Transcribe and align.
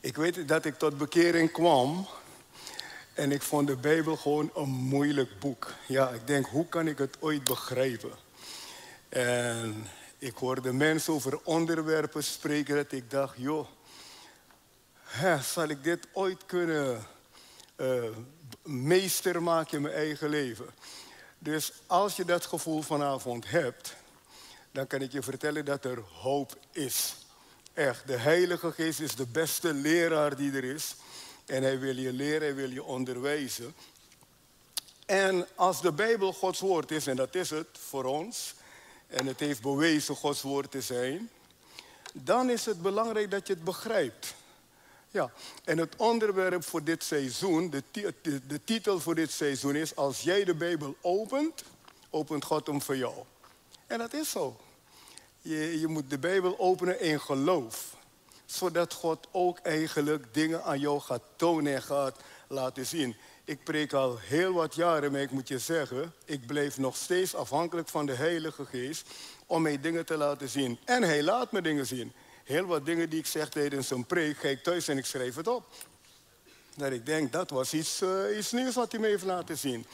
Ik 0.00 0.16
weet 0.16 0.48
dat 0.48 0.64
ik 0.64 0.78
tot 0.78 0.98
bekering 0.98 1.52
kwam 1.52 2.06
en 3.14 3.32
ik 3.32 3.42
vond 3.42 3.66
de 3.66 3.76
Bijbel 3.76 4.16
gewoon 4.16 4.50
een 4.54 4.68
moeilijk 4.68 5.38
boek. 5.38 5.72
Ja, 5.86 6.08
ik 6.08 6.26
denk, 6.26 6.46
hoe 6.46 6.68
kan 6.68 6.86
ik 6.88 6.98
het 6.98 7.16
ooit 7.20 7.44
begrijpen? 7.44 8.12
En 9.08 9.86
ik 10.18 10.36
hoorde 10.36 10.72
mensen 10.72 11.12
over 11.12 11.40
onderwerpen 11.44 12.24
spreken 12.24 12.76
dat 12.76 12.92
ik 12.92 13.10
dacht, 13.10 13.34
joh, 13.36 13.66
hè, 15.02 15.42
zal 15.42 15.68
ik 15.68 15.84
dit 15.84 16.06
ooit 16.12 16.46
kunnen 16.46 17.06
uh, 17.76 18.02
meester 18.62 19.42
maken 19.42 19.76
in 19.76 19.82
mijn 19.82 19.94
eigen 19.94 20.28
leven? 20.28 20.66
Dus 21.38 21.72
als 21.86 22.16
je 22.16 22.24
dat 22.24 22.46
gevoel 22.46 22.82
vanavond 22.82 23.50
hebt, 23.50 23.94
dan 24.72 24.86
kan 24.86 25.00
ik 25.00 25.12
je 25.12 25.22
vertellen 25.22 25.64
dat 25.64 25.84
er 25.84 25.98
hoop 25.98 26.58
is. 26.72 27.16
Echt, 27.78 28.06
de 28.06 28.16
Heilige 28.16 28.72
Geest 28.72 29.00
is 29.00 29.14
de 29.14 29.26
beste 29.26 29.72
leraar 29.72 30.36
die 30.36 30.52
er 30.52 30.64
is. 30.64 30.94
En 31.46 31.62
hij 31.62 31.78
wil 31.78 31.96
je 31.96 32.12
leren, 32.12 32.40
hij 32.40 32.54
wil 32.54 32.70
je 32.70 32.84
onderwijzen. 32.84 33.74
En 35.06 35.46
als 35.54 35.82
de 35.82 35.92
Bijbel 35.92 36.32
Gods 36.32 36.60
woord 36.60 36.90
is, 36.90 37.06
en 37.06 37.16
dat 37.16 37.34
is 37.34 37.50
het 37.50 37.66
voor 37.72 38.04
ons, 38.04 38.54
en 39.06 39.26
het 39.26 39.40
heeft 39.40 39.62
bewezen 39.62 40.16
Gods 40.16 40.42
woord 40.42 40.70
te 40.70 40.80
zijn, 40.80 41.30
dan 42.12 42.50
is 42.50 42.66
het 42.66 42.82
belangrijk 42.82 43.30
dat 43.30 43.46
je 43.46 43.52
het 43.52 43.64
begrijpt. 43.64 44.34
Ja, 45.10 45.32
en 45.64 45.78
het 45.78 45.96
onderwerp 45.96 46.64
voor 46.64 46.84
dit 46.84 47.04
seizoen, 47.04 47.70
de, 47.70 47.82
de, 47.90 48.46
de 48.46 48.64
titel 48.64 49.00
voor 49.00 49.14
dit 49.14 49.30
seizoen 49.30 49.76
is, 49.76 49.96
als 49.96 50.20
jij 50.20 50.44
de 50.44 50.54
Bijbel 50.54 50.96
opent, 51.00 51.64
opent 52.10 52.44
God 52.44 52.66
hem 52.66 52.82
voor 52.82 52.96
jou. 52.96 53.14
En 53.86 53.98
dat 53.98 54.12
is 54.12 54.30
zo. 54.30 54.56
Je, 55.40 55.80
je 55.80 55.86
moet 55.86 56.10
de 56.10 56.18
Bijbel 56.18 56.58
openen 56.58 57.00
in 57.00 57.20
geloof. 57.20 57.96
Zodat 58.46 58.92
God 58.92 59.28
ook 59.32 59.58
eigenlijk 59.58 60.34
dingen 60.34 60.64
aan 60.64 60.80
jou 60.80 61.00
gaat 61.00 61.22
tonen 61.36 61.74
en 61.74 61.82
gaat 61.82 62.20
laten 62.48 62.86
zien. 62.86 63.16
Ik 63.44 63.64
preek 63.64 63.92
al 63.92 64.18
heel 64.18 64.52
wat 64.52 64.74
jaren, 64.74 65.12
maar 65.12 65.20
ik 65.20 65.30
moet 65.30 65.48
je 65.48 65.58
zeggen, 65.58 66.12
ik 66.24 66.46
blijf 66.46 66.78
nog 66.78 66.96
steeds 66.96 67.34
afhankelijk 67.34 67.88
van 67.88 68.06
de 68.06 68.14
Heilige 68.14 68.64
Geest 68.64 69.08
om 69.46 69.62
mij 69.62 69.80
dingen 69.80 70.06
te 70.06 70.16
laten 70.16 70.48
zien. 70.48 70.78
En 70.84 71.02
hij 71.02 71.22
laat 71.22 71.52
me 71.52 71.62
dingen 71.62 71.86
zien. 71.86 72.12
Heel 72.44 72.64
wat 72.64 72.86
dingen 72.86 73.10
die 73.10 73.18
ik 73.18 73.26
zeg 73.26 73.48
tijdens 73.48 73.90
een 73.90 74.06
preek, 74.06 74.38
ga 74.38 74.48
ik 74.48 74.62
thuis 74.62 74.88
en 74.88 74.98
ik 74.98 75.04
schrijf 75.04 75.34
het 75.34 75.48
op. 75.48 75.64
Dat 76.74 76.92
ik 76.92 77.06
denk, 77.06 77.32
dat 77.32 77.50
was 77.50 77.72
iets, 77.72 78.02
uh, 78.02 78.38
iets 78.38 78.52
nieuws 78.52 78.74
wat 78.74 78.92
hij 78.92 79.00
me 79.00 79.06
heeft 79.06 79.24
laten 79.24 79.58
zien. 79.58 79.86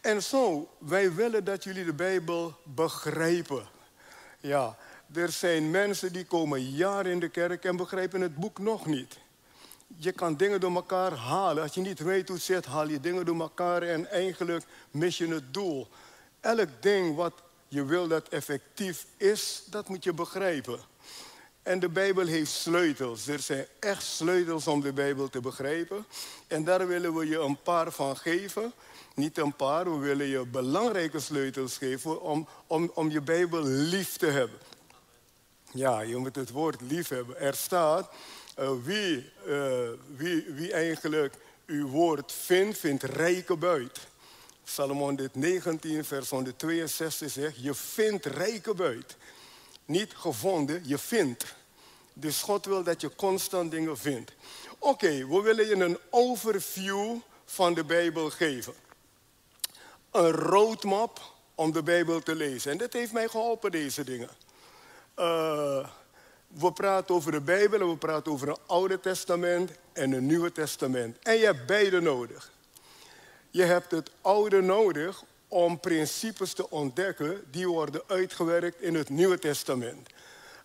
En 0.00 0.22
zo, 0.22 0.68
wij 0.78 1.14
willen 1.14 1.44
dat 1.44 1.64
jullie 1.64 1.84
de 1.84 1.94
Bijbel 1.94 2.54
begrijpen. 2.64 3.66
Ja, 4.42 4.76
er 5.14 5.30
zijn 5.30 5.70
mensen 5.70 6.12
die 6.12 6.24
komen 6.24 6.70
jaren 6.70 7.12
in 7.12 7.20
de 7.20 7.28
kerk 7.28 7.64
en 7.64 7.76
begrijpen 7.76 8.20
het 8.20 8.36
boek 8.36 8.58
nog 8.58 8.86
niet. 8.86 9.18
Je 9.96 10.12
kan 10.12 10.36
dingen 10.36 10.60
door 10.60 10.74
elkaar 10.74 11.12
halen. 11.12 11.62
Als 11.62 11.74
je 11.74 11.80
niet 11.80 11.98
weet 11.98 12.28
hoe 12.28 12.36
het 12.36 12.44
zit, 12.44 12.64
haal 12.64 12.88
je 12.88 13.00
dingen 13.00 13.24
door 13.24 13.40
elkaar 13.40 13.82
en 13.82 14.10
eigenlijk 14.10 14.64
mis 14.90 15.18
je 15.18 15.28
het 15.28 15.54
doel. 15.54 15.88
Elk 16.40 16.68
ding 16.80 17.16
wat 17.16 17.32
je 17.68 17.84
wil 17.84 18.08
dat 18.08 18.28
effectief 18.28 19.06
is, 19.16 19.62
dat 19.70 19.88
moet 19.88 20.04
je 20.04 20.12
begrijpen. 20.12 20.80
En 21.62 21.78
de 21.78 21.88
Bijbel 21.88 22.26
heeft 22.26 22.50
sleutels. 22.50 23.26
Er 23.26 23.38
zijn 23.38 23.66
echt 23.80 24.02
sleutels 24.02 24.66
om 24.66 24.80
de 24.80 24.92
Bijbel 24.92 25.28
te 25.28 25.40
begrijpen. 25.40 26.06
En 26.46 26.64
daar 26.64 26.86
willen 26.86 27.14
we 27.14 27.26
je 27.26 27.38
een 27.38 27.62
paar 27.62 27.92
van 27.92 28.16
geven. 28.16 28.72
Niet 29.14 29.38
een 29.38 29.56
paar, 29.56 29.90
we 29.90 29.98
willen 29.98 30.26
je 30.26 30.46
belangrijke 30.46 31.20
sleutels 31.20 31.76
geven 31.76 32.22
om, 32.22 32.48
om, 32.66 32.90
om 32.94 33.10
je 33.10 33.20
Bijbel 33.20 33.62
lief 33.64 34.16
te 34.16 34.26
hebben. 34.26 34.58
Ja, 35.72 36.00
je 36.00 36.16
moet 36.16 36.36
het 36.36 36.50
woord 36.50 36.80
lief 36.80 37.08
hebben. 37.08 37.40
Er 37.40 37.54
staat, 37.54 38.10
uh, 38.58 38.70
wie, 38.82 39.32
uh, 39.46 39.88
wie, 40.16 40.44
wie 40.48 40.72
eigenlijk 40.72 41.34
uw 41.66 41.88
woord 41.88 42.32
vindt, 42.32 42.78
vindt 42.78 43.02
rijke 43.02 43.56
buit. 43.56 44.00
Salomon 44.64 45.16
dit 45.16 45.34
19, 45.34 46.04
vers 46.04 46.30
162 46.30 47.30
zegt, 47.30 47.62
je 47.62 47.74
vindt 47.74 48.26
rijke 48.26 48.74
buit. 48.74 49.16
Niet 49.84 50.12
gevonden, 50.14 50.82
je 50.84 50.98
vindt. 50.98 51.54
Dus 52.12 52.42
God 52.42 52.64
wil 52.64 52.82
dat 52.82 53.00
je 53.00 53.14
constant 53.14 53.70
dingen 53.70 53.98
vindt. 53.98 54.32
Oké, 54.78 55.26
we 55.26 55.40
willen 55.42 55.66
je 55.66 55.74
een 55.74 55.98
overview 56.10 57.16
van 57.44 57.74
de 57.74 57.84
Bijbel 57.84 58.30
geven. 58.30 58.74
Een 60.12 60.30
roadmap 60.30 61.20
om 61.54 61.72
de 61.72 61.82
Bijbel 61.82 62.20
te 62.20 62.34
lezen. 62.34 62.70
En 62.70 62.78
dat 62.78 62.92
heeft 62.92 63.12
mij 63.12 63.28
geholpen, 63.28 63.70
deze 63.70 64.04
dingen. 64.04 64.28
Uh, 65.18 65.88
we 66.46 66.72
praten 66.72 67.14
over 67.14 67.32
de 67.32 67.40
Bijbel 67.40 67.80
en 67.80 67.88
we 67.88 67.96
praten 67.96 68.32
over 68.32 68.48
een 68.48 68.56
Oude 68.66 69.00
Testament 69.00 69.70
en 69.92 70.12
een 70.12 70.26
Nieuwe 70.26 70.52
Testament. 70.52 71.16
En 71.22 71.38
je 71.38 71.44
hebt 71.44 71.66
beide 71.66 72.00
nodig. 72.00 72.50
Je 73.50 73.62
hebt 73.62 73.90
het 73.90 74.10
Oude 74.20 74.60
nodig 74.60 75.22
om 75.48 75.80
principes 75.80 76.52
te 76.52 76.70
ontdekken 76.70 77.44
die 77.50 77.68
worden 77.68 78.02
uitgewerkt 78.06 78.80
in 78.80 78.94
het 78.94 79.08
Nieuwe 79.08 79.38
Testament. 79.38 80.08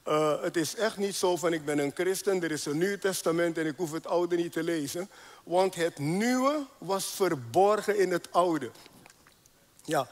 Uh, 0.07 0.41
het 0.41 0.57
is 0.57 0.75
echt 0.75 0.97
niet 0.97 1.16
zo 1.16 1.36
van 1.36 1.53
ik 1.53 1.66
ben 1.66 1.80
een 1.80 1.91
christen, 1.94 2.44
er 2.44 2.52
is 2.52 2.66
een 2.66 2.78
Nieuw 2.78 2.97
Testament 2.97 3.57
en 3.57 3.66
ik 3.66 3.78
hoef 3.78 3.91
het 3.91 4.07
Oude 4.07 4.36
niet 4.36 4.52
te 4.52 4.63
lezen. 4.63 5.09
Want 5.44 5.75
het 5.75 6.00
Nieuwe 6.00 6.66
was 6.78 7.06
verborgen 7.06 8.00
in 8.00 8.12
het 8.12 8.28
Oude. 8.31 8.72
Ja, 9.88 10.08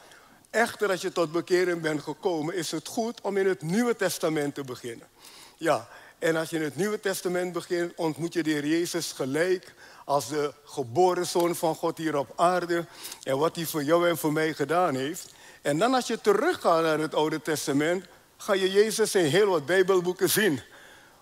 echter 0.50 0.90
als 0.90 1.00
je 1.00 1.12
tot 1.12 1.32
bekering 1.32 1.80
bent 1.80 2.02
gekomen, 2.02 2.54
is 2.54 2.70
het 2.70 2.88
goed 2.88 3.20
om 3.20 3.36
in 3.36 3.46
het 3.46 3.62
Nieuwe 3.62 3.96
Testament 3.96 4.54
te 4.54 4.64
beginnen. 4.64 5.06
Ja, 5.56 5.88
en 6.18 6.36
als 6.36 6.50
je 6.50 6.56
in 6.56 6.62
het 6.62 6.76
Nieuwe 6.76 7.00
Testament 7.00 7.52
begint, 7.52 7.92
ontmoet 7.94 8.32
je 8.32 8.42
de 8.42 8.50
Heer 8.50 8.66
Jezus 8.66 9.12
gelijk 9.12 9.74
als 10.04 10.28
de 10.28 10.52
geboren 10.64 11.26
zoon 11.26 11.54
van 11.54 11.74
God 11.74 11.98
hier 11.98 12.16
op 12.16 12.32
aarde. 12.36 12.86
En 13.22 13.38
wat 13.38 13.56
hij 13.56 13.64
voor 13.64 13.82
jou 13.82 14.08
en 14.08 14.18
voor 14.18 14.32
mij 14.32 14.54
gedaan 14.54 14.94
heeft. 14.94 15.34
En 15.62 15.78
dan 15.78 15.94
als 15.94 16.06
je 16.06 16.20
teruggaat 16.20 16.82
naar 16.82 16.98
het 16.98 17.14
Oude 17.14 17.42
Testament, 17.42 18.04
ga 18.36 18.54
je 18.54 18.70
Jezus 18.70 19.14
in 19.14 19.24
heel 19.24 19.48
wat 19.48 19.66
Bijbelboeken 19.66 20.30
zien. 20.30 20.60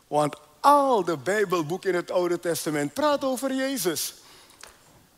Want 0.08 0.36
al 0.60 1.04
de 1.04 1.16
Bijbelboeken 1.16 1.90
in 1.90 1.96
het 1.96 2.10
Oude 2.10 2.40
Testament 2.40 2.94
praten 2.94 3.28
over 3.28 3.54
Jezus. 3.54 4.14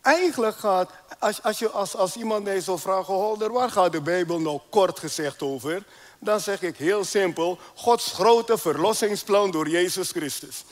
Eigenlijk 0.06 0.56
gaat, 0.56 0.90
als, 1.18 1.42
als, 1.42 1.58
je, 1.58 1.70
als, 1.70 1.96
als 1.96 2.16
iemand 2.16 2.44
mij 2.44 2.60
zou 2.60 2.78
vragen, 2.78 3.14
Holder, 3.14 3.52
waar 3.52 3.70
gaat 3.70 3.92
de 3.92 4.00
Bijbel 4.00 4.40
nou 4.40 4.60
kort 4.70 4.98
gezegd 4.98 5.42
over? 5.42 5.84
Dan 6.18 6.40
zeg 6.40 6.62
ik 6.62 6.76
heel 6.76 7.04
simpel, 7.04 7.58
Gods 7.74 8.12
grote 8.12 8.58
verlossingsplan 8.58 9.50
door 9.50 9.68
Jezus 9.68 10.10
Christus. 10.10 10.64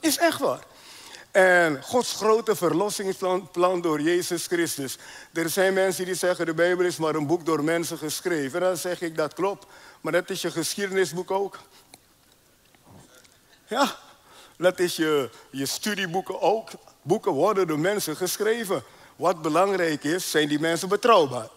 Is 0.00 0.18
echt 0.18 0.38
waar. 0.38 0.64
En 1.30 1.82
Gods 1.82 2.12
grote 2.12 2.56
verlossingsplan 2.56 3.80
door 3.80 4.00
Jezus 4.00 4.46
Christus. 4.46 4.98
Er 5.32 5.48
zijn 5.48 5.72
mensen 5.74 6.04
die 6.04 6.14
zeggen, 6.14 6.46
de 6.46 6.54
Bijbel 6.54 6.84
is 6.84 6.96
maar 6.96 7.14
een 7.14 7.26
boek 7.26 7.46
door 7.46 7.64
mensen 7.64 7.98
geschreven. 7.98 8.60
En 8.60 8.66
dan 8.66 8.76
zeg 8.76 9.00
ik, 9.00 9.16
dat 9.16 9.34
klopt. 9.34 9.66
Maar 10.00 10.12
dat 10.12 10.30
is 10.30 10.42
je 10.42 10.50
geschiedenisboek 10.50 11.30
ook. 11.30 11.58
Ja, 13.66 13.96
dat 14.56 14.78
is 14.78 14.96
je, 14.96 15.30
je 15.50 15.66
studieboeken 15.66 16.40
ook. 16.40 16.70
Boeken 17.06 17.32
worden 17.32 17.66
door 17.66 17.78
mensen 17.78 18.16
geschreven. 18.16 18.82
Wat 19.16 19.42
belangrijk 19.42 20.04
is, 20.04 20.30
zijn 20.30 20.48
die 20.48 20.60
mensen 20.60 20.88
betrouwbaar. 20.88 21.48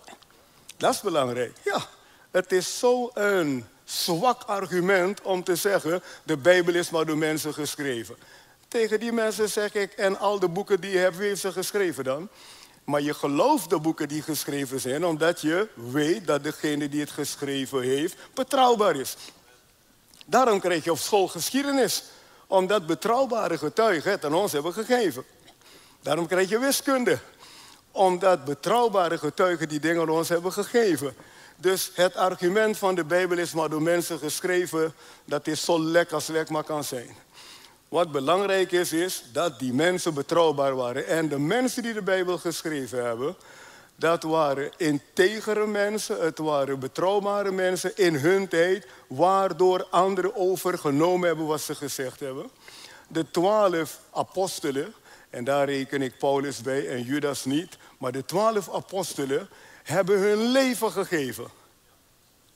Dat 0.77 0.93
is 0.93 1.01
belangrijk, 1.01 1.57
ja. 1.63 1.85
Het 2.31 2.51
is 2.51 2.79
zo'n 2.79 3.65
zwak 3.83 4.43
argument 4.43 5.21
om 5.21 5.43
te 5.43 5.55
zeggen, 5.55 6.01
de 6.23 6.37
Bijbel 6.37 6.75
is 6.75 6.89
maar 6.89 7.05
door 7.05 7.17
mensen 7.17 7.53
geschreven. 7.53 8.15
Tegen 8.67 8.99
die 8.99 9.11
mensen 9.11 9.49
zeg 9.49 9.73
ik, 9.73 9.91
en 9.91 10.19
al 10.19 10.39
de 10.39 10.47
boeken 10.47 10.81
die 10.81 10.91
je 10.91 10.97
hebt, 10.97 11.17
wie 11.17 11.27
heeft 11.27 11.41
ze 11.41 11.51
geschreven 11.51 12.03
dan? 12.03 12.29
Maar 12.83 13.01
je 13.01 13.13
gelooft 13.13 13.69
de 13.69 13.79
boeken 13.79 14.07
die 14.07 14.21
geschreven 14.21 14.79
zijn, 14.79 15.05
omdat 15.05 15.41
je 15.41 15.67
weet 15.73 16.27
dat 16.27 16.43
degene 16.43 16.89
die 16.89 16.99
het 16.99 17.11
geschreven 17.11 17.81
heeft 17.81 18.15
betrouwbaar 18.33 18.95
is. 18.95 19.15
Daarom 20.25 20.59
krijg 20.59 20.83
je 20.83 20.91
op 20.91 20.97
school 20.97 21.27
geschiedenis, 21.27 22.03
omdat 22.47 22.85
betrouwbare 22.85 23.57
getuigen 23.57 24.11
het 24.11 24.25
aan 24.25 24.33
ons 24.33 24.51
hebben 24.51 24.73
gegeven. 24.73 25.23
Daarom 26.01 26.27
krijg 26.27 26.49
je 26.49 26.59
wiskunde, 26.59 27.19
omdat 27.91 28.45
betrouwbare 28.45 29.17
getuigen 29.17 29.69
die 29.69 29.79
dingen 29.79 30.09
ons 30.09 30.29
hebben 30.29 30.53
gegeven. 30.53 31.15
Dus 31.55 31.91
het 31.93 32.15
argument 32.15 32.77
van 32.77 32.95
de 32.95 33.03
Bijbel 33.03 33.37
is 33.37 33.53
maar 33.53 33.69
door 33.69 33.81
mensen 33.81 34.19
geschreven, 34.19 34.93
dat 35.25 35.47
is 35.47 35.63
zo 35.63 35.79
lek 35.79 36.11
als 36.11 36.27
lek 36.27 36.49
maar 36.49 36.63
kan 36.63 36.83
zijn. 36.83 37.15
Wat 37.89 38.11
belangrijk 38.11 38.71
is, 38.71 38.93
is 38.93 39.23
dat 39.33 39.59
die 39.59 39.73
mensen 39.73 40.13
betrouwbaar 40.13 40.75
waren. 40.75 41.07
En 41.07 41.29
de 41.29 41.39
mensen 41.39 41.83
die 41.83 41.93
de 41.93 42.01
Bijbel 42.01 42.37
geschreven 42.37 43.05
hebben, 43.05 43.35
dat 43.95 44.23
waren 44.23 44.71
integere 44.77 45.67
mensen, 45.67 46.21
het 46.21 46.37
waren 46.37 46.79
betrouwbare 46.79 47.51
mensen 47.51 47.97
in 47.97 48.15
hun 48.15 48.47
tijd, 48.47 48.87
waardoor 49.07 49.87
anderen 49.89 50.35
overgenomen 50.35 51.27
hebben 51.27 51.45
wat 51.45 51.61
ze 51.61 51.75
gezegd 51.75 52.19
hebben. 52.19 52.49
De 53.07 53.31
twaalf 53.31 53.99
apostelen, 54.11 54.93
en 55.29 55.43
daar 55.43 55.65
reken 55.65 56.01
ik 56.01 56.17
Paulus 56.17 56.61
bij 56.61 56.89
en 56.89 57.03
Judas 57.03 57.45
niet, 57.45 57.77
maar 57.97 58.11
de 58.11 58.25
twaalf 58.25 58.73
apostelen 58.73 59.49
hebben 59.83 60.19
hun 60.19 60.37
leven 60.37 60.91
gegeven. 60.91 61.47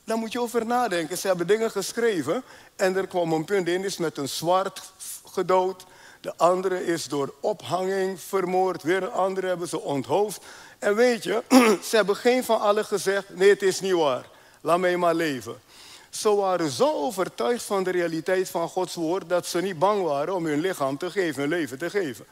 Daar 0.03 0.17
moet 0.17 0.31
je 0.31 0.41
over 0.41 0.65
nadenken. 0.65 1.17
Ze 1.17 1.27
hebben 1.27 1.47
dingen 1.47 1.71
geschreven 1.71 2.43
en 2.75 2.95
er 2.95 3.07
kwam 3.07 3.33
een 3.33 3.45
punt 3.45 3.67
in, 3.67 3.83
is 3.83 3.97
met 3.97 4.17
een 4.17 4.29
zwart 4.29 4.91
gedood. 5.25 5.85
De 6.21 6.33
andere 6.37 6.85
is 6.85 7.05
door 7.05 7.33
ophanging 7.39 8.19
vermoord. 8.19 8.83
Weer 8.83 9.03
een 9.03 9.11
andere 9.11 9.47
hebben 9.47 9.67
ze 9.67 9.79
onthoofd. 9.79 10.41
En 10.79 10.95
weet 10.95 11.23
je, 11.23 11.43
ze 11.89 11.95
hebben 11.95 12.15
geen 12.15 12.43
van 12.43 12.59
allen 12.59 12.85
gezegd: 12.85 13.35
nee, 13.35 13.49
het 13.49 13.61
is 13.61 13.79
niet 13.79 13.93
waar. 13.93 14.25
Laat 14.61 14.79
mij 14.79 14.97
maar 14.97 15.15
leven. 15.15 15.61
Ze 16.09 16.35
waren 16.35 16.69
zo 16.69 16.91
overtuigd 16.91 17.63
van 17.63 17.83
de 17.83 17.91
realiteit 17.91 18.49
van 18.49 18.69
Gods 18.69 18.95
woord 18.95 19.29
dat 19.29 19.45
ze 19.45 19.61
niet 19.61 19.79
bang 19.79 20.03
waren 20.03 20.35
om 20.35 20.45
hun 20.45 20.59
lichaam 20.59 20.97
te 20.97 21.11
geven, 21.11 21.41
hun 21.41 21.49
leven 21.49 21.77
te 21.77 21.89
geven. 21.89 22.25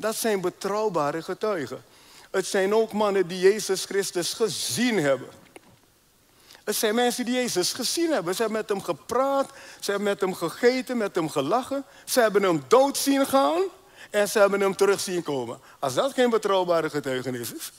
Dat 0.00 0.16
zijn 0.16 0.40
betrouwbare 0.40 1.22
getuigen. 1.22 1.84
Het 2.30 2.46
zijn 2.46 2.74
ook 2.74 2.92
mannen 2.92 3.26
die 3.26 3.38
Jezus 3.38 3.84
Christus 3.84 4.32
gezien 4.32 4.98
hebben. 4.98 5.28
Het 6.64 6.76
zijn 6.76 6.94
mensen 6.94 7.24
die 7.24 7.34
Jezus 7.34 7.72
gezien 7.72 8.10
hebben. 8.10 8.34
Ze 8.34 8.42
hebben 8.42 8.58
met 8.60 8.68
hem 8.68 8.82
gepraat, 8.82 9.50
ze 9.80 9.90
hebben 9.90 10.08
met 10.08 10.20
hem 10.20 10.34
gegeten, 10.34 10.96
met 10.96 11.14
hem 11.14 11.28
gelachen. 11.30 11.84
Ze 12.04 12.20
hebben 12.20 12.42
hem 12.42 12.64
dood 12.68 12.96
zien 12.96 13.26
gaan 13.26 13.62
en 14.10 14.28
ze 14.28 14.38
hebben 14.38 14.60
hem 14.60 14.76
terug 14.76 15.00
zien 15.00 15.22
komen. 15.22 15.58
Als 15.78 15.94
dat 15.94 16.12
geen 16.12 16.30
betrouwbare 16.30 16.90
getuigenis 16.90 17.52
is. 17.52 17.72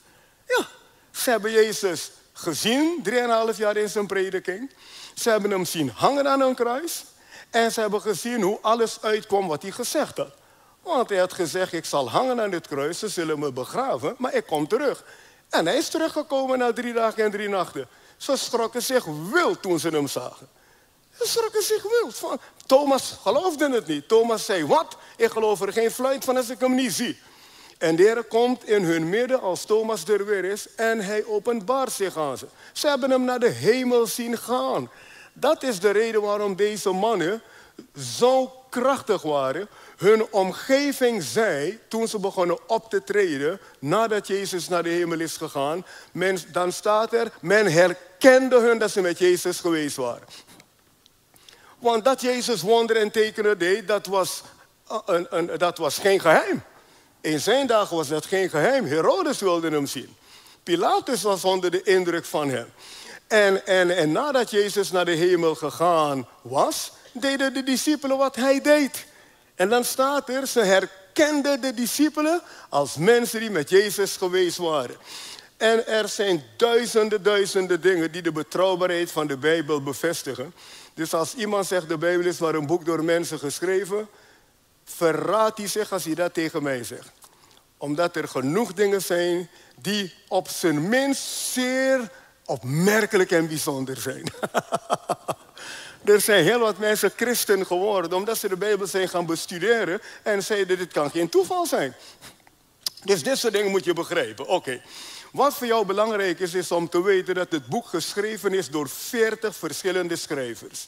Ja, 0.48 0.68
ze 1.12 1.30
hebben 1.30 1.51
Jezus 1.51 2.12
gezien, 2.33 3.00
drieënhalf 3.04 3.57
jaar 3.57 3.77
in 3.77 3.89
zijn 3.89 4.07
prediking. 4.07 4.71
Ze 5.13 5.30
hebben 5.30 5.51
hem 5.51 5.66
zien 5.66 5.89
hangen 5.89 6.27
aan 6.30 6.42
een 6.42 6.56
kruis. 6.56 7.04
En 7.50 7.71
ze 7.71 7.80
hebben 7.80 8.01
gezien 8.01 8.42
hoe 8.42 8.60
alles 8.62 9.01
uitkwam 9.01 9.48
wat 9.48 9.62
hij 9.62 9.71
gezegd 9.71 10.18
had. 10.18 10.38
Want 10.95 11.09
hij 11.09 11.19
had 11.19 11.33
gezegd, 11.33 11.74
ik 11.74 11.86
zal 11.86 12.09
hangen 12.09 12.41
aan 12.41 12.50
dit 12.50 12.68
kruis, 12.68 13.00
ze 13.00 13.07
zullen 13.07 13.39
me 13.39 13.51
begraven, 13.51 14.15
maar 14.18 14.33
ik 14.33 14.45
kom 14.45 14.68
terug. 14.68 15.03
En 15.50 15.65
hij 15.65 15.77
is 15.77 15.89
teruggekomen 15.89 16.57
na 16.57 16.74
drie 16.74 16.94
dagen 16.94 17.24
en 17.24 17.31
drie 17.31 17.50
nachten. 17.50 17.88
Ze 18.18 18.38
schrokken 18.38 18.81
zich 18.81 19.06
wild 19.31 19.62
toen 19.62 19.80
ze 19.80 19.89
hem 19.89 20.07
zagen. 20.07 20.47
Ze 21.18 21.27
schrokken 21.27 21.63
zich 21.63 21.83
wild. 21.83 22.39
Thomas 22.65 23.18
geloofde 23.21 23.71
het 23.71 23.88
niet. 23.88 24.07
Thomas 24.07 24.45
zei, 24.45 24.65
wat? 24.65 24.97
Ik 25.18 25.30
geloof 25.30 25.62
er 25.62 25.74
geen 25.74 25.91
fluit 25.91 26.24
van 26.24 26.38
als 26.38 26.50
ik 26.50 26.59
hem 26.59 26.75
niet 26.75 26.94
zie. 26.94 27.19
En 27.77 27.95
de 27.95 28.03
Heer 28.03 28.24
komt 28.24 28.68
in 28.68 28.83
hun 28.83 29.09
midden 29.09 29.42
als 29.42 29.65
Thomas 29.65 30.06
er 30.06 30.25
weer 30.25 30.45
is 30.45 30.75
en 30.75 31.00
hij 31.00 31.25
openbaart 31.25 31.92
zich 31.92 32.18
aan 32.18 32.38
ze. 32.38 32.47
Ze 32.74 32.88
hebben 32.88 33.12
hem 33.12 33.24
naar 33.24 33.39
de 33.39 33.50
hemel 33.50 34.07
zien 34.07 34.38
gaan. 34.38 34.89
Dat 35.33 35.63
is 35.63 35.80
de 35.80 35.89
reden 35.89 36.21
waarom 36.21 36.56
deze 36.56 36.92
mannen 36.92 37.42
zo 38.18 38.58
krachtig 38.69 39.21
waren. 39.21 39.69
Hun 39.98 40.27
omgeving 40.31 41.24
zei, 41.24 41.80
toen 41.88 42.07
ze 42.07 42.19
begonnen 42.19 42.69
op 42.69 42.89
te 42.89 43.04
treden, 43.04 43.60
nadat 43.80 44.27
Jezus 44.27 44.68
naar 44.68 44.83
de 44.83 44.89
hemel 44.89 45.19
is 45.19 45.38
gegaan, 45.38 45.86
men, 46.12 46.38
dan 46.51 46.71
staat 46.71 47.13
er, 47.13 47.31
men 47.42 47.71
herkende 47.71 48.60
hun 48.60 48.77
dat 48.77 48.92
ze 48.92 49.01
met 49.01 49.18
Jezus 49.18 49.60
geweest 49.60 49.95
waren. 49.95 50.27
Want 51.80 52.06
dat 52.06 52.21
Jezus 52.21 52.62
wonderen 52.62 53.01
en 53.01 53.12
tekenen 53.12 53.57
deed, 53.57 53.88
dat 53.88 54.06
was, 54.06 54.42
uh, 54.92 54.98
een, 55.06 55.27
een, 55.30 55.57
dat 55.57 55.77
was 55.77 55.98
geen 55.98 56.19
geheim. 56.19 56.63
In 57.21 57.39
zijn 57.39 57.68
dagen 57.68 57.95
was 57.95 58.07
dat 58.07 58.25
geen 58.25 58.50
geheim. 58.50 58.86
Herodes 58.86 59.39
wilde 59.39 59.69
hem 59.69 59.86
zien. 59.86 60.16
Pilatus 60.63 61.21
was 61.21 61.44
onder 61.44 61.71
de 61.71 61.83
indruk 61.83 62.25
van 62.25 62.50
hem. 62.50 62.68
En, 63.27 63.66
en, 63.66 63.98
en 63.98 64.12
nadat 64.12 64.51
Jezus 64.51 64.92
naar 64.92 65.06
de 65.06 65.12
hemel 65.12 65.56
gegaan 65.56 66.27
was, 66.42 66.92
deden 67.11 67.53
de 67.53 67.63
discipelen 67.63 68.17
wat 68.17 68.35
hij 68.35 68.61
deed. 68.61 69.06
En 69.56 69.69
dan 69.69 69.83
staat 69.83 70.29
er, 70.29 70.47
ze 70.47 70.59
herkenden 70.59 71.61
de 71.61 71.73
discipelen 71.73 72.41
als 72.69 72.95
mensen 72.95 73.39
die 73.39 73.50
met 73.50 73.69
Jezus 73.69 74.17
geweest 74.17 74.57
waren. 74.57 74.95
En 75.57 75.88
er 75.88 76.07
zijn 76.07 76.44
duizenden, 76.57 77.23
duizenden 77.23 77.81
dingen 77.81 78.11
die 78.11 78.21
de 78.21 78.31
betrouwbaarheid 78.31 79.11
van 79.11 79.27
de 79.27 79.38
Bijbel 79.38 79.83
bevestigen. 79.83 80.53
Dus 80.94 81.13
als 81.13 81.35
iemand 81.35 81.67
zegt 81.67 81.88
de 81.89 81.97
Bijbel 81.97 82.25
is 82.25 82.38
maar 82.38 82.56
een 82.56 82.65
boek 82.65 82.85
door 82.85 83.03
mensen 83.03 83.39
geschreven, 83.39 84.07
verraadt 84.83 85.57
hij 85.57 85.67
zich 85.67 85.91
als 85.91 86.03
hij 86.03 86.15
dat 86.15 86.33
tegen 86.33 86.63
mij 86.63 86.83
zegt. 86.83 87.11
Omdat 87.77 88.15
er 88.15 88.27
genoeg 88.27 88.73
dingen 88.73 89.01
zijn 89.01 89.50
die 89.81 90.13
op 90.27 90.47
zijn 90.47 90.89
minst 90.89 91.23
zeer 91.23 92.11
opmerkelijk 92.45 93.31
en 93.31 93.47
bijzonder 93.47 93.97
zijn. 93.97 94.23
er 96.04 96.22
zijn 96.22 96.44
heel 96.44 96.60
wat 96.60 96.78
mensen 96.78 97.12
christen 97.16 97.66
geworden 97.66 98.13
omdat 98.13 98.38
ze 98.38 98.50
de 98.50 98.57
Bijbel 98.57 98.88
zijn 98.88 99.10
gaan 99.10 99.25
bestuderen 99.25 100.01
en 100.24 100.44
zeiden 100.44 100.78
dit 100.78 100.92
kan 100.92 101.12
geen 101.12 101.30
toeval 101.30 101.66
zijn. 101.66 101.96
Dus 103.04 103.24
dit 103.24 103.38
soort 103.38 103.54
dingen 103.54 103.72
moet 103.72 103.86
je 103.86 103.94
begrijpen. 103.94 104.48
Oké. 104.48 104.81
Wat 105.31 105.54
voor 105.54 105.68
jou 105.68 105.86
belangrijk 105.86 106.40
is, 106.40 106.54
is 106.54 106.72
om 106.72 106.90
te 106.90 107.04
weten 107.04 107.36
dat 107.36 107.51
het 107.51 107.68
boek 107.68 107.88
geschreven 107.88 108.54
is 108.54 108.69
door 108.69 108.90
40 108.90 109.56
verschillende 109.56 110.16
schrijvers. 110.16 110.88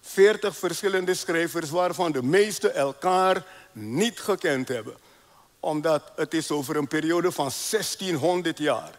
40 0.00 0.56
verschillende 0.56 1.14
schrijvers 1.14 1.70
waarvan 1.70 2.12
de 2.12 2.22
meeste 2.22 2.70
elkaar 2.70 3.46
niet 3.72 4.20
gekend 4.20 4.68
hebben. 4.68 4.96
Omdat 5.60 6.12
het 6.16 6.34
is 6.34 6.50
over 6.50 6.76
een 6.76 6.88
periode 6.88 7.32
van 7.32 7.50
1600 7.70 8.58
jaar. 8.58 8.98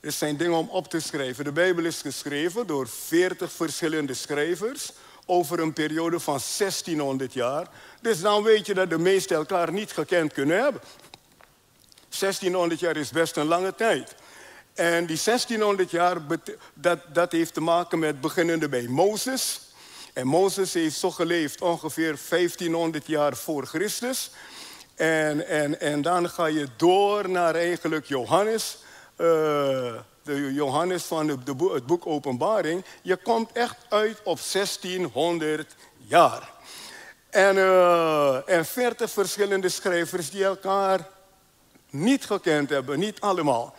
Er 0.00 0.12
zijn 0.12 0.36
dingen 0.36 0.56
om 0.56 0.68
op 0.68 0.88
te 0.88 1.00
schrijven. 1.00 1.44
De 1.44 1.52
Bijbel 1.52 1.84
is 1.84 2.00
geschreven 2.00 2.66
door 2.66 2.88
40 2.88 3.52
verschillende 3.52 4.14
schrijvers 4.14 4.92
over 5.26 5.60
een 5.60 5.72
periode 5.72 6.20
van 6.20 6.40
1600 6.58 7.32
jaar. 7.32 7.68
Dus 8.00 8.20
dan 8.20 8.42
weet 8.42 8.66
je 8.66 8.74
dat 8.74 8.90
de 8.90 8.98
meesten 8.98 9.36
elkaar 9.36 9.72
niet 9.72 9.92
gekend 9.92 10.32
kunnen 10.32 10.62
hebben. 10.62 10.80
1600 12.18 12.80
jaar 12.80 12.96
is 12.96 13.10
best 13.10 13.36
een 13.36 13.46
lange 13.46 13.74
tijd. 13.74 14.14
En 14.74 15.06
die 15.06 15.20
1600 15.24 15.90
jaar, 15.90 16.16
dat, 16.74 16.98
dat 17.12 17.32
heeft 17.32 17.54
te 17.54 17.60
maken 17.60 17.98
met 17.98 18.20
beginnende 18.20 18.68
bij 18.68 18.88
Mozes. 18.88 19.60
En 20.12 20.26
Mozes 20.26 20.74
heeft 20.74 20.96
zo 20.96 21.10
geleefd 21.10 21.60
ongeveer 21.60 22.18
1500 22.28 23.06
jaar 23.06 23.36
voor 23.36 23.66
Christus. 23.66 24.30
En, 24.94 25.46
en, 25.46 25.80
en 25.80 26.02
dan 26.02 26.30
ga 26.30 26.46
je 26.46 26.66
door 26.76 27.28
naar 27.28 27.54
eigenlijk 27.54 28.06
Johannes. 28.06 28.78
Uh, 29.20 29.26
de 30.22 30.52
Johannes 30.52 31.02
van 31.02 31.26
de, 31.26 31.70
het 31.72 31.86
boek 31.86 32.06
Openbaring. 32.06 32.84
Je 33.02 33.16
komt 33.16 33.52
echt 33.52 33.76
uit 33.88 34.18
op 34.24 34.40
1600 34.52 35.74
jaar. 35.96 36.52
En, 37.30 37.56
uh, 37.56 38.48
en 38.48 38.64
40 38.64 39.10
verschillende 39.10 39.68
schrijvers 39.68 40.30
die 40.30 40.44
elkaar 40.44 41.08
niet 41.90 42.24
gekend 42.24 42.70
hebben, 42.70 42.98
niet 42.98 43.20
allemaal. 43.20 43.74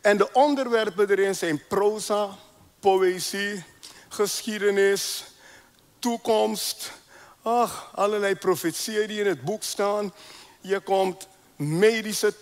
En 0.00 0.16
de 0.16 0.32
onderwerpen 0.32 1.10
erin 1.10 1.34
zijn 1.34 1.62
proza, 1.68 2.28
poëzie, 2.80 3.64
geschiedenis, 4.08 5.24
toekomst. 5.98 6.92
Ach, 7.42 7.90
allerlei 7.94 8.34
profetieën 8.34 9.06
die 9.06 9.20
in 9.20 9.26
het 9.26 9.42
boek 9.42 9.62
staan. 9.62 10.14
Je 10.60 10.80
komt 10.80 11.28
medische, 11.58 12.34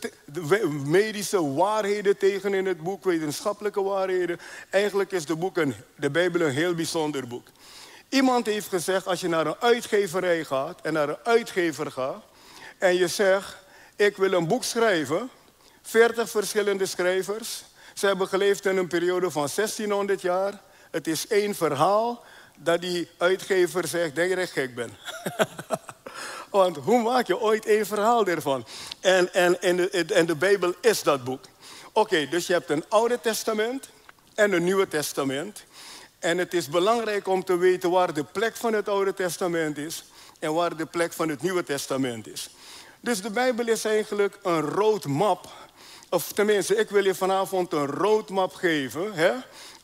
medische 0.85 1.53
waarheden 1.55 2.19
tegen 2.19 2.55
in 2.55 2.67
het 2.67 2.81
boek, 2.81 3.05
wetenschappelijke 3.05 3.83
waarheden. 3.83 4.39
Eigenlijk 4.71 5.13
is 5.13 5.27
de, 5.27 5.37
boek 5.37 5.57
een, 5.57 5.75
de 5.97 6.11
Bijbel 6.11 6.41
een 6.41 6.53
heel 6.53 6.75
bijzonder 6.75 7.27
boek. 7.27 7.47
Iemand 8.09 8.47
heeft 8.47 8.69
gezegd, 8.69 9.07
als 9.07 9.21
je 9.21 9.29
naar 9.29 9.47
een 9.47 9.61
uitgeverij 9.61 10.45
gaat 10.45 10.81
en 10.81 10.93
naar 10.93 11.09
een 11.09 11.19
uitgever 11.23 11.93
gaat 11.93 12.25
en 12.79 12.95
je 12.95 13.09
zegt, 13.09 13.57
ik 13.97 14.17
wil 14.17 14.33
een 14.33 14.47
boek 14.47 14.65
schrijven, 14.65 15.31
40 15.83 16.31
verschillende 16.31 16.87
schrijvers. 16.87 17.65
Ze 17.95 18.07
hebben 18.07 18.29
geleefd 18.29 18.67
in 18.67 18.77
een 18.77 18.89
periode 18.89 19.31
van 19.31 19.49
1600 19.55 20.21
jaar. 20.21 20.61
Het 20.91 21.07
is 21.07 21.27
één 21.27 21.55
verhaal 21.55 22.25
dat 22.57 22.81
die 22.81 23.09
uitgever 23.19 23.89
zegt, 23.89 24.15
denk 24.15 24.31
dat 24.31 24.39
ik 24.39 24.51
gek 24.51 24.75
ben. 24.75 24.91
Want 26.51 26.77
hoe 26.77 27.03
maak 27.03 27.27
je 27.27 27.41
ooit 27.41 27.67
één 27.67 27.87
verhaal 27.87 28.27
ervan? 28.27 28.67
En, 29.01 29.35
en, 29.35 29.63
en, 29.63 29.77
de, 29.77 30.05
en 30.15 30.27
de 30.27 30.37
Bijbel 30.37 30.75
is 30.81 31.03
dat 31.03 31.25
boek. 31.25 31.45
Oké, 31.93 32.29
dus 32.29 32.47
je 32.47 32.53
hebt 32.53 32.71
een 32.71 32.85
Oude 32.89 33.21
Testament 33.21 33.89
en 34.35 34.53
een 34.53 34.65
Nieuwe 34.65 34.89
Testament. 34.89 35.65
En 36.19 36.39
het 36.39 36.55
is 36.55 36.69
belangrijk 36.69 37.29
om 37.29 37.45
te 37.45 37.57
weten 37.57 37.91
waar 37.91 38.15
de 38.15 38.25
plek 38.25 38.57
van 38.57 38.73
het 38.73 38.89
Oude 38.89 39.15
Testament 39.15 39.79
is 39.79 40.05
en 40.39 40.55
waar 40.55 40.77
de 40.77 40.87
plek 40.87 41.13
van 41.13 41.29
het 41.29 41.43
Nieuwe 41.43 41.65
Testament 41.65 42.27
is. 42.27 42.51
Dus 43.01 43.23
de 43.23 43.31
Bijbel 43.31 43.69
is 43.69 43.85
eigenlijk 43.85 44.39
een 44.43 44.61
roadmap. 44.61 45.49
Of 46.11 46.33
tenminste, 46.33 46.77
ik 46.77 46.91
wil 46.91 47.05
je 47.05 47.15
vanavond 47.15 47.73
een 47.73 47.87
roadmap 47.87 48.55
geven. 48.55 49.13
Hè? 49.13 49.33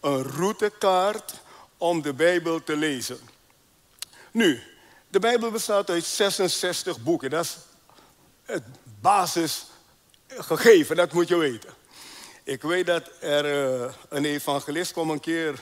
Een 0.00 0.22
routekaart 0.22 1.34
om 1.78 2.02
de 2.02 2.12
Bijbel 2.12 2.62
te 2.62 2.76
lezen. 2.76 3.18
Nu, 4.30 4.62
de 5.12 5.18
Bijbel 5.18 5.50
bestaat 5.50 5.90
uit 5.90 6.04
66 6.04 7.02
boeken. 7.02 7.30
Dat 7.30 7.44
is 7.44 7.56
het 8.44 8.62
basisgegeven, 9.00 10.96
dat 10.96 11.12
moet 11.12 11.28
je 11.28 11.36
weten. 11.36 11.70
Ik 12.44 12.62
weet 12.62 12.86
dat 12.86 13.10
er 13.20 13.44
uh, 13.44 13.92
een 14.08 14.24
evangelist 14.24 14.92
kwam 14.92 15.10
een 15.10 15.20
keer. 15.20 15.60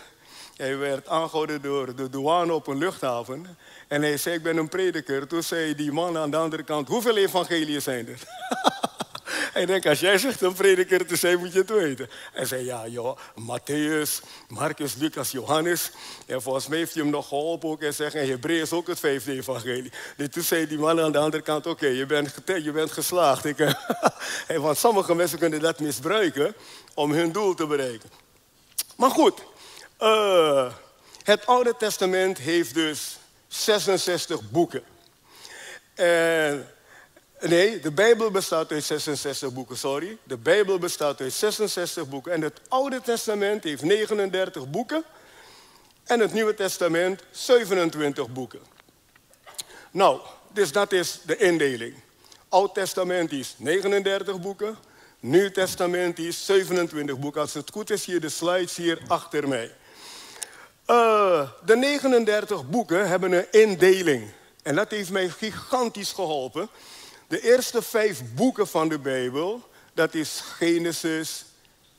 Hij 0.57 0.77
werd 0.77 1.09
aangehouden 1.09 1.63
door 1.63 1.95
de 1.95 2.11
douane 2.11 2.53
op 2.53 2.67
een 2.67 2.79
luchthaven. 2.79 3.59
En 3.89 4.03
hij 4.03 4.17
zei, 4.17 4.37
ik 4.37 4.43
ben 4.43 4.57
een 4.57 4.69
prediker. 4.69 5.27
Toen 5.27 5.43
zei 5.43 5.75
die 5.75 5.93
man 5.93 6.19
aan 6.19 6.31
de 6.31 6.37
andere 6.37 6.63
kant, 6.63 6.89
hoeveel 6.89 7.17
evangeliën 7.17 7.83
zijn 7.83 8.09
er? 8.09 8.19
Hij 9.53 9.67
denkt, 9.67 9.87
als 9.87 10.01
jij 10.01 10.19
zegt 10.19 10.41
een 10.41 10.53
prediker 10.53 11.07
te 11.07 11.17
zijn, 11.17 11.39
moet 11.39 11.53
je 11.53 11.59
het 11.59 11.71
weten. 11.71 12.11
Hij 12.33 12.45
zei, 12.45 12.65
ja 12.65 12.87
joh, 12.87 13.19
Matthäus, 13.35 14.25
Marcus, 14.49 14.95
Lucas, 14.95 15.31
Johannes. 15.31 15.91
En 16.27 16.43
volgens 16.43 16.67
mij 16.67 16.79
heeft 16.79 16.95
hij 16.95 17.03
hem 17.03 17.13
nog 17.13 17.29
geholpen 17.29 17.69
ook. 17.69 17.83
En 17.83 17.95
zeggen, 17.95 18.29
Hebreeën 18.29 18.63
is 18.63 18.73
ook 18.73 18.87
het 18.87 19.01
vijfde 19.01 19.33
evangelie. 19.33 19.93
Dus 20.17 20.29
toen 20.29 20.43
zei 20.43 20.67
die 20.67 20.79
man 20.79 21.01
aan 21.01 21.13
de 21.13 21.19
andere 21.19 21.43
kant, 21.43 21.67
oké, 21.67 21.87
je, 21.87 22.07
bent, 22.07 22.35
je 22.45 22.73
bent 22.73 22.93
geslaagd. 22.93 23.45
Ik, 23.45 23.57
want 24.57 24.79
sommige 24.79 25.15
mensen 25.15 25.39
kunnen 25.39 25.61
dat 25.61 25.81
misbruiken 25.81 26.55
om 26.95 27.13
hun 27.13 27.33
doel 27.33 27.55
te 27.55 27.67
bereiken. 27.67 28.11
Maar 28.97 29.11
goed, 29.11 29.43
uh, 30.01 30.73
het 31.23 31.47
Oude 31.47 31.75
Testament 31.79 32.39
heeft 32.39 32.75
dus 32.75 33.19
66 33.49 34.51
boeken. 34.51 34.83
En 35.95 36.69
Nee, 37.41 37.81
de 37.81 37.93
Bijbel 37.93 38.31
bestaat 38.31 38.73
uit 38.73 38.85
66 38.85 39.53
boeken, 39.53 39.77
sorry. 39.77 40.19
De 40.23 40.37
Bijbel 40.37 40.79
bestaat 40.79 41.21
uit 41.21 41.33
66 41.33 42.09
boeken. 42.09 42.33
En 42.33 42.43
het 42.43 42.61
Oude 42.69 43.01
Testament 43.01 43.65
heeft 43.65 43.83
39 43.83 44.71
boeken. 44.71 45.05
En 46.05 46.21
het 46.21 46.33
Nieuwe 46.33 46.55
Testament 46.55 47.23
27 47.31 48.29
boeken. 48.33 48.61
Nou, 49.91 50.21
dus 50.53 50.73
dat 50.73 50.93
is 50.93 51.21
de 51.27 51.37
indeling. 51.37 51.95
Oud 52.49 52.75
Testament 52.75 53.33
is 53.33 53.55
39 53.59 54.41
boeken. 54.41 54.77
Nieuw 55.21 55.51
Testament 55.51 56.19
is 56.19 56.45
27 56.47 57.19
boeken. 57.19 57.41
Als 57.41 57.55
het 57.55 57.71
goed 57.71 57.91
is, 57.91 58.05
hier 58.05 58.21
de 58.21 58.29
slides 58.29 58.77
hier 58.77 59.01
achter 59.07 59.49
mij. 59.49 59.75
Uh, 60.87 61.51
de 61.65 61.77
39 61.77 62.69
boeken 62.69 63.09
hebben 63.09 63.33
een 63.33 63.47
indeling. 63.51 64.31
En 64.63 64.75
dat 64.75 64.91
heeft 64.91 65.11
mij 65.11 65.29
gigantisch 65.29 66.13
geholpen. 66.13 66.69
De 67.31 67.41
eerste 67.41 67.83
vijf 67.83 68.23
boeken 68.35 68.69
van 68.69 68.89
de 68.89 68.99
Bijbel, 68.99 69.69
dat 69.95 70.15
is 70.15 70.41
Genesis, 70.41 71.45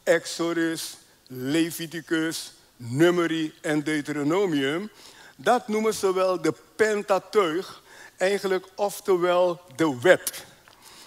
Exodus, 0.03 0.97
Leviticus, 1.27 2.51
Numeri 2.75 3.53
en 3.61 3.83
Deuteronomium. 3.83 4.89
Dat 5.35 5.67
noemen 5.67 5.93
ze 5.93 6.13
wel 6.13 6.41
de 6.41 6.53
Pentateuch, 6.75 7.81
eigenlijk 8.17 8.65
oftewel 8.75 9.61
de 9.75 9.99
wet. 10.01 10.45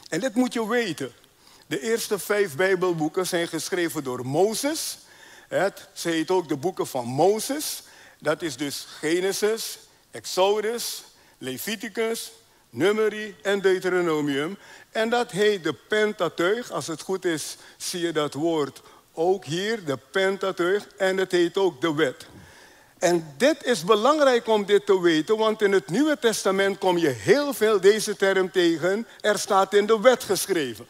En 0.08 0.20
dit 0.20 0.34
moet 0.34 0.52
je 0.52 0.68
weten. 0.68 1.12
De 1.66 1.80
eerste 1.80 2.18
vijf 2.18 2.56
Bijbelboeken 2.56 3.26
zijn 3.26 3.48
geschreven 3.48 4.04
door 4.04 4.26
Mozes. 4.26 4.98
Het, 5.48 5.88
ze 5.92 6.08
heet 6.08 6.30
ook 6.30 6.48
de 6.48 6.56
boeken 6.56 6.86
van 6.86 7.04
Mozes. 7.04 7.82
Dat 8.18 8.42
is 8.42 8.56
dus 8.56 8.86
Genesis, 8.98 9.78
Exodus, 10.10 11.02
Leviticus, 11.38 12.32
Numeri 12.74 13.36
en 13.42 13.60
Deuteronomium. 13.60 14.56
En 14.90 15.08
dat 15.10 15.30
heet 15.30 15.64
de 15.64 15.74
Pentateuch. 15.88 16.70
Als 16.70 16.86
het 16.86 17.00
goed 17.00 17.24
is, 17.24 17.56
zie 17.76 18.00
je 18.00 18.12
dat 18.12 18.34
woord 18.34 18.82
ook 19.12 19.44
hier, 19.44 19.84
de 19.84 19.98
Pentateuch. 20.10 20.86
En 20.96 21.16
het 21.16 21.32
heet 21.32 21.56
ook 21.56 21.80
de 21.80 21.94
wet. 21.94 22.26
En 22.98 23.34
dit 23.36 23.64
is 23.64 23.84
belangrijk 23.84 24.46
om 24.48 24.64
dit 24.64 24.86
te 24.86 25.00
weten, 25.00 25.36
want 25.36 25.62
in 25.62 25.72
het 25.72 25.88
Nieuwe 25.88 26.18
Testament 26.18 26.78
kom 26.78 26.98
je 26.98 27.08
heel 27.08 27.54
veel 27.54 27.80
deze 27.80 28.16
term 28.16 28.50
tegen. 28.50 29.06
Er 29.20 29.38
staat 29.38 29.74
in 29.74 29.86
de 29.86 30.00
wet 30.00 30.24
geschreven. 30.24 30.86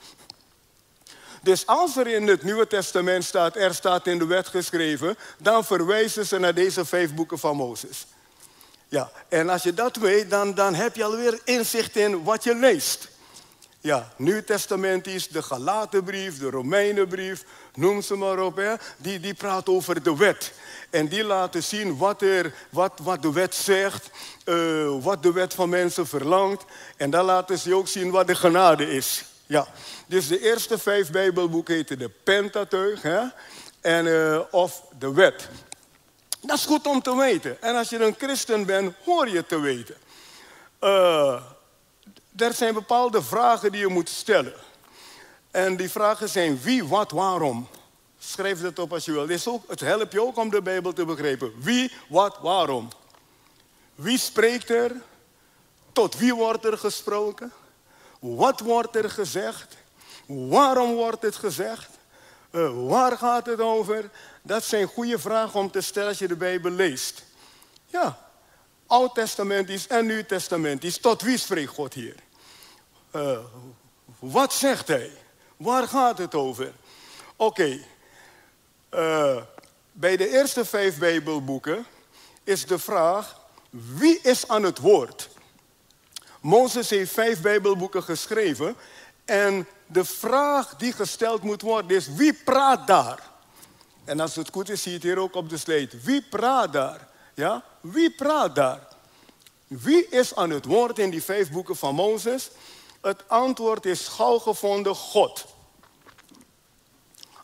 Dus 1.43 1.67
als 1.67 1.97
er 1.97 2.07
in 2.07 2.27
het 2.29 2.43
Nieuwe 2.43 2.67
Testament 2.67 3.25
staat, 3.25 3.57
er 3.57 3.75
staat 3.75 4.07
in 4.07 4.19
de 4.19 4.27
wet 4.27 4.47
geschreven, 4.47 5.17
dan 5.39 5.65
verwijzen 5.65 6.27
ze 6.27 6.39
naar 6.39 6.55
deze 6.55 6.85
vijf 6.85 7.15
boeken 7.15 7.39
van 7.39 7.57
Mozes. 7.57 8.07
Ja, 8.95 9.11
en 9.29 9.49
als 9.49 9.63
je 9.63 9.75
dat 9.75 9.97
weet, 9.97 10.31
dan, 10.31 10.55
dan 10.55 10.75
heb 10.75 10.97
je 10.97 11.05
alweer 11.05 11.41
inzicht 11.45 11.97
in 11.97 12.23
wat 12.23 12.45
je 12.45 12.55
leest. 12.55 13.09
Ja, 13.81 14.13
Nieuw 14.17 14.45
Testament 14.45 15.07
is 15.07 15.29
de 15.29 15.43
Galatenbrief, 15.43 16.39
de 16.39 16.51
Romeinenbrief, 16.51 17.45
noem 17.75 18.03
ze 18.03 18.15
maar 18.15 18.39
op. 18.39 18.57
Hè. 18.57 18.75
Die, 18.97 19.21
die 19.21 19.35
praat 19.35 19.69
over 19.69 20.03
de 20.03 20.17
wet. 20.17 20.53
En 20.91 21.09
die 21.09 21.25
laten 21.25 21.63
zien 21.63 21.97
wat, 21.97 22.23
er, 22.23 22.55
wat, 22.71 23.01
wat 23.03 23.23
de 23.23 23.33
wet 23.33 23.55
zegt, 23.55 24.11
uh, 24.45 25.03
wat 25.03 25.23
de 25.23 25.33
wet 25.33 25.55
van 25.55 25.69
mensen 25.69 26.07
verlangt. 26.07 26.65
En 26.97 27.11
dan 27.11 27.25
laten 27.25 27.59
ze 27.59 27.75
ook 27.75 27.89
zien 27.89 28.11
wat 28.11 28.27
de 28.27 28.35
genade 28.35 28.91
is. 28.91 29.25
Ja, 29.47 29.67
dus 30.07 30.29
de 30.29 30.41
eerste 30.41 30.79
vijf 30.79 31.11
Bijbelboeken 31.11 31.75
heten 31.75 31.99
de 31.99 32.11
Pentateuch, 32.25 33.03
hè? 33.03 33.21
En, 33.81 34.07
uh, 34.07 34.41
of 34.51 34.83
de 34.99 35.13
wet. 35.13 35.49
Dat 36.47 36.59
is 36.59 36.65
goed 36.65 36.87
om 36.87 37.03
te 37.03 37.17
weten. 37.17 37.63
En 37.63 37.77
als 37.77 37.89
je 37.89 38.05
een 38.05 38.15
christen 38.19 38.67
bent, 38.67 38.95
hoor 39.05 39.29
je 39.29 39.47
te 39.47 39.59
weten. 39.59 39.97
Uh, 40.81 41.43
er 42.37 42.53
zijn 42.53 42.75
bepaalde 42.75 43.23
vragen 43.23 43.73
die 43.73 43.81
je 43.81 43.89
moet 43.89 44.09
stellen. 44.09 44.55
En 45.51 45.77
die 45.77 45.91
vragen 45.91 46.29
zijn 46.29 46.61
wie, 46.61 46.85
wat, 46.85 47.11
waarom. 47.11 47.69
Schrijf 48.19 48.63
het 48.63 48.79
op 48.79 48.93
als 48.93 49.05
je 49.05 49.13
wil. 49.13 49.63
Het, 49.67 49.81
helpt 49.81 50.13
je 50.13 50.23
ook 50.23 50.37
om 50.37 50.51
de 50.51 50.63
Bijbel 50.63 50.93
te 50.93 51.05
begrijpen. 51.05 51.53
Wie, 51.61 51.93
wat, 52.09 52.39
waarom. 52.43 52.89
Wie 53.95 54.19
spreekt 54.19 54.71
er? 54.71 54.93
Tot 55.93 56.17
wie 56.17 56.35
wordt 56.35 56.65
er 56.65 56.79
gesproken? 56.79 57.53
Wat 58.21 58.61
wordt 58.61 58.97
er 58.97 59.11
gezegd? 59.11 59.77
Waarom 60.27 60.95
wordt 60.95 61.23
het 61.23 61.37
gezegd? 61.37 61.89
Uh, 62.51 62.89
waar 62.89 63.19
gaat 63.19 63.47
het 63.47 63.61
over? 63.61 64.11
Dat 64.47 64.65
zijn 64.65 64.87
goede 64.87 65.19
vragen 65.19 65.61
om 65.61 65.71
te 65.71 65.81
stellen 65.81 66.09
als 66.09 66.19
je 66.19 66.29
de 66.29 66.37
Bijbel 66.37 66.71
leest. 66.71 67.25
Ja, 67.87 68.19
Oud 68.87 69.15
Testamentisch 69.15 69.87
en 69.87 70.07
Nieuw 70.07 70.25
Testamentisch. 70.25 70.99
Tot 70.99 71.23
wie 71.23 71.39
spreekt 71.39 71.71
God 71.71 71.95
hier? 71.95 72.15
Uh, 73.17 73.39
wat 74.19 74.53
zegt 74.53 74.89
hij? 74.89 75.11
Waar 75.57 75.89
gaat 75.89 76.19
het 76.19 76.35
over? 76.35 76.73
Oké, 77.37 77.79
uh, 78.95 79.37
bij 79.93 80.17
de 80.17 80.29
eerste 80.29 80.65
vijf 80.65 80.99
Bijbelboeken 80.99 81.87
is 82.43 82.67
de 82.67 82.79
vraag: 82.79 83.41
wie 83.71 84.21
is 84.21 84.49
aan 84.49 84.63
het 84.63 84.79
woord? 84.79 85.29
Mozes 86.41 86.91
heeft 86.91 87.13
vijf 87.13 87.41
Bijbelboeken 87.41 88.03
geschreven 88.03 88.77
en 89.25 89.69
de 89.87 90.05
vraag 90.05 90.77
die 90.77 90.93
gesteld 90.93 91.43
moet 91.43 91.63
worden 91.63 91.97
is: 91.97 92.09
wie 92.09 92.35
praat 92.35 92.87
daar? 92.87 93.33
En 94.05 94.21
als 94.21 94.37
het 94.37 94.49
goed 94.53 94.69
is, 94.69 94.83
zie 94.83 94.91
je 94.91 94.97
het 94.97 95.07
hier 95.07 95.19
ook 95.19 95.35
op 95.35 95.49
de 95.49 95.57
slide. 95.57 96.01
Wie 96.03 96.23
praat 96.23 96.73
daar? 96.73 97.09
Ja? 97.35 97.65
Wie 97.81 98.11
praat 98.11 98.55
daar? 98.55 98.89
Wie 99.67 100.09
is 100.09 100.35
aan 100.35 100.51
het 100.51 100.65
woord 100.65 100.99
in 100.99 101.11
die 101.11 101.23
vijf 101.23 101.51
boeken 101.51 101.77
van 101.77 101.95
Mozes? 101.95 102.51
Het 103.01 103.23
antwoord 103.27 103.87
is 103.87 104.09
gauw 104.09 104.39
gevonden 104.39 104.95
God. 104.95 105.45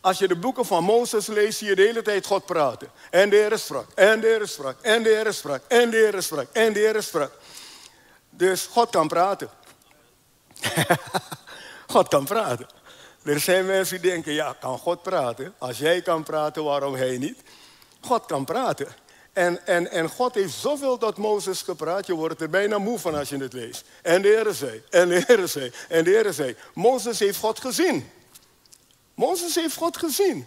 Als 0.00 0.18
je 0.18 0.28
de 0.28 0.36
boeken 0.36 0.66
van 0.66 0.84
Mozes 0.84 1.26
leest, 1.26 1.58
zie 1.58 1.68
je 1.68 1.74
de 1.74 1.82
hele 1.82 2.02
tijd 2.02 2.26
God 2.26 2.46
praten. 2.46 2.90
En 3.10 3.30
de 3.30 3.36
Heer 3.36 3.58
sprak, 3.58 3.86
en 3.94 4.20
de 4.20 4.26
Heer 4.26 4.48
sprak, 4.48 4.80
en 4.80 5.02
de 5.02 5.08
Heer 5.08 5.32
sprak, 5.32 5.62
en 5.68 5.90
de 5.90 5.96
Heer 5.96 6.22
sprak, 6.22 6.48
en 6.52 6.72
de 6.72 6.78
Heer 6.78 7.02
sprak. 7.02 7.32
Dus 8.30 8.66
God 8.66 8.90
kan 8.90 9.08
praten. 9.08 9.50
God 11.86 12.08
kan 12.08 12.24
praten. 12.24 12.66
Er 13.22 13.40
zijn 13.40 13.66
mensen 13.66 14.00
die 14.00 14.10
denken, 14.10 14.32
ja, 14.32 14.56
kan 14.60 14.78
God 14.78 15.02
praten? 15.02 15.54
Als 15.58 15.78
jij 15.78 16.02
kan 16.02 16.22
praten, 16.22 16.64
waarom 16.64 16.94
hij 16.94 17.18
niet? 17.18 17.38
God 18.00 18.26
kan 18.26 18.44
praten. 18.44 18.88
En, 19.32 19.66
en, 19.66 19.90
en 19.90 20.08
God 20.08 20.34
heeft 20.34 20.54
zoveel 20.54 20.98
tot 20.98 21.16
Mozes 21.16 21.62
gepraat, 21.62 22.06
je 22.06 22.14
wordt 22.14 22.40
er 22.40 22.50
bijna 22.50 22.78
moe 22.78 22.98
van 22.98 23.14
als 23.14 23.28
je 23.28 23.36
het 23.36 23.52
leest. 23.52 23.84
En 24.02 24.22
de 24.22 24.28
Heer 24.28 24.54
zei, 24.54 24.82
en 24.90 25.08
de 25.08 25.24
Heer 25.26 25.48
zei, 25.48 25.72
en 25.88 26.04
de 26.04 26.10
Heer 26.10 26.32
zei. 26.32 26.56
Mozes 26.74 27.18
heeft 27.18 27.38
God 27.38 27.60
gezien. 27.60 28.10
Mozes 29.14 29.54
heeft 29.54 29.76
God 29.76 29.96
gezien. 29.96 30.46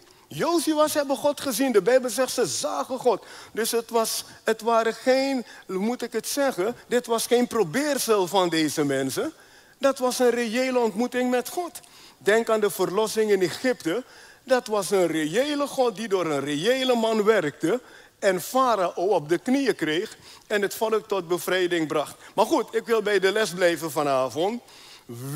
was 0.66 0.94
hebben 0.94 1.16
God 1.16 1.42
gezien. 1.42 1.72
De 1.72 1.82
Bijbel 1.82 2.10
zegt 2.10 2.34
ze 2.34 2.46
zagen 2.46 3.00
God. 3.00 3.26
Dus 3.52 3.72
het, 3.72 3.90
was, 3.90 4.26
het 4.44 4.62
waren 4.62 4.94
geen, 4.94 5.46
moet 5.68 6.02
ik 6.02 6.14
het 6.14 6.28
zeggen, 6.28 6.76
dit 6.88 7.06
was 7.06 7.26
geen 7.26 7.48
probeersel 7.48 8.28
van 8.28 8.50
deze 8.50 8.86
mensen. 8.86 9.34
Dat 9.78 9.98
was 9.98 10.20
een 10.20 10.30
reële 10.30 10.80
ontmoeting 10.80 11.30
met 11.30 11.50
God. 11.50 11.80
Denk 12.24 12.50
aan 12.50 12.60
de 12.60 12.70
verlossing 12.70 13.32
in 13.32 13.42
Egypte. 13.42 14.04
Dat 14.44 14.68
was 14.68 14.92
een 14.92 15.08
reële 15.08 15.68
God 15.68 15.96
die 15.96 16.08
door 16.08 16.26
een 16.26 16.40
reële 16.40 16.96
man 16.96 17.24
werkte 17.24 17.82
en 18.20 18.42
Farao 18.42 19.08
op 19.08 19.30
de 19.30 19.38
knieën 19.38 19.76
kreeg 19.76 20.18
en 20.48 20.62
het 20.62 20.76
volk 20.76 21.08
tot 21.08 21.28
bevrijding 21.28 21.88
bracht. 21.88 22.16
Maar 22.36 22.46
goed, 22.46 22.76
ik 22.76 22.86
wil 22.86 23.02
bij 23.02 23.20
de 23.20 23.32
les 23.32 23.54
blijven 23.54 23.92
vanavond. 23.92 24.62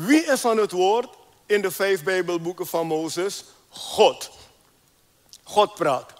Wie 0.04 0.24
is 0.24 0.44
aan 0.44 0.56
het 0.56 0.72
woord 0.72 1.08
in 1.46 1.62
de 1.62 1.70
vijf 1.70 2.02
Bijbelboeken 2.02 2.66
van 2.66 2.86
Mozes? 2.86 3.44
God. 3.68 4.30
God 5.42 5.74
praat. 5.74 6.12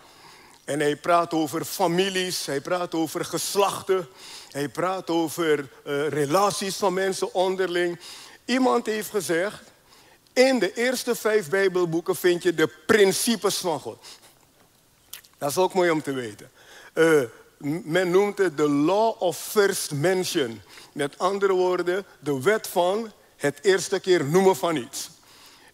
En 0.64 0.80
hij 0.80 0.96
praat 0.96 1.32
over 1.32 1.64
families, 1.64 2.46
hij 2.46 2.60
praat 2.60 2.94
over 2.94 3.25
geslachten, 3.25 4.08
hij 4.50 4.68
praat 4.68 5.10
over 5.10 5.58
uh, 5.58 6.08
relaties 6.08 6.76
van 6.76 6.94
mensen 6.94 7.34
onderling. 7.34 8.00
Iemand 8.44 8.87
heeft 8.87 9.10
gezegd, 9.10 9.62
in 10.38 10.59
de 10.59 10.75
eerste 10.75 11.14
vijf 11.14 11.49
Bijbelboeken 11.49 12.16
vind 12.16 12.42
je 12.42 12.54
de 12.54 12.68
principes 12.87 13.57
van 13.57 13.80
God. 13.80 14.04
Dat 15.38 15.50
is 15.50 15.57
ook 15.57 15.75
mooi 15.75 15.90
om 15.90 16.02
te 16.02 16.12
weten. 16.12 16.50
Uh, 16.95 17.23
men 17.85 18.11
noemt 18.11 18.38
het 18.38 18.57
de 18.57 18.68
law 18.68 19.23
of 19.23 19.38
first 19.38 19.92
mention. 19.92 20.62
Met 20.92 21.18
andere 21.18 21.52
woorden, 21.52 22.04
de 22.21 22.42
wet 22.42 22.66
van 22.66 23.12
het 23.37 23.59
eerste 23.62 24.00
keer 24.00 24.25
noemen 24.25 24.57
van 24.57 24.76
iets. 24.76 25.11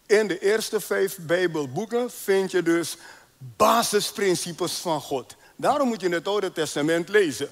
In 0.05 0.27
de 0.27 0.39
eerste 0.39 0.79
vijf 0.79 1.17
Bijbelboeken 1.21 2.11
vind 2.11 2.51
je 2.51 2.63
dus 2.63 2.97
basisprincipes 3.37 4.73
van 4.73 5.01
God. 5.01 5.35
Daarom 5.55 5.87
moet 5.87 6.01
je 6.01 6.09
het 6.09 6.27
Oude 6.27 6.51
Testament 6.51 7.09
lezen. 7.09 7.51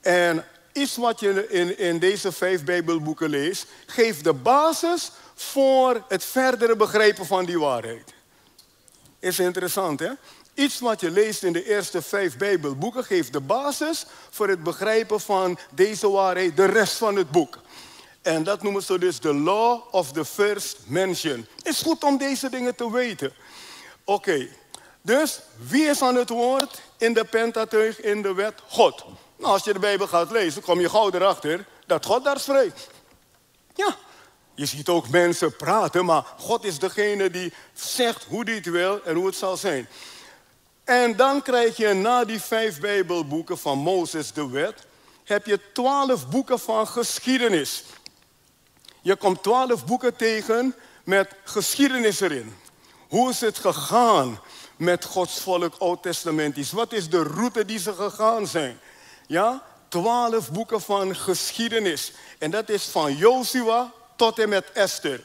En 0.00 0.44
iets 0.72 0.96
wat 0.96 1.20
je 1.20 1.48
in, 1.48 1.78
in 1.78 1.98
deze 1.98 2.32
vijf 2.32 2.64
Bijbelboeken 2.64 3.30
leest, 3.30 3.66
geeft 3.86 4.24
de 4.24 4.32
basis 4.32 5.12
voor 5.42 6.04
het 6.08 6.24
verdere 6.24 6.76
begrijpen 6.76 7.26
van 7.26 7.44
die 7.44 7.58
waarheid. 7.58 8.14
Is 9.18 9.38
interessant, 9.38 10.00
hè? 10.00 10.10
Iets 10.54 10.78
wat 10.78 11.00
je 11.00 11.10
leest 11.10 11.42
in 11.42 11.52
de 11.52 11.64
eerste 11.64 12.02
vijf 12.02 12.36
Bijbelboeken 12.36 13.04
geeft 13.04 13.32
de 13.32 13.40
basis 13.40 14.06
voor 14.30 14.48
het 14.48 14.62
begrijpen 14.62 15.20
van 15.20 15.58
deze 15.70 16.10
waarheid, 16.10 16.56
de 16.56 16.64
rest 16.64 16.96
van 16.96 17.16
het 17.16 17.30
boek. 17.30 17.58
En 18.22 18.44
dat 18.44 18.62
noemen 18.62 18.82
ze 18.82 18.98
dus 18.98 19.20
de 19.20 19.34
law 19.34 19.80
of 19.90 20.12
the 20.12 20.24
first 20.24 20.78
mention. 20.86 21.46
Is 21.62 21.82
goed 21.82 22.04
om 22.04 22.18
deze 22.18 22.50
dingen 22.50 22.74
te 22.74 22.90
weten. 22.90 23.32
Oké, 24.04 24.48
dus 25.02 25.40
wie 25.56 25.84
is 25.84 26.02
aan 26.02 26.14
het 26.14 26.28
woord 26.28 26.80
in 26.98 27.12
de 27.12 27.24
Pentateuch, 27.24 28.00
in 28.00 28.22
de 28.22 28.34
wet? 28.34 28.54
God. 28.68 29.04
Nou, 29.36 29.52
als 29.52 29.64
je 29.64 29.72
de 29.72 29.78
Bijbel 29.78 30.06
gaat 30.06 30.30
lezen, 30.30 30.62
kom 30.62 30.80
je 30.80 30.88
gauw 30.88 31.10
erachter 31.10 31.66
dat 31.86 32.06
God 32.06 32.24
daar 32.24 32.40
spreekt. 32.40 32.88
Ja, 33.74 33.96
je 34.60 34.66
ziet 34.66 34.88
ook 34.88 35.08
mensen 35.08 35.56
praten, 35.56 36.04
maar 36.04 36.24
God 36.38 36.64
is 36.64 36.78
degene 36.78 37.30
die 37.30 37.52
zegt 37.72 38.24
hoe 38.24 38.50
het 38.50 38.66
wil 38.66 39.02
en 39.04 39.14
hoe 39.14 39.26
het 39.26 39.34
zal 39.34 39.56
zijn. 39.56 39.88
En 40.84 41.16
dan 41.16 41.42
krijg 41.42 41.76
je 41.76 41.92
na 41.92 42.24
die 42.24 42.40
vijf 42.40 42.80
Bijbelboeken 42.80 43.58
van 43.58 43.78
Mozes, 43.78 44.32
de 44.32 44.48
wet, 44.48 44.86
heb 45.24 45.46
je 45.46 45.60
twaalf 45.72 46.28
boeken 46.28 46.58
van 46.58 46.86
geschiedenis. 46.86 47.84
Je 49.00 49.16
komt 49.16 49.42
twaalf 49.42 49.86
boeken 49.86 50.16
tegen 50.16 50.74
met 51.04 51.34
geschiedenis 51.44 52.20
erin. 52.20 52.56
Hoe 53.08 53.30
is 53.30 53.40
het 53.40 53.58
gegaan 53.58 54.40
met 54.76 55.04
Gods 55.04 55.40
volk 55.40 55.74
oud-testamentisch? 55.78 56.72
Wat 56.72 56.92
is 56.92 57.08
de 57.08 57.22
route 57.22 57.64
die 57.64 57.78
ze 57.78 57.92
gegaan 57.92 58.46
zijn? 58.46 58.80
Ja, 59.26 59.62
twaalf 59.88 60.52
boeken 60.52 60.80
van 60.80 61.16
geschiedenis. 61.16 62.12
En 62.38 62.50
dat 62.50 62.68
is 62.68 62.84
van 62.84 63.16
Joshua 63.16 63.98
tot 64.20 64.38
en 64.38 64.48
met 64.48 64.72
Esther. 64.72 65.24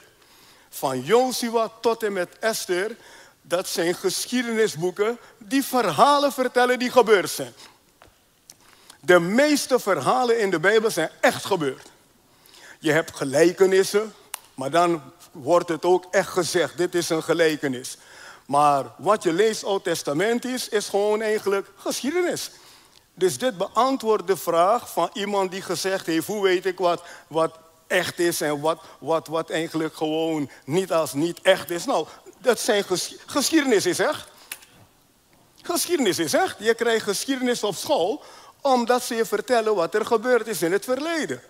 Van 0.68 1.00
Joshua 1.00 1.70
tot 1.80 2.02
en 2.02 2.12
met 2.12 2.38
Esther, 2.38 2.96
dat 3.42 3.68
zijn 3.68 3.94
geschiedenisboeken 3.94 5.18
die 5.38 5.64
verhalen 5.64 6.32
vertellen 6.32 6.78
die 6.78 6.90
gebeurd 6.90 7.30
zijn. 7.30 7.52
De 9.00 9.20
meeste 9.20 9.78
verhalen 9.78 10.40
in 10.40 10.50
de 10.50 10.60
Bijbel 10.60 10.90
zijn 10.90 11.10
echt 11.20 11.44
gebeurd. 11.44 11.90
Je 12.78 12.92
hebt 12.92 13.16
gelijkenissen, 13.16 14.14
maar 14.54 14.70
dan 14.70 15.02
wordt 15.32 15.68
het 15.68 15.84
ook 15.84 16.04
echt 16.10 16.30
gezegd, 16.30 16.76
dit 16.76 16.94
is 16.94 17.08
een 17.08 17.22
gelijkenis. 17.22 17.96
Maar 18.46 18.84
wat 18.98 19.22
je 19.22 19.32
leest 19.32 19.64
Oud 19.64 19.84
Testament 19.84 20.44
is, 20.44 20.68
is 20.68 20.88
gewoon 20.88 21.22
eigenlijk 21.22 21.70
geschiedenis. 21.76 22.50
Dus 23.14 23.38
dit 23.38 23.56
beantwoordt 23.56 24.26
de 24.26 24.36
vraag 24.36 24.92
van 24.92 25.10
iemand 25.12 25.50
die 25.50 25.62
gezegd 25.62 26.06
heeft, 26.06 26.26
hoe 26.26 26.42
weet 26.42 26.66
ik 26.66 26.78
wat, 26.78 27.02
wat 27.26 27.64
echt 27.86 28.18
is 28.18 28.40
en 28.40 28.60
wat, 28.60 28.82
wat, 28.98 29.26
wat 29.26 29.50
eigenlijk 29.50 29.96
gewoon 29.96 30.50
niet 30.64 30.92
als 30.92 31.12
niet 31.12 31.40
echt 31.42 31.70
is. 31.70 31.84
Nou, 31.84 32.06
dat 32.38 32.60
zijn 32.60 32.84
geschiedenis 33.26 33.86
is 33.86 33.98
echt. 33.98 34.28
Geschiedenis 35.62 36.18
is 36.18 36.34
echt. 36.34 36.56
Je 36.58 36.74
krijgt 36.74 37.04
geschiedenis 37.04 37.62
op 37.62 37.74
school 37.74 38.22
omdat 38.60 39.02
ze 39.02 39.14
je 39.14 39.24
vertellen 39.24 39.74
wat 39.74 39.94
er 39.94 40.06
gebeurd 40.06 40.46
is 40.46 40.62
in 40.62 40.72
het 40.72 40.84
verleden. 40.84 41.42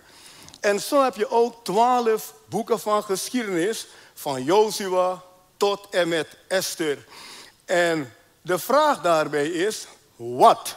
En 0.59 0.79
zo 0.79 1.03
heb 1.03 1.15
je 1.15 1.29
ook 1.29 1.65
twaalf 1.65 2.33
boeken 2.49 2.79
van 2.79 3.03
geschiedenis, 3.03 3.87
van 4.13 4.43
Joshua 4.43 5.23
tot 5.57 5.87
en 5.89 6.07
met 6.07 6.27
Esther. 6.47 7.05
En 7.65 8.13
de 8.41 8.59
vraag 8.59 9.01
daarbij 9.01 9.47
is, 9.47 9.87
wat? 10.15 10.75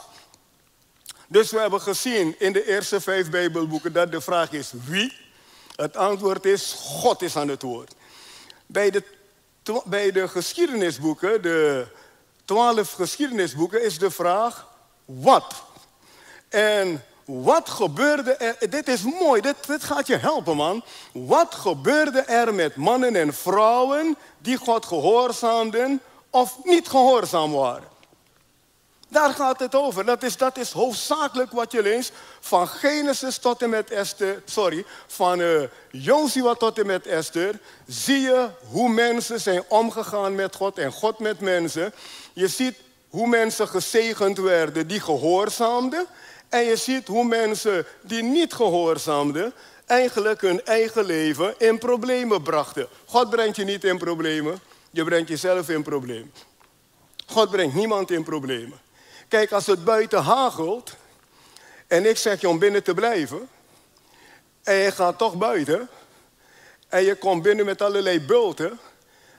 Dus 1.26 1.50
we 1.50 1.58
hebben 1.58 1.80
gezien 1.80 2.34
in 2.38 2.52
de 2.52 2.68
eerste 2.68 3.00
vijf 3.00 3.30
Bijbelboeken 3.30 3.92
dat 3.92 4.12
de 4.12 4.20
vraag 4.20 4.52
is 4.52 4.70
wie. 4.84 5.29
Het 5.80 5.96
antwoord 5.96 6.44
is 6.44 6.76
God 6.78 7.22
is 7.22 7.36
aan 7.36 7.48
het 7.48 7.62
woord. 7.62 7.94
Bij 8.66 8.90
de, 8.90 9.02
bij 9.84 10.12
de 10.12 10.28
geschiedenisboeken, 10.28 11.42
de 11.42 11.86
twaalf 12.44 12.92
geschiedenisboeken, 12.92 13.84
is 13.84 13.98
de 13.98 14.10
vraag 14.10 14.68
wat. 15.04 15.62
En 16.48 17.04
wat 17.24 17.68
gebeurde 17.68 18.32
er? 18.32 18.70
Dit 18.70 18.88
is 18.88 19.02
mooi, 19.02 19.40
dit, 19.40 19.66
dit 19.66 19.84
gaat 19.84 20.06
je 20.06 20.16
helpen, 20.16 20.56
man. 20.56 20.84
Wat 21.12 21.54
gebeurde 21.54 22.20
er 22.20 22.54
met 22.54 22.76
mannen 22.76 23.16
en 23.16 23.34
vrouwen 23.34 24.16
die 24.38 24.56
God 24.56 24.86
gehoorzaamden 24.86 26.00
of 26.30 26.58
niet 26.64 26.88
gehoorzaam 26.88 27.52
waren? 27.52 27.88
Daar 29.10 29.34
gaat 29.34 29.60
het 29.60 29.74
over. 29.74 30.04
Dat 30.04 30.22
is, 30.22 30.36
dat 30.36 30.56
is 30.56 30.70
hoofdzakelijk 30.70 31.52
wat 31.52 31.72
je 31.72 31.82
leest 31.82 32.12
van 32.40 32.68
Genesis 32.68 33.38
tot 33.38 33.62
en 33.62 33.70
met 33.70 33.90
Esther, 33.90 34.42
sorry, 34.44 34.84
van 35.06 35.40
uh, 35.40 35.62
Jozua 35.90 36.54
tot 36.54 36.78
en 36.78 36.86
met 36.86 37.06
Esther. 37.06 37.58
Zie 37.86 38.20
je 38.20 38.48
hoe 38.68 38.88
mensen 38.88 39.40
zijn 39.40 39.62
omgegaan 39.68 40.34
met 40.34 40.54
God 40.54 40.78
en 40.78 40.92
God 40.92 41.18
met 41.18 41.40
mensen. 41.40 41.92
Je 42.32 42.48
ziet 42.48 42.76
hoe 43.08 43.26
mensen 43.26 43.68
gezegend 43.68 44.38
werden 44.38 44.86
die 44.86 45.00
gehoorzaamden. 45.00 46.06
En 46.48 46.64
je 46.64 46.76
ziet 46.76 47.06
hoe 47.06 47.24
mensen 47.24 47.86
die 48.02 48.22
niet 48.22 48.52
gehoorzaamden, 48.52 49.52
eigenlijk 49.86 50.40
hun 50.40 50.64
eigen 50.64 51.04
leven 51.04 51.54
in 51.58 51.78
problemen 51.78 52.42
brachten. 52.42 52.88
God 53.06 53.30
brengt 53.30 53.56
je 53.56 53.64
niet 53.64 53.84
in 53.84 53.98
problemen, 53.98 54.60
je 54.90 55.04
brengt 55.04 55.28
jezelf 55.28 55.68
in 55.68 55.82
problemen. 55.82 56.32
God 57.26 57.50
brengt 57.50 57.74
niemand 57.74 58.10
in 58.10 58.24
problemen. 58.24 58.78
Kijk, 59.30 59.52
als 59.52 59.66
het 59.66 59.84
buiten 59.84 60.22
hagelt 60.22 60.96
en 61.86 62.06
ik 62.06 62.16
zeg 62.16 62.40
je 62.40 62.48
om 62.48 62.58
binnen 62.58 62.82
te 62.82 62.94
blijven, 62.94 63.48
en 64.62 64.74
je 64.74 64.90
gaat 64.90 65.18
toch 65.18 65.36
buiten, 65.36 65.88
en 66.88 67.04
je 67.04 67.14
komt 67.14 67.42
binnen 67.42 67.64
met 67.64 67.82
allerlei 67.82 68.20
bulten, 68.20 68.78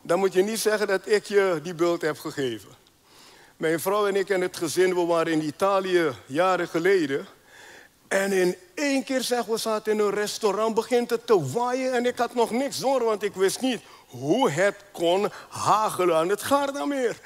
dan 0.02 0.20
moet 0.20 0.34
je 0.34 0.42
niet 0.42 0.60
zeggen 0.60 0.88
dat 0.88 1.08
ik 1.08 1.26
je 1.26 1.60
die 1.64 1.74
bult 1.74 2.02
heb 2.02 2.20
gegeven. 2.20 2.70
Mijn 3.58 3.80
vrouw 3.80 4.08
en 4.08 4.16
ik 4.16 4.30
en 4.30 4.42
het 4.42 4.58
gezin, 4.58 4.96
we 4.96 5.06
waren 5.06 5.32
in 5.32 5.44
Italië 5.44 6.12
jaren 6.26 6.68
geleden. 6.68 7.28
En 8.08 8.32
in 8.32 8.56
één 8.74 9.04
keer, 9.04 9.22
zeg 9.22 9.46
we, 9.46 9.58
zaten 9.58 9.92
in 9.92 10.00
een 10.00 10.14
restaurant, 10.14 10.76
begint 10.76 11.10
het 11.10 11.28
te 11.28 11.52
waaien 11.52 11.94
en 11.94 12.06
ik 12.06 12.18
had 12.18 12.34
nog 12.34 12.52
niks 12.52 12.80
door, 12.80 13.04
want 13.04 13.24
ik 13.24 13.34
wist 13.34 13.62
niet 13.62 13.82
hoe 14.08 14.50
het 14.50 14.76
kon 14.92 15.32
hagelen 15.50 16.16
aan 16.16 16.30
het 16.30 16.44
Gardameer. 16.44 17.20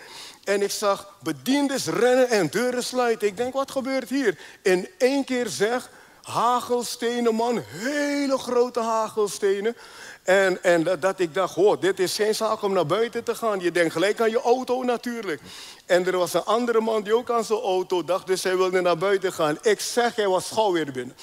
En 0.45 0.61
ik 0.61 0.71
zag 0.71 1.13
bediendes 1.23 1.85
rennen 1.85 2.29
en 2.29 2.47
deuren 2.47 2.83
sluiten. 2.83 3.27
Ik 3.27 3.37
denk, 3.37 3.53
wat 3.53 3.71
gebeurt 3.71 4.09
hier? 4.09 4.37
In 4.61 4.89
één 4.97 5.23
keer 5.23 5.47
zeg, 5.47 5.89
hagelstenen, 6.21 7.35
man, 7.35 7.63
hele 7.67 8.37
grote 8.37 8.79
hagelstenen. 8.79 9.75
En, 10.23 10.63
en 10.63 10.99
dat 10.99 11.19
ik 11.19 11.33
dacht, 11.33 11.55
hoor, 11.55 11.79
dit 11.79 11.99
is 11.99 12.15
geen 12.15 12.35
zaak 12.35 12.61
om 12.61 12.73
naar 12.73 12.85
buiten 12.85 13.23
te 13.23 13.35
gaan. 13.35 13.59
Je 13.59 13.71
denkt 13.71 13.93
gelijk 13.93 14.21
aan 14.21 14.29
je 14.29 14.41
auto 14.41 14.83
natuurlijk. 14.83 15.41
En 15.85 16.05
er 16.05 16.17
was 16.17 16.33
een 16.33 16.43
andere 16.43 16.81
man 16.81 17.03
die 17.03 17.15
ook 17.15 17.31
aan 17.31 17.43
zijn 17.43 17.59
auto 17.59 18.03
dacht, 18.03 18.27
dus 18.27 18.43
hij 18.43 18.57
wilde 18.57 18.81
naar 18.81 18.97
buiten 18.97 19.33
gaan. 19.33 19.57
Ik 19.61 19.79
zeg, 19.79 20.15
hij 20.15 20.27
was 20.27 20.49
gauw 20.49 20.71
weer 20.71 20.91
binnen. 20.91 21.15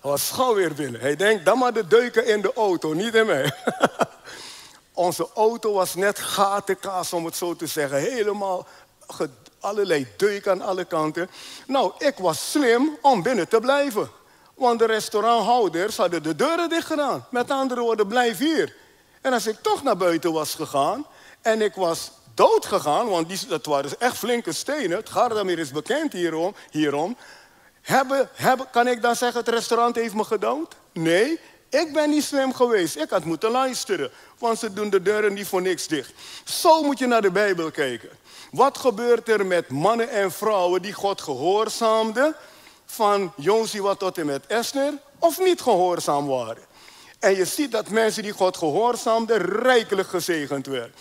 Hij 0.00 0.10
was 0.10 0.30
gauw 0.30 0.54
weer 0.54 0.74
binnen. 0.74 1.00
Hij 1.00 1.16
denkt, 1.16 1.44
dan 1.44 1.58
maar 1.58 1.72
de 1.72 1.86
deuken 1.86 2.26
in 2.26 2.40
de 2.40 2.52
auto, 2.52 2.92
niet 2.92 3.14
in 3.14 3.26
mij. 3.26 3.52
Onze 4.96 5.28
auto 5.34 5.72
was 5.72 5.94
net 5.94 6.18
gatenkaas, 6.18 7.12
om 7.12 7.24
het 7.24 7.36
zo 7.36 7.56
te 7.56 7.66
zeggen. 7.66 7.98
Helemaal 7.98 8.66
allerlei 9.60 10.06
deuken 10.16 10.52
aan 10.52 10.60
alle 10.60 10.84
kanten. 10.84 11.30
Nou, 11.66 11.92
ik 11.98 12.14
was 12.18 12.50
slim 12.50 12.98
om 13.00 13.22
binnen 13.22 13.48
te 13.48 13.60
blijven. 13.60 14.10
Want 14.54 14.78
de 14.78 14.84
restauranthouders 14.84 15.96
hadden 15.96 16.22
de 16.22 16.36
deuren 16.36 16.68
dicht 16.68 16.86
gedaan. 16.86 17.26
Met 17.30 17.50
andere 17.50 17.80
woorden, 17.80 18.06
blijf 18.06 18.38
hier. 18.38 18.76
En 19.20 19.32
als 19.32 19.46
ik 19.46 19.56
toch 19.62 19.82
naar 19.82 19.96
buiten 19.96 20.32
was 20.32 20.54
gegaan 20.54 21.06
en 21.42 21.62
ik 21.62 21.74
was 21.74 22.10
dood 22.34 22.66
gegaan, 22.66 23.08
want 23.08 23.28
die, 23.28 23.38
dat 23.48 23.66
waren 23.66 24.00
echt 24.00 24.16
flinke 24.16 24.52
stenen. 24.52 24.96
Het 24.96 25.10
Gardameer 25.10 25.58
is 25.58 25.70
bekend 25.70 26.12
hierom. 26.12 26.54
hierom. 26.70 27.16
Hebben, 27.82 28.30
kan 28.72 28.88
ik 28.88 29.02
dan 29.02 29.16
zeggen, 29.16 29.40
het 29.40 29.48
restaurant 29.48 29.96
heeft 29.96 30.14
me 30.14 30.24
gedood? 30.24 30.74
Nee, 30.92 31.40
ik 31.80 31.92
ben 31.92 32.10
niet 32.10 32.24
slim 32.24 32.54
geweest. 32.54 32.96
Ik 32.96 33.10
had 33.10 33.24
moeten 33.24 33.50
luisteren. 33.50 34.10
Want 34.38 34.58
ze 34.58 34.72
doen 34.72 34.90
de 34.90 35.02
deuren 35.02 35.32
niet 35.32 35.46
voor 35.46 35.62
niks 35.62 35.86
dicht. 35.86 36.12
Zo 36.44 36.82
moet 36.82 36.98
je 36.98 37.06
naar 37.06 37.22
de 37.22 37.30
Bijbel 37.30 37.70
kijken. 37.70 38.08
Wat 38.50 38.78
gebeurt 38.78 39.28
er 39.28 39.46
met 39.46 39.68
mannen 39.68 40.08
en 40.08 40.32
vrouwen 40.32 40.82
die 40.82 40.92
God 40.92 41.20
gehoorzaamden? 41.20 42.34
Van 42.86 43.32
Jozua 43.36 43.94
tot 43.94 44.18
en 44.18 44.26
met 44.26 44.46
Esther. 44.46 44.92
Of 45.18 45.38
niet 45.38 45.60
gehoorzaam 45.60 46.26
waren. 46.26 46.62
En 47.18 47.36
je 47.36 47.44
ziet 47.44 47.72
dat 47.72 47.88
mensen 47.88 48.22
die 48.22 48.32
God 48.32 48.56
gehoorzaamden 48.56 49.38
rijkelijk 49.38 50.08
gezegend 50.08 50.66
werden. 50.66 50.94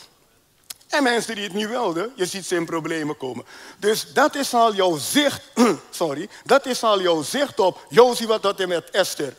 En 0.90 1.04
mensen 1.04 1.36
die 1.36 1.44
het 1.44 1.54
niet 1.54 1.68
wilden, 1.68 2.12
je 2.16 2.26
ziet 2.26 2.46
ze 2.46 2.56
in 2.56 2.66
problemen 2.66 3.18
komen. 3.18 3.46
Dus 3.80 4.14
dat 4.14 4.36
is 4.36 4.54
al 4.54 4.74
jouw 4.74 4.98
zicht, 4.98 5.42
sorry, 5.90 6.30
dat 6.44 6.66
is 6.66 6.84
al 6.84 7.02
jouw 7.02 7.22
zicht 7.22 7.60
op 7.60 7.86
Jozua 7.90 8.40
tot 8.40 8.60
en 8.60 8.68
met 8.68 8.90
Esther. 8.90 9.36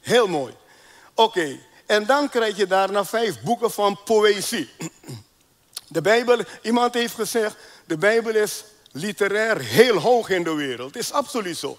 Heel 0.00 0.26
mooi. 0.26 0.54
Oké, 1.14 1.58
En 1.86 2.06
dan 2.06 2.28
krijg 2.28 2.56
je 2.56 2.66
daarna 2.66 3.04
vijf 3.04 3.40
boeken 3.40 3.70
van 3.70 3.98
poëzie. 4.04 4.70
De 5.88 6.00
Bijbel, 6.00 6.38
iemand 6.62 6.94
heeft 6.94 7.14
gezegd, 7.14 7.56
de 7.84 7.96
Bijbel 7.96 8.34
is 8.34 8.64
literair 8.92 9.60
heel 9.60 9.98
hoog 9.98 10.28
in 10.28 10.42
de 10.42 10.54
wereld. 10.54 10.94
Het 10.94 11.02
is 11.02 11.12
absoluut 11.12 11.56
zo. 11.56 11.78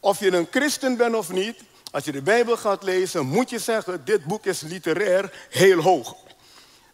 Of 0.00 0.20
je 0.20 0.32
een 0.32 0.48
christen 0.50 0.96
bent 0.96 1.14
of 1.14 1.32
niet, 1.32 1.60
als 1.90 2.04
je 2.04 2.12
de 2.12 2.22
Bijbel 2.22 2.56
gaat 2.56 2.82
lezen, 2.82 3.26
moet 3.26 3.50
je 3.50 3.58
zeggen, 3.58 4.04
dit 4.04 4.24
boek 4.24 4.46
is 4.46 4.60
literair 4.60 5.32
heel 5.50 5.80
hoog. 5.80 6.16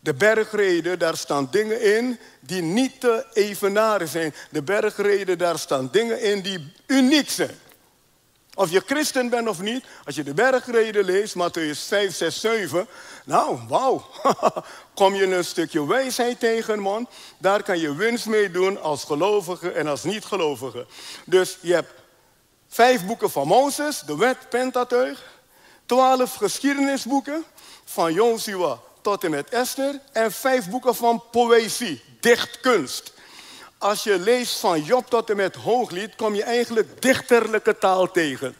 De 0.01 0.15
bergreden, 0.15 0.99
daar 0.99 1.17
staan 1.17 1.49
dingen 1.51 1.97
in 1.97 2.19
die 2.41 2.63
niet 2.63 3.01
te 3.01 3.27
evenaren 3.33 4.09
zijn. 4.09 4.35
De 4.51 4.63
bergreden, 4.63 5.39
daar 5.39 5.59
staan 5.59 5.89
dingen 5.93 6.21
in 6.21 6.41
die 6.41 6.73
uniek 6.87 7.31
zijn. 7.31 7.59
Of 8.61 8.71
je 8.71 8.83
christen 8.87 9.29
bent 9.29 9.49
of 9.49 9.61
niet, 9.61 9.85
als 10.05 10.15
je 10.15 10.23
de 10.23 10.35
bergreden 10.35 11.05
leest, 11.05 11.35
Matthäus 11.35 11.87
5, 11.87 12.15
6, 12.15 12.41
7, 12.41 12.89
nou, 13.25 13.59
wauw, 13.69 14.05
kom 14.95 15.15
je 15.15 15.35
een 15.35 15.45
stukje 15.45 15.87
wijsheid 15.87 16.41
tegen, 16.41 16.81
man. 16.81 17.09
Daar 17.39 17.63
kan 17.63 17.79
je 17.79 17.95
winst 17.95 18.27
mee 18.27 18.51
doen 18.51 18.81
als 18.81 19.05
gelovige 19.05 19.73
en 19.73 19.87
als 19.87 20.05
niet-gelovige. 20.05 20.87
Dus 21.27 21.59
je 21.61 21.73
hebt 21.73 21.93
vijf 22.69 23.07
boeken 23.07 23.31
van 23.31 23.47
Mozes, 23.47 24.01
de 24.01 24.17
wet, 24.17 24.49
Pentateuch, 24.49 25.23
twaalf 25.87 26.35
geschiedenisboeken, 26.35 27.45
van 27.85 28.13
Joshua 28.13 28.79
tot 29.03 29.25
en 29.25 29.31
met 29.31 29.49
Esther, 29.49 30.01
en 30.13 30.33
vijf 30.33 30.71
boeken 30.71 30.95
van 30.95 31.23
poëzie, 31.31 32.03
dichtkunst. 32.21 33.13
Als 33.81 34.03
je 34.03 34.19
leest 34.19 34.59
van 34.59 34.83
Job 34.83 35.11
tot 35.11 35.31
en 35.31 35.37
met 35.37 35.55
Hooglied, 35.55 36.15
kom 36.15 36.35
je 36.35 36.43
eigenlijk 36.43 37.03
dichterlijke 37.03 37.79
taal 37.79 38.11
tegen. 38.11 38.57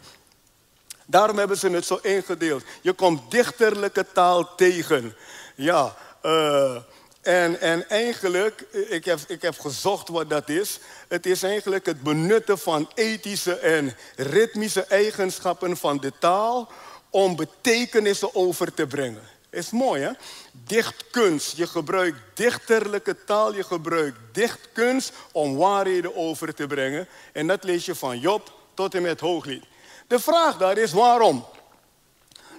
Daarom 1.05 1.37
hebben 1.37 1.57
ze 1.57 1.69
het 1.69 1.85
zo 1.85 1.99
ingedeeld. 2.01 2.63
Je 2.81 2.93
komt 2.93 3.31
dichterlijke 3.31 4.05
taal 4.13 4.55
tegen. 4.55 5.15
Ja, 5.55 5.95
uh, 6.23 6.75
en, 7.21 7.61
en 7.61 7.89
eigenlijk, 7.89 8.61
ik 8.71 9.05
heb, 9.05 9.19
ik 9.27 9.41
heb 9.41 9.59
gezocht 9.59 10.07
wat 10.07 10.29
dat 10.29 10.49
is. 10.49 10.79
Het 11.07 11.25
is 11.25 11.43
eigenlijk 11.43 11.85
het 11.85 12.01
benutten 12.01 12.59
van 12.59 12.89
ethische 12.93 13.55
en 13.55 13.95
ritmische 14.15 14.83
eigenschappen 14.83 15.77
van 15.77 15.97
de 15.97 16.11
taal 16.19 16.71
om 17.09 17.35
betekenissen 17.35 18.35
over 18.35 18.73
te 18.73 18.87
brengen. 18.87 19.23
Is 19.49 19.71
mooi, 19.71 20.01
hè? 20.01 20.11
Dichtkunst. 20.51 21.57
Je 21.57 21.67
gebruikt 21.67 22.17
dichterlijke 22.33 23.23
taal, 23.23 23.53
je 23.53 23.63
gebruikt 23.63 24.17
dichtkunst 24.31 25.13
om 25.31 25.55
waarheden 25.55 26.15
over 26.15 26.53
te 26.53 26.67
brengen. 26.67 27.07
En 27.33 27.47
dat 27.47 27.63
lees 27.63 27.85
je 27.85 27.95
van 27.95 28.19
Job 28.19 28.53
tot 28.73 28.95
en 28.95 29.01
met 29.01 29.19
Hooglied. 29.19 29.63
De 30.07 30.19
vraag 30.19 30.57
daar 30.57 30.77
is 30.77 30.91
waarom? 30.91 31.45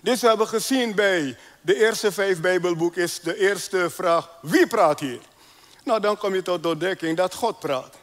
Dus 0.03 0.21
we 0.21 0.29
hebben 0.29 0.49
gezien 0.49 0.95
bij 0.95 1.37
de 1.61 1.77
eerste 1.77 2.13
vijf 2.13 2.41
Bijbelboeken 2.41 3.03
is 3.03 3.21
de 3.21 3.39
eerste 3.39 3.91
vraag, 3.91 4.29
wie 4.41 4.67
praat 4.67 5.01
hier? 5.01 5.21
Nou, 5.85 6.01
dan 6.01 6.17
kom 6.17 6.35
je 6.35 6.43
tot 6.43 6.63
de 6.63 6.69
ontdekking 6.69 7.17
dat 7.17 7.35
God 7.35 7.59
praat. 7.59 7.97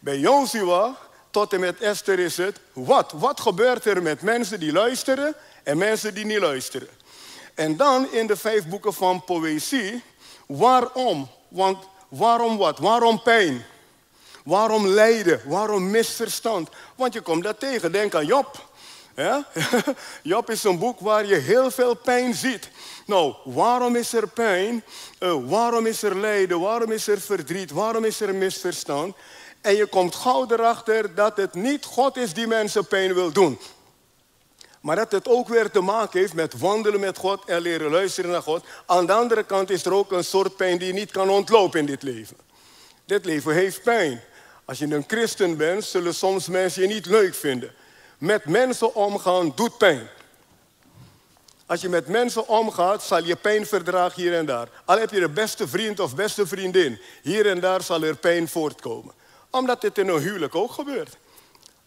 Bij 0.00 0.18
Jozua 0.18 0.96
tot 1.30 1.52
en 1.52 1.60
met 1.60 1.80
Esther 1.80 2.18
is 2.18 2.36
het, 2.36 2.60
wat? 2.72 3.12
Wat 3.12 3.40
gebeurt 3.40 3.84
er 3.84 4.02
met 4.02 4.22
mensen 4.22 4.60
die 4.60 4.72
luisteren 4.72 5.34
en 5.62 5.78
mensen 5.78 6.14
die 6.14 6.24
niet 6.24 6.38
luisteren? 6.38 6.88
En 7.54 7.76
dan 7.76 8.12
in 8.12 8.26
de 8.26 8.36
vijf 8.36 8.66
boeken 8.66 8.94
van 8.94 9.24
poëzie, 9.24 10.02
waarom? 10.46 11.28
Want 11.48 11.78
waarom 12.08 12.56
wat? 12.56 12.78
Waarom 12.78 13.22
pijn? 13.22 13.64
Waarom 14.44 14.86
lijden? 14.86 15.40
Waarom 15.44 15.90
misverstand? 15.90 16.68
Want 16.94 17.12
je 17.12 17.20
komt 17.20 17.44
dat 17.44 17.60
tegen. 17.60 17.92
Denk 17.92 18.14
aan 18.14 18.26
Job. 18.26 18.68
Ja? 19.16 19.46
Job 20.22 20.50
is 20.50 20.64
een 20.64 20.78
boek 20.78 21.00
waar 21.00 21.26
je 21.26 21.34
heel 21.34 21.70
veel 21.70 21.94
pijn 21.94 22.34
ziet. 22.34 22.68
Nou, 23.06 23.34
waarom 23.44 23.96
is 23.96 24.12
er 24.12 24.28
pijn? 24.28 24.84
Uh, 25.20 25.36
waarom 25.46 25.86
is 25.86 26.02
er 26.02 26.16
lijden? 26.16 26.60
Waarom 26.60 26.92
is 26.92 27.08
er 27.08 27.20
verdriet? 27.20 27.70
Waarom 27.70 28.04
is 28.04 28.20
er 28.20 28.34
misverstand? 28.34 29.14
En 29.60 29.76
je 29.76 29.86
komt 29.86 30.14
gauw 30.14 30.46
erachter 30.50 31.14
dat 31.14 31.36
het 31.36 31.54
niet 31.54 31.84
God 31.84 32.16
is 32.16 32.34
die 32.34 32.46
mensen 32.46 32.86
pijn 32.86 33.14
wil 33.14 33.32
doen. 33.32 33.58
Maar 34.84 34.96
dat 34.96 35.12
het 35.12 35.28
ook 35.28 35.48
weer 35.48 35.70
te 35.70 35.80
maken 35.80 36.20
heeft 36.20 36.34
met 36.34 36.58
wandelen 36.58 37.00
met 37.00 37.18
God 37.18 37.44
en 37.44 37.60
leren 37.60 37.90
luisteren 37.90 38.30
naar 38.30 38.42
God. 38.42 38.64
Aan 38.86 39.06
de 39.06 39.12
andere 39.12 39.44
kant 39.44 39.70
is 39.70 39.84
er 39.84 39.92
ook 39.92 40.12
een 40.12 40.24
soort 40.24 40.56
pijn 40.56 40.78
die 40.78 40.86
je 40.86 40.92
niet 40.92 41.10
kan 41.10 41.30
ontlopen 41.30 41.80
in 41.80 41.86
dit 41.86 42.02
leven. 42.02 42.36
Dit 43.04 43.24
leven 43.24 43.54
heeft 43.54 43.82
pijn. 43.82 44.20
Als 44.64 44.78
je 44.78 44.94
een 44.94 45.04
christen 45.06 45.56
bent, 45.56 45.84
zullen 45.84 46.14
soms 46.14 46.48
mensen 46.48 46.82
je 46.82 46.88
niet 46.88 47.06
leuk 47.06 47.34
vinden. 47.34 47.72
Met 48.18 48.44
mensen 48.44 48.94
omgaan 48.94 49.52
doet 49.54 49.78
pijn. 49.78 50.08
Als 51.66 51.80
je 51.80 51.88
met 51.88 52.08
mensen 52.08 52.48
omgaat, 52.48 53.02
zal 53.02 53.24
je 53.24 53.36
pijn 53.36 53.66
verdragen 53.66 54.22
hier 54.22 54.34
en 54.34 54.46
daar. 54.46 54.68
Al 54.84 54.98
heb 54.98 55.10
je 55.10 55.20
de 55.20 55.28
beste 55.28 55.68
vriend 55.68 56.00
of 56.00 56.14
beste 56.14 56.46
vriendin, 56.46 57.00
hier 57.22 57.46
en 57.46 57.60
daar 57.60 57.82
zal 57.82 58.02
er 58.02 58.16
pijn 58.16 58.48
voortkomen. 58.48 59.14
Omdat 59.50 59.80
dit 59.80 59.98
in 59.98 60.08
een 60.08 60.20
huwelijk 60.20 60.54
ook 60.54 60.72
gebeurt. 60.72 61.16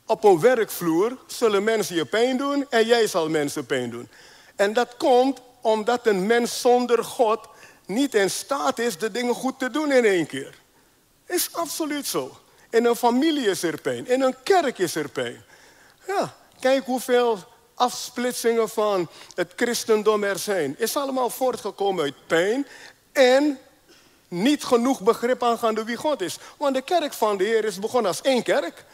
Op 0.07 0.23
een 0.23 0.39
werkvloer 0.39 1.17
zullen 1.27 1.63
mensen 1.63 1.95
je 1.95 2.05
pijn 2.05 2.37
doen 2.37 2.65
en 2.69 2.85
jij 2.85 3.07
zal 3.07 3.29
mensen 3.29 3.65
pijn 3.65 3.89
doen. 3.89 4.09
En 4.55 4.73
dat 4.73 4.97
komt 4.97 5.41
omdat 5.61 6.07
een 6.07 6.25
mens 6.25 6.61
zonder 6.61 7.03
God 7.03 7.39
niet 7.85 8.15
in 8.15 8.29
staat 8.29 8.79
is 8.79 8.97
de 8.97 9.11
dingen 9.11 9.33
goed 9.33 9.59
te 9.59 9.69
doen 9.69 9.91
in 9.91 10.05
één 10.05 10.25
keer. 10.25 10.59
Is 11.25 11.49
absoluut 11.53 12.07
zo. 12.07 12.37
In 12.69 12.85
een 12.85 12.95
familie 12.95 13.49
is 13.49 13.63
er 13.63 13.81
pijn, 13.81 14.07
in 14.07 14.21
een 14.21 14.35
kerk 14.43 14.77
is 14.77 14.95
er 14.95 15.09
pijn. 15.09 15.43
Ja, 16.07 16.35
kijk 16.59 16.85
hoeveel 16.85 17.39
afsplitsingen 17.73 18.69
van 18.69 19.09
het 19.35 19.53
christendom 19.55 20.23
er 20.23 20.39
zijn. 20.39 20.75
Is 20.77 20.95
allemaal 20.95 21.29
voortgekomen 21.29 22.03
uit 22.03 22.27
pijn 22.27 22.67
en 23.11 23.59
niet 24.27 24.63
genoeg 24.63 25.01
begrip 25.01 25.43
aangaande 25.43 25.83
wie 25.83 25.95
God 25.95 26.21
is. 26.21 26.37
Want 26.57 26.75
de 26.75 26.81
kerk 26.81 27.13
van 27.13 27.37
de 27.37 27.43
Heer 27.43 27.65
is 27.65 27.79
begonnen 27.79 28.11
als 28.11 28.21
één 28.21 28.43
kerk. 28.43 28.85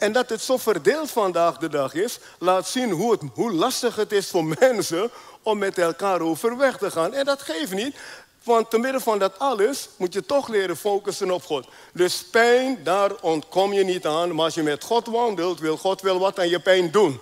En 0.00 0.12
dat 0.12 0.28
het 0.28 0.40
zo 0.40 0.56
verdeeld 0.56 1.10
vandaag 1.10 1.56
de 1.56 1.68
dag 1.68 1.94
is, 1.94 2.18
laat 2.38 2.68
zien 2.68 2.90
hoe, 2.90 3.12
het, 3.12 3.20
hoe 3.34 3.52
lastig 3.52 3.96
het 3.96 4.12
is 4.12 4.28
voor 4.28 4.44
mensen 4.60 5.10
om 5.42 5.58
met 5.58 5.78
elkaar 5.78 6.20
overweg 6.20 6.76
te 6.76 6.90
gaan. 6.90 7.14
En 7.14 7.24
dat 7.24 7.42
geeft 7.42 7.72
niet, 7.72 7.96
want 8.42 8.70
te 8.70 8.78
midden 8.78 9.00
van 9.00 9.18
dat 9.18 9.38
alles 9.38 9.88
moet 9.96 10.12
je 10.12 10.26
toch 10.26 10.48
leren 10.48 10.76
focussen 10.76 11.30
op 11.30 11.44
God. 11.44 11.66
Dus 11.92 12.24
pijn, 12.24 12.84
daar 12.84 13.10
ontkom 13.20 13.72
je 13.72 13.84
niet 13.84 14.06
aan. 14.06 14.34
Maar 14.34 14.44
als 14.44 14.54
je 14.54 14.62
met 14.62 14.84
God 14.84 15.06
wandelt, 15.06 15.60
wil 15.60 15.76
God 15.76 16.00
wel 16.00 16.18
wat 16.18 16.38
aan 16.38 16.48
je 16.48 16.60
pijn 16.60 16.90
doen. 16.90 17.20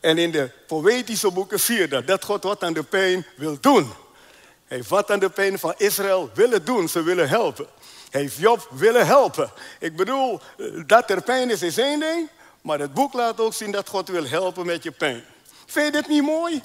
En 0.00 0.18
in 0.18 0.30
de 0.30 0.50
poëtische 0.66 1.30
boeken 1.30 1.60
zie 1.60 1.78
je 1.78 1.88
dat, 1.88 2.06
dat 2.06 2.24
God 2.24 2.42
wat 2.42 2.62
aan 2.62 2.72
de 2.72 2.82
pijn 2.82 3.26
wil 3.36 3.56
doen. 3.60 3.92
Hij 4.64 4.82
wat 4.88 5.10
aan 5.10 5.18
de 5.18 5.30
pijn 5.30 5.58
van 5.58 5.74
Israël 5.76 6.30
willen 6.34 6.64
doen, 6.64 6.88
ze 6.88 7.02
willen 7.02 7.28
helpen. 7.28 7.66
Heeft 8.12 8.36
Job 8.36 8.68
willen 8.70 9.06
helpen. 9.06 9.50
Ik 9.78 9.96
bedoel, 9.96 10.40
dat 10.86 11.10
er 11.10 11.22
pijn 11.22 11.50
is, 11.50 11.62
is 11.62 11.78
één 11.78 12.00
ding. 12.00 12.28
Maar 12.60 12.78
het 12.78 12.94
boek 12.94 13.12
laat 13.12 13.40
ook 13.40 13.54
zien 13.54 13.70
dat 13.70 13.88
God 13.88 14.08
wil 14.08 14.26
helpen 14.26 14.66
met 14.66 14.82
je 14.82 14.90
pijn. 14.90 15.24
Vind 15.66 15.86
je 15.86 15.92
dit 15.92 16.08
niet 16.08 16.22
mooi? 16.22 16.62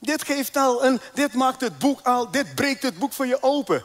Dit 0.00 0.24
geeft 0.24 0.56
al 0.56 0.84
een, 0.84 1.00
dit 1.14 1.34
maakt 1.34 1.60
het 1.60 1.78
boek 1.78 2.00
al, 2.02 2.30
dit 2.30 2.54
breekt 2.54 2.82
het 2.82 2.98
boek 2.98 3.12
voor 3.12 3.26
je 3.26 3.42
open. 3.42 3.84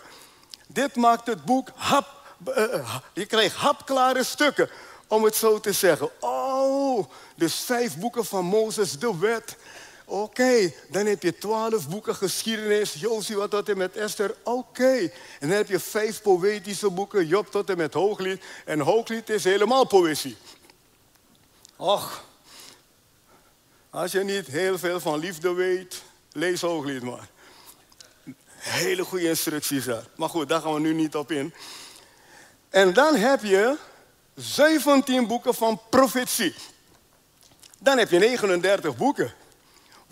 Dit 0.68 0.96
maakt 0.96 1.28
het 1.28 1.46
boek 1.46 1.70
hap, 1.76 2.08
uh, 2.48 2.96
je 3.14 3.26
krijgt 3.26 3.56
hapklare 3.56 4.24
stukken, 4.24 4.70
om 5.08 5.24
het 5.24 5.36
zo 5.36 5.60
te 5.60 5.72
zeggen. 5.72 6.10
Oh, 6.20 7.06
dus 7.36 7.56
vijf 7.56 7.98
boeken 7.98 8.26
van 8.26 8.46
Mozes, 8.46 9.00
de 9.00 9.18
wet. 9.20 9.56
Oké, 10.06 10.74
dan 10.90 11.06
heb 11.06 11.24
je 11.24 11.38
twaalf 11.38 11.90
boeken 11.90 12.16
geschiedenis, 12.16 12.94
Jozua 12.94 13.48
tot 13.48 13.70
en 13.70 13.78
met 13.78 13.96
Esther. 13.96 14.36
Oké, 14.44 15.12
en 15.40 15.48
dan 15.48 15.50
heb 15.50 15.70
je 15.70 15.80
vijf 15.80 16.22
poëtische 16.22 16.90
boeken, 16.90 17.28
Job 17.28 17.52
tot 17.52 17.70
en 17.70 17.78
met 17.78 17.94
Hooglied. 17.94 18.44
En 18.66 18.80
Hooglied 18.80 19.30
is 19.30 19.44
helemaal 19.44 19.88
poëzie. 19.88 20.38
Och, 21.76 22.24
als 23.90 24.12
je 24.12 24.24
niet 24.24 24.48
heel 24.48 24.78
veel 24.78 25.00
van 25.00 25.20
liefde 25.20 25.54
weet, 25.54 26.02
lees 26.32 26.62
Hooglied 26.62 27.04
maar. 27.04 27.30
Hele 28.56 29.04
goede 29.04 29.28
instructies 29.28 29.86
daar. 29.86 30.06
Maar 30.16 30.30
goed, 30.30 30.50
daar 30.50 30.62
gaan 30.62 30.74
we 30.74 30.80
nu 30.80 30.94
niet 30.94 31.16
op 31.16 31.32
in. 31.32 31.54
En 32.70 32.94
dan 32.94 33.16
heb 33.16 33.44
je 33.44 33.78
17 34.36 35.28
boeken 35.28 35.56
van 35.56 35.82
profetie. 35.90 36.56
Dan 37.80 37.98
heb 37.98 38.10
je 38.10 38.20
39 38.20 38.98
boeken. 38.98 39.34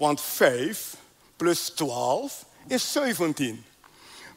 Want 0.04 0.22
5 0.22 0.96
plus 1.38 1.70
12 1.70 2.46
is 2.68 2.92
17. 2.92 3.66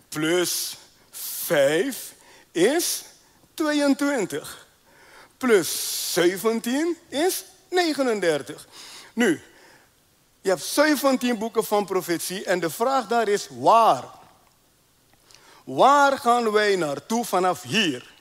Plus 0.08 0.76
5 1.10 2.14
is 2.52 3.04
22. 3.54 4.66
Plus 5.36 6.12
17 6.12 6.96
is 7.08 7.44
39. 7.68 8.68
Nu, 9.12 9.40
je 10.40 10.48
hebt 10.48 10.62
17 10.62 11.38
boeken 11.38 11.64
van 11.64 11.84
profetie 11.84 12.44
en 12.44 12.60
de 12.60 12.70
vraag 12.70 13.06
daar 13.06 13.28
is 13.28 13.48
waar? 13.50 14.04
Waar 15.64 16.18
gaan 16.18 16.50
wij 16.50 16.76
naartoe 16.76 17.24
vanaf 17.24 17.62
hier? 17.62 18.14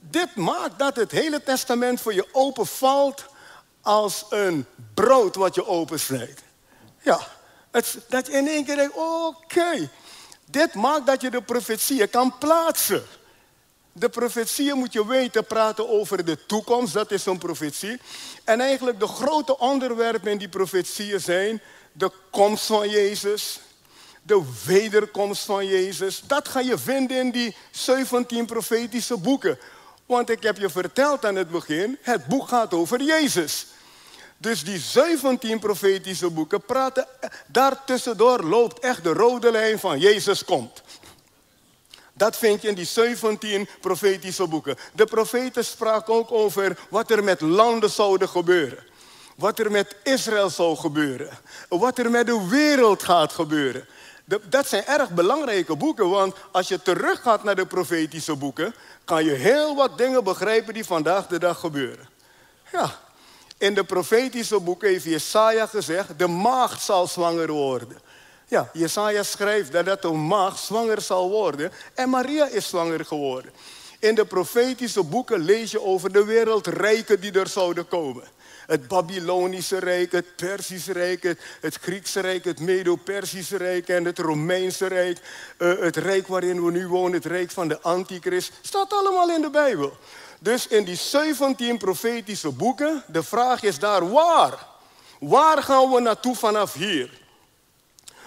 Dit 0.00 0.34
maakt 0.34 0.78
dat 0.78 0.96
het 0.96 1.10
hele 1.10 1.42
testament 1.42 2.00
voor 2.00 2.14
je 2.14 2.28
openvalt 2.32 3.26
als 3.82 4.24
een 4.28 4.66
brood 4.94 5.34
wat 5.34 5.54
je 5.54 5.66
opensnijdt. 5.66 6.43
Ja, 7.04 7.20
het, 7.70 7.98
dat 8.08 8.26
je 8.26 8.32
in 8.32 8.48
één 8.48 8.64
keer 8.64 8.76
denkt, 8.76 8.96
oké, 8.96 9.90
dit 10.44 10.74
maakt 10.74 11.06
dat 11.06 11.20
je 11.20 11.30
de 11.30 11.42
profetieën 11.42 12.10
kan 12.10 12.38
plaatsen. 12.38 13.04
De 13.92 14.08
profetieën 14.08 14.78
moet 14.78 14.92
je 14.92 15.06
weten 15.06 15.44
praten 15.44 15.88
over 15.88 16.24
de 16.24 16.46
toekomst, 16.46 16.92
dat 16.92 17.10
is 17.10 17.26
een 17.26 17.38
profetie. 17.38 18.00
En 18.44 18.60
eigenlijk 18.60 19.00
de 19.00 19.06
grote 19.06 19.58
onderwerpen 19.58 20.30
in 20.30 20.38
die 20.38 20.48
profetieën 20.48 21.20
zijn 21.20 21.62
de 21.92 22.10
komst 22.30 22.66
van 22.66 22.88
Jezus, 22.88 23.60
de 24.22 24.42
wederkomst 24.64 25.44
van 25.44 25.66
Jezus. 25.66 26.22
Dat 26.26 26.48
ga 26.48 26.60
je 26.60 26.78
vinden 26.78 27.16
in 27.16 27.30
die 27.30 27.56
17 27.70 28.46
profetische 28.46 29.16
boeken. 29.16 29.58
Want 30.06 30.30
ik 30.30 30.42
heb 30.42 30.56
je 30.56 30.70
verteld 30.70 31.24
aan 31.24 31.34
het 31.34 31.50
begin, 31.50 31.98
het 32.02 32.26
boek 32.26 32.48
gaat 32.48 32.74
over 32.74 33.02
Jezus. 33.02 33.66
Dus 34.36 34.64
die 34.64 34.78
17 34.78 35.58
profetische 35.58 36.30
boeken 36.30 36.62
praten, 36.62 37.06
daartussendoor 37.46 38.42
loopt 38.42 38.78
echt 38.78 39.04
de 39.04 39.12
rode 39.12 39.50
lijn 39.50 39.78
van 39.78 39.98
Jezus 39.98 40.44
komt. 40.44 40.82
Dat 42.12 42.36
vind 42.36 42.62
je 42.62 42.68
in 42.68 42.74
die 42.74 42.84
17 42.84 43.68
profetische 43.80 44.46
boeken. 44.46 44.76
De 44.92 45.04
profeten 45.04 45.64
spraken 45.64 46.14
ook 46.14 46.32
over 46.32 46.78
wat 46.88 47.10
er 47.10 47.24
met 47.24 47.40
landen 47.40 47.90
zouden 47.90 48.28
gebeuren. 48.28 48.84
Wat 49.36 49.58
er 49.58 49.70
met 49.70 49.96
Israël 50.02 50.50
zou 50.50 50.76
gebeuren. 50.76 51.28
Wat 51.68 51.98
er 51.98 52.10
met 52.10 52.26
de 52.26 52.48
wereld 52.48 53.02
gaat 53.02 53.32
gebeuren. 53.32 53.86
Dat 54.48 54.68
zijn 54.68 54.86
erg 54.86 55.10
belangrijke 55.10 55.76
boeken, 55.76 56.08
want 56.08 56.36
als 56.52 56.68
je 56.68 56.82
teruggaat 56.82 57.44
naar 57.44 57.56
de 57.56 57.66
profetische 57.66 58.36
boeken, 58.36 58.74
kan 59.04 59.24
je 59.24 59.30
heel 59.30 59.76
wat 59.76 59.98
dingen 59.98 60.24
begrijpen 60.24 60.74
die 60.74 60.84
vandaag 60.84 61.26
de 61.26 61.38
dag 61.38 61.60
gebeuren. 61.60 62.08
Ja, 62.72 62.98
in 63.64 63.74
de 63.74 63.84
profetische 63.84 64.60
boeken 64.60 64.88
heeft 64.88 65.04
Jesaja 65.04 65.66
gezegd, 65.66 66.18
de 66.18 66.26
maagd 66.26 66.82
zal 66.82 67.06
zwanger 67.06 67.50
worden. 67.50 67.98
Ja, 68.46 68.70
Jesaja 68.72 69.22
schrijft 69.22 69.72
dat, 69.72 69.84
dat 69.84 70.02
de 70.02 70.12
maagd 70.12 70.58
zwanger 70.58 71.00
zal 71.00 71.30
worden 71.30 71.72
en 71.94 72.08
Maria 72.08 72.48
is 72.48 72.68
zwanger 72.68 73.04
geworden. 73.04 73.52
In 73.98 74.14
de 74.14 74.24
profetische 74.24 75.02
boeken 75.02 75.40
lees 75.40 75.70
je 75.70 75.80
over 75.80 76.12
de 76.12 76.24
wereldrijken 76.24 77.20
die 77.20 77.32
er 77.32 77.48
zouden 77.48 77.88
komen. 77.88 78.24
Het 78.66 78.88
Babylonische 78.88 79.78
Rijk, 79.78 80.12
het 80.12 80.36
Persische 80.36 80.92
Rijk, 80.92 81.36
het, 81.60 81.78
Griekse 81.80 82.20
Rijk, 82.20 82.44
het 82.44 82.60
Medo-Persische 82.60 83.56
Rijk 83.56 83.88
en 83.88 84.04
het 84.04 84.18
Romeinse 84.18 84.86
Rijk. 84.86 85.18
Uh, 85.58 85.78
het 85.78 85.96
Rijk 85.96 86.26
waarin 86.26 86.64
we 86.64 86.70
nu 86.70 86.88
wonen, 86.88 87.12
het 87.12 87.24
Rijk 87.24 87.50
van 87.50 87.68
de 87.68 87.80
Antichrist. 87.80 88.52
Staat 88.60 88.92
allemaal 88.92 89.30
in 89.30 89.40
de 89.40 89.50
Bijbel. 89.50 89.92
Dus 90.44 90.66
in 90.66 90.84
die 90.84 90.96
17 90.96 91.78
profetische 91.78 92.50
boeken, 92.50 93.02
de 93.06 93.22
vraag 93.22 93.62
is 93.62 93.78
daar 93.78 94.10
waar? 94.10 94.66
Waar 95.20 95.62
gaan 95.62 95.90
we 95.90 96.00
naartoe 96.00 96.36
vanaf 96.36 96.72
hier? 96.72 97.10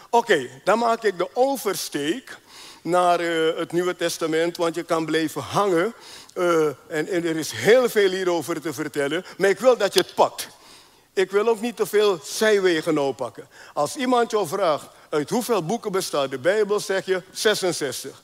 Oké, 0.10 0.50
dan 0.64 0.80
maak 0.80 1.04
ik 1.04 1.18
de 1.18 1.30
oversteek 1.34 2.38
naar 2.82 3.22
uh, 3.22 3.58
het 3.58 3.72
Nieuwe 3.72 3.96
Testament, 3.96 4.58
want 4.58 4.76
je 4.76 4.84
kan 4.84 5.06
blijven 5.06 5.42
hangen. 5.42 5.94
Uh, 6.36 6.66
en, 6.66 7.08
en, 7.08 7.26
er 7.26 7.36
is 7.36 7.52
heel 7.52 7.90
veel 7.90 8.10
hierover 8.10 8.62
te 8.62 8.74
vertellen, 8.74 9.26
maar 9.38 9.50
ik 9.50 9.60
wil 9.60 9.78
dat 9.78 9.94
je 9.94 10.00
het 10.00 10.14
pakt. 10.14 10.48
Ik 11.14 11.32
wil 11.32 11.48
ook 11.48 11.62
niet 11.62 11.76
te 11.76 11.86
veel 11.86 12.20
zijwegen 12.24 12.98
oppakken. 12.98 13.48
Als 13.74 13.96
iemand 13.96 14.32
jou 14.32 14.48
vraagt, 14.48 14.88
uit 15.10 15.30
hoeveel 15.30 15.66
boeken 15.66 15.92
bestaat 15.92 16.32
de 16.32 16.40
Bijbel, 16.40 16.80
zeg 16.80 17.06
je 17.06 17.22
66. 17.32 18.22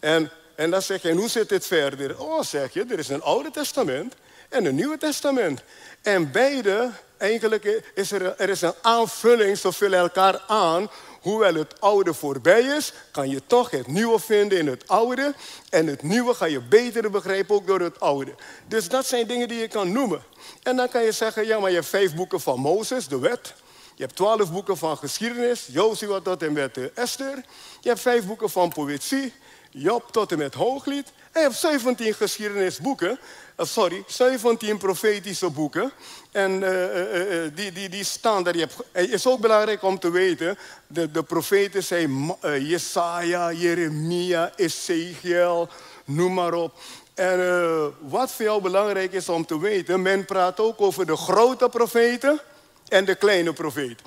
En, 0.00 0.30
en 0.58 0.70
dan 0.70 0.82
zeg 0.82 1.02
je, 1.02 1.08
en 1.08 1.16
hoe 1.16 1.28
zit 1.28 1.48
dit 1.48 1.66
verder? 1.66 2.20
Oh, 2.20 2.42
zeg 2.42 2.72
je, 2.72 2.84
er 2.88 2.98
is 2.98 3.08
een 3.08 3.22
Oude 3.22 3.50
Testament 3.50 4.14
en 4.48 4.64
een 4.64 4.74
Nieuwe 4.74 4.98
Testament. 4.98 5.62
En 6.02 6.30
beide, 6.32 6.90
eigenlijk 7.16 7.82
is 7.94 8.12
er, 8.12 8.36
er 8.36 8.48
is 8.48 8.62
een 8.62 8.74
aanvulling, 8.82 9.58
ze 9.58 9.72
vullen 9.72 9.98
elkaar 9.98 10.42
aan 10.46 10.90
Hoewel 11.20 11.54
het 11.54 11.80
oude 11.80 12.14
voorbij 12.14 12.62
is, 12.62 12.92
kan 13.10 13.30
je 13.30 13.42
toch 13.46 13.70
het 13.70 13.86
nieuwe 13.86 14.18
vinden 14.18 14.58
in 14.58 14.66
het 14.66 14.88
oude. 14.88 15.34
En 15.70 15.86
het 15.86 16.02
nieuwe 16.02 16.34
ga 16.34 16.44
je 16.44 16.60
beter 16.60 17.10
begrijpen 17.10 17.54
ook 17.54 17.66
door 17.66 17.80
het 17.80 18.00
oude. 18.00 18.34
Dus 18.66 18.88
dat 18.88 19.06
zijn 19.06 19.26
dingen 19.26 19.48
die 19.48 19.58
je 19.58 19.68
kan 19.68 19.92
noemen. 19.92 20.22
En 20.62 20.76
dan 20.76 20.88
kan 20.88 21.02
je 21.02 21.12
zeggen, 21.12 21.46
ja, 21.46 21.58
maar 21.58 21.70
je 21.70 21.76
hebt 21.76 21.88
vijf 21.88 22.14
boeken 22.14 22.40
van 22.40 22.60
Mozes, 22.60 23.08
de 23.08 23.18
wet. 23.18 23.54
Je 23.94 24.02
hebt 24.04 24.16
twaalf 24.16 24.52
boeken 24.52 24.76
van 24.76 24.96
geschiedenis, 24.96 25.66
Jozua 25.70 26.20
tot 26.20 26.42
en 26.42 26.52
met 26.52 26.92
Esther. 26.94 27.44
Je 27.80 27.88
hebt 27.88 28.00
vijf 28.00 28.26
boeken 28.26 28.50
van 28.50 28.68
poëzie, 28.68 29.32
Job 29.80 30.08
tot 30.10 30.32
en 30.32 30.38
met 30.38 30.54
Hooglied. 30.54 31.12
Je 31.34 31.38
hebt 31.40 31.54
17 31.54 32.14
geschiedenisboeken, 32.14 33.18
uh, 33.60 33.66
sorry, 33.66 34.04
17 34.06 34.78
profetische 34.78 35.50
boeken. 35.50 35.92
En 36.30 36.50
uh, 36.50 37.44
uh, 37.44 37.50
die, 37.54 37.72
die, 37.72 37.88
die 37.88 38.04
staan 38.04 38.42
daar. 38.42 38.54
Het 38.92 39.10
is 39.10 39.26
ook 39.26 39.40
belangrijk 39.40 39.82
om 39.82 39.98
te 39.98 40.10
weten, 40.10 40.58
de, 40.86 41.10
de 41.10 41.22
profeten 41.22 41.82
zijn 41.82 42.36
Jesaja, 42.42 43.52
Jeremia, 43.52 44.52
Ezekiel, 44.56 45.68
noem 46.04 46.34
maar 46.34 46.52
op. 46.52 46.74
En 47.14 47.94
wat 48.00 48.32
voor 48.32 48.44
jou 48.44 48.62
belangrijk 48.62 49.12
is 49.12 49.28
om 49.28 49.46
te 49.46 49.60
weten, 49.60 50.02
men 50.02 50.24
praat 50.24 50.60
ook 50.60 50.80
over 50.80 51.06
de 51.06 51.16
grote 51.16 51.68
profeten 51.68 52.40
en 52.88 53.04
de 53.04 53.14
kleine 53.14 53.52
profeten. 53.52 54.06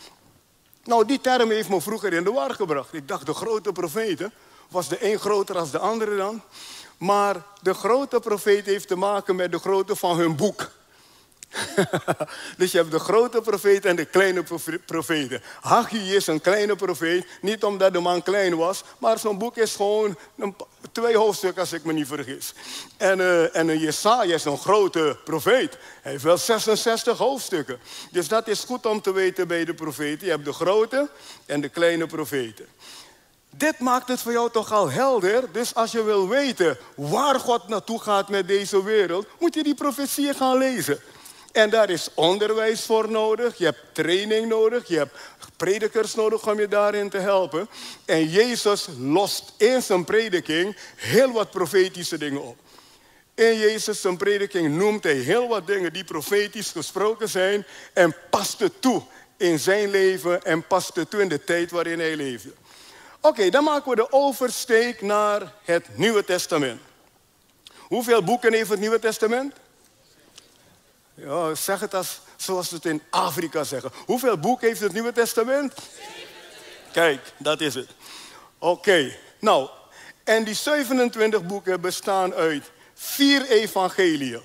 Nou, 0.83 1.05
die 1.05 1.21
term 1.21 1.49
heeft 1.49 1.69
me 1.69 1.81
vroeger 1.81 2.13
in 2.13 2.23
de 2.23 2.31
war 2.31 2.53
gebracht. 2.53 2.93
Ik 2.93 3.07
dacht, 3.07 3.25
de 3.25 3.33
grote 3.33 3.71
profeten, 3.71 4.33
was 4.71 4.87
de 4.87 5.11
een 5.11 5.19
groter 5.19 5.55
dan 5.55 5.69
de 5.71 5.79
andere 5.79 6.17
dan? 6.17 6.41
Maar 6.97 7.43
de 7.61 7.73
grote 7.73 8.19
profeet 8.19 8.65
heeft 8.65 8.87
te 8.87 8.95
maken 8.95 9.35
met 9.35 9.51
de 9.51 9.59
grootte 9.59 9.95
van 9.95 10.17
hun 10.17 10.35
boek. 10.35 10.69
dus 12.57 12.71
je 12.71 12.77
hebt 12.77 12.91
de 12.91 12.99
grote 12.99 13.41
profeet 13.41 13.85
en 13.85 13.95
de 13.95 14.05
kleine 14.05 14.43
profeten. 14.85 15.41
Haggai 15.61 16.15
is 16.15 16.27
een 16.27 16.41
kleine 16.41 16.75
profeet, 16.75 17.25
niet 17.41 17.63
omdat 17.63 17.93
de 17.93 17.99
man 17.99 18.23
klein 18.23 18.55
was, 18.57 18.83
maar 18.97 19.19
zijn 19.19 19.37
boek 19.37 19.57
is 19.57 19.75
gewoon 19.75 20.17
een, 20.37 20.55
twee 20.91 21.17
hoofdstukken 21.17 21.61
als 21.61 21.73
ik 21.73 21.83
me 21.83 21.93
niet 21.93 22.07
vergis. 22.07 22.53
En, 22.97 23.19
uh, 23.19 23.55
en 23.55 23.79
Jesaja 23.79 24.33
is 24.33 24.45
een 24.45 24.57
grote 24.57 25.17
profeet. 25.23 25.77
Hij 26.01 26.11
heeft 26.11 26.23
wel 26.23 26.37
66 26.37 27.17
hoofdstukken. 27.17 27.79
Dus 28.11 28.27
dat 28.27 28.47
is 28.47 28.63
goed 28.63 28.85
om 28.85 29.01
te 29.01 29.13
weten 29.13 29.47
bij 29.47 29.65
de 29.65 29.73
profeten. 29.73 30.25
Je 30.25 30.31
hebt 30.31 30.45
de 30.45 30.53
grote 30.53 31.09
en 31.45 31.61
de 31.61 31.69
kleine 31.69 32.07
profeten. 32.07 32.65
Dit 33.57 33.79
maakt 33.79 34.07
het 34.07 34.21
voor 34.21 34.31
jou 34.31 34.51
toch 34.51 34.71
al 34.71 34.89
helder. 34.89 35.51
Dus 35.51 35.75
als 35.75 35.91
je 35.91 36.03
wil 36.03 36.27
weten 36.27 36.77
waar 36.95 37.39
God 37.39 37.67
naartoe 37.67 38.01
gaat 38.01 38.29
met 38.29 38.47
deze 38.47 38.83
wereld, 38.83 39.27
moet 39.39 39.53
je 39.53 39.63
die 39.63 39.75
profetieën 39.75 40.35
gaan 40.35 40.57
lezen. 40.57 40.99
En 41.51 41.69
daar 41.69 41.89
is 41.89 42.09
onderwijs 42.13 42.85
voor 42.85 43.09
nodig, 43.09 43.57
je 43.57 43.65
hebt 43.65 43.79
training 43.91 44.47
nodig, 44.47 44.87
je 44.87 44.97
hebt 44.97 45.15
predikers 45.57 46.15
nodig 46.15 46.49
om 46.49 46.59
je 46.59 46.67
daarin 46.67 47.09
te 47.09 47.17
helpen. 47.17 47.69
En 48.05 48.29
Jezus 48.29 48.87
lost 48.97 49.53
in 49.57 49.81
zijn 49.81 50.05
prediking 50.05 50.77
heel 50.95 51.31
wat 51.31 51.51
profetische 51.51 52.17
dingen 52.17 52.41
op. 52.41 52.57
In 53.35 53.57
Jezus 53.57 54.01
zijn 54.01 54.17
prediking 54.17 54.77
noemt 54.77 55.03
hij 55.03 55.13
heel 55.13 55.47
wat 55.47 55.67
dingen 55.67 55.93
die 55.93 56.03
profetisch 56.03 56.69
gesproken 56.69 57.29
zijn 57.29 57.65
en 57.93 58.15
past 58.29 58.59
het 58.59 58.81
toe 58.81 59.01
in 59.37 59.59
zijn 59.59 59.89
leven 59.89 60.43
en 60.43 60.67
past 60.67 60.95
het 60.95 61.09
toe 61.09 61.21
in 61.21 61.29
de 61.29 61.43
tijd 61.43 61.71
waarin 61.71 61.99
hij 61.99 62.15
leefde. 62.15 62.53
Oké, 63.21 63.49
dan 63.49 63.63
maken 63.63 63.89
we 63.89 63.95
de 63.95 64.11
oversteek 64.11 65.01
naar 65.01 65.53
het 65.63 65.97
Nieuwe 65.97 66.23
Testament. 66.23 66.81
Hoeveel 67.77 68.23
boeken 68.23 68.53
heeft 68.53 68.69
het 68.69 68.79
Nieuwe 68.79 68.99
Testament? 68.99 69.53
Ja, 71.13 71.55
zeg 71.55 71.79
het 71.79 71.93
als, 71.93 72.19
zoals 72.35 72.69
ze 72.69 72.75
het 72.75 72.85
in 72.85 73.01
Afrika 73.09 73.63
zeggen. 73.63 73.91
Hoeveel 74.05 74.37
boeken 74.37 74.67
heeft 74.67 74.79
het 74.79 74.93
Nieuwe 74.93 75.11
Testament? 75.11 75.73
Kijk, 76.91 77.33
dat 77.37 77.61
is 77.61 77.75
het. 77.75 77.89
Oké, 78.57 79.17
nou, 79.39 79.69
en 80.23 80.43
die 80.43 80.55
27 80.55 81.45
boeken 81.45 81.81
bestaan 81.81 82.33
uit 82.33 82.71
vier 82.93 83.49
evangeliën. 83.49 84.41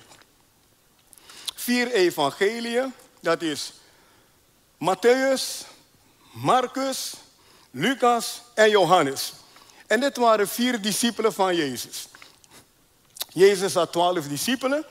Vier 1.55 1.91
evangeliën, 1.91 2.93
dat 3.19 3.41
is 3.41 3.73
Matthäus, 4.77 5.67
Marcus, 6.33 7.13
Lucas 7.77 8.41
en 8.53 8.69
Johannes. 8.69 9.33
En 9.87 9.99
dit 9.99 10.17
waren 10.17 10.47
vier 10.47 10.81
discipelen 10.81 11.33
van 11.33 11.55
Jezus. 11.55 12.07
Jezus 13.29 13.73
had 13.73 13.91
twaalf 13.91 14.27
discipelen. 14.27 14.85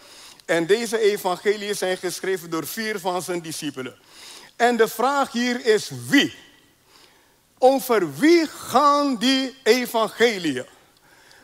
En 0.44 0.66
deze 0.66 0.99
evangeliën 0.99 1.75
zijn 1.75 1.96
geschreven 1.96 2.51
door 2.51 2.66
vier 2.66 2.99
van 2.99 3.22
zijn 3.22 3.40
discipelen. 3.40 3.96
En 4.57 4.77
de 4.77 4.88
vraag 4.88 5.33
hier 5.33 5.66
is 5.66 5.90
wie? 6.09 6.35
Over 7.59 8.14
wie 8.14 8.46
gaan 8.46 9.16
die 9.16 9.57
evangeliën? 9.62 10.66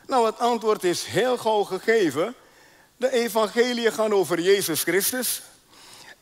Nou, 0.06 0.26
het 0.26 0.38
antwoord 0.38 0.84
is 0.84 1.04
heel 1.04 1.36
gauw 1.36 1.62
gegeven. 1.62 2.34
De 2.96 3.12
evangeliën 3.12 3.92
gaan 3.92 4.14
over 4.14 4.40
Jezus 4.40 4.82
Christus. 4.82 5.42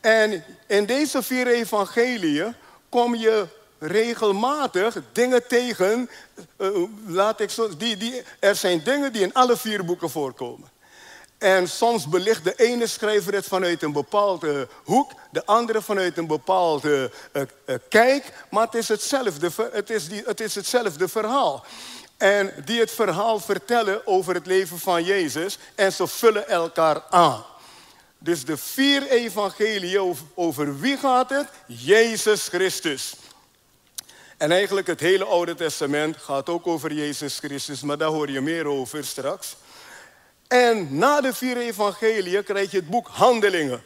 En 0.01 0.45
in 0.67 0.87
deze 0.87 1.23
vier 1.23 1.47
evangeliën 1.47 2.55
kom 2.89 3.15
je 3.15 3.47
regelmatig 3.81 4.97
dingen 5.13 5.47
tegen. 5.47 6.11
Uh, 6.57 6.69
laat 7.07 7.41
ik 7.41 7.51
zo, 7.51 7.77
die, 7.77 7.97
die, 7.97 8.23
er 8.39 8.57
zijn 8.57 8.85
dingen 8.85 9.13
die 9.13 9.23
in 9.23 9.35
alle 9.35 9.57
vier 9.57 9.85
boeken 9.85 10.11
voorkomen. 10.11 10.69
En 11.39 11.69
soms 11.69 12.09
belicht 12.09 12.45
de 12.45 12.55
ene 12.55 12.87
schrijver 12.87 13.35
het 13.35 13.47
vanuit 13.47 13.83
een 13.83 13.93
bepaalde 13.93 14.69
hoek, 14.85 15.13
de 15.31 15.47
andere 15.47 15.83
vanuit 15.83 16.19
een 16.19 16.27
bepaalde 16.27 17.11
uh, 17.33 17.43
kijk, 17.89 18.33
maar 18.51 18.65
het 18.65 18.75
is, 18.75 18.89
hetzelfde, 18.89 19.51
het, 19.73 19.91
is 19.91 20.09
die, 20.09 20.23
het 20.27 20.41
is 20.41 20.55
hetzelfde 20.55 21.09
verhaal. 21.09 21.65
En 22.17 22.53
die 22.65 22.81
het 22.81 22.91
verhaal 22.91 23.41
vertellen 23.41 24.07
over 24.07 24.35
het 24.35 24.47
leven 24.47 24.79
van 24.79 25.05
Jezus 25.05 25.59
en 25.75 25.93
ze 25.93 26.07
vullen 26.07 26.49
elkaar 26.49 27.03
aan. 27.11 27.45
Dus 28.19 28.45
de 28.45 28.57
vier 28.57 29.07
evangelieën, 29.07 30.17
over 30.35 30.79
wie 30.79 30.97
gaat 30.97 31.31
het? 31.31 31.49
Jezus 31.67 32.49
Christus. 32.49 33.15
En 34.41 34.51
eigenlijk 34.51 34.87
het 34.87 35.01
hele 35.01 35.25
Oude 35.25 35.55
Testament 35.55 36.17
gaat 36.17 36.49
ook 36.49 36.67
over 36.67 36.93
Jezus 36.93 37.39
Christus, 37.39 37.83
maar 37.83 37.99
daar 37.99 38.09
hoor 38.09 38.31
je 38.31 38.41
meer 38.41 38.67
over 38.67 39.05
straks. 39.05 39.57
En 40.49 40.97
na 40.99 41.21
de 41.21 41.35
vier 41.35 41.57
evangeliën 41.57 42.45
krijg 42.45 42.71
je 42.71 42.77
het 42.77 42.89
boek 42.89 43.09
Handelingen. 43.09 43.83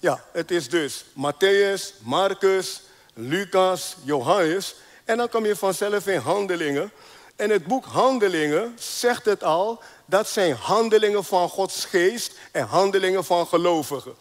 Ja, 0.00 0.24
het 0.32 0.50
is 0.50 0.68
dus 0.68 1.04
Matthäus, 1.04 1.94
Marcus, 2.02 2.82
Lucas, 3.14 3.96
Johannes. 4.04 4.74
En 5.04 5.16
dan 5.16 5.28
kom 5.28 5.46
je 5.46 5.56
vanzelf 5.56 6.06
in 6.06 6.18
Handelingen. 6.18 6.92
En 7.36 7.50
het 7.50 7.66
boek 7.66 7.84
Handelingen 7.84 8.76
zegt 8.78 9.24
het 9.24 9.42
al, 9.42 9.82
dat 10.06 10.28
zijn 10.28 10.54
handelingen 10.54 11.24
van 11.24 11.48
Gods 11.48 11.84
geest 11.84 12.32
en 12.50 12.66
handelingen 12.66 13.24
van 13.24 13.46
gelovigen. 13.46 14.14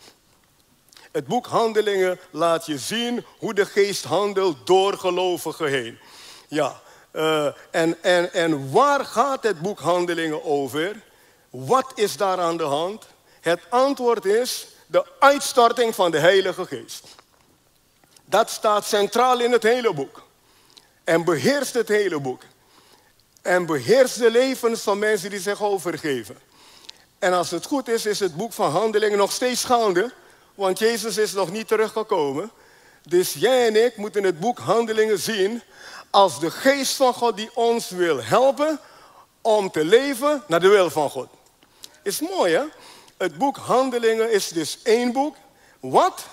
Het 1.12 1.28
boek 1.28 1.46
Handelingen 1.46 2.20
laat 2.30 2.66
je 2.66 2.78
zien 2.78 3.26
hoe 3.38 3.54
de 3.54 3.66
geest 3.66 4.04
handelt 4.04 4.68
door 4.68 4.98
gelovigen 4.98 5.68
heen. 5.68 6.00
Ja, 6.48 6.82
uh, 7.14 7.46
en, 7.72 8.04
en, 8.04 8.34
en 8.34 8.72
waar 8.72 9.06
gaat 9.06 9.44
het 9.44 9.62
boek 9.62 9.80
Handelingen 9.80 10.44
over? 10.44 11.04
Wat 11.50 11.92
is 11.96 12.18
daar 12.18 12.40
aan 12.40 12.58
de 12.58 12.64
hand? 12.64 13.06
Het 13.42 13.60
antwoord 13.70 14.26
is 14.26 14.68
de 14.88 15.06
uitstorting 15.20 15.96
van 15.96 16.12
de 16.12 16.20
Heilige 16.20 16.66
Geest. 16.66 17.04
Dat 18.26 18.50
staat 18.50 18.86
centraal 18.86 19.40
in 19.40 19.52
het 19.52 19.64
hele 19.64 19.94
boek. 19.94 20.24
En 21.04 21.24
beheerst 21.24 21.74
het 21.74 21.88
hele 21.88 22.20
boek. 22.20 22.42
En 23.42 23.66
beheerst 23.66 24.20
de 24.20 24.32
levens 24.32 24.82
van 24.82 25.00
mensen 25.00 25.30
die 25.30 25.40
zich 25.40 25.64
overgeven. 25.64 26.38
En 27.20 27.34
als 27.34 27.52
het 27.52 27.66
goed 27.66 27.88
is, 27.88 28.06
is 28.06 28.20
het 28.20 28.36
boek 28.36 28.54
van 28.54 28.72
Handelingen 28.72 29.18
nog 29.18 29.32
steeds 29.32 29.64
gaande. 29.64 30.14
Want 30.56 30.80
Jezus 30.80 31.18
is 31.18 31.34
nog 31.34 31.52
niet 31.52 31.68
teruggekomen. 31.68 32.52
Dus 33.04 33.34
jij 33.34 33.68
en 33.68 33.86
ik 33.86 33.98
moeten 33.98 34.24
het 34.24 34.40
boek 34.40 34.60
Handelingen 34.60 35.20
zien 35.20 35.62
als 36.10 36.40
de 36.40 36.52
geest 36.52 36.96
van 36.96 37.14
God 37.14 37.36
die 37.36 37.50
ons 37.54 37.90
wil 37.90 38.24
helpen 38.24 38.80
om 39.42 39.72
te 39.72 39.86
leven 39.86 40.44
naar 40.48 40.60
de 40.60 40.68
wil 40.68 40.90
van 40.90 41.10
God. 41.10 41.28
Is 42.04 42.20
mooi 42.20 42.54
hè? 42.54 42.64
Het 43.18 43.38
boek 43.38 43.58
Handelingen 43.58 44.32
is 44.32 44.48
dus 44.48 44.80
één 44.84 45.12
boek. 45.12 45.36
Wat? 45.80 46.26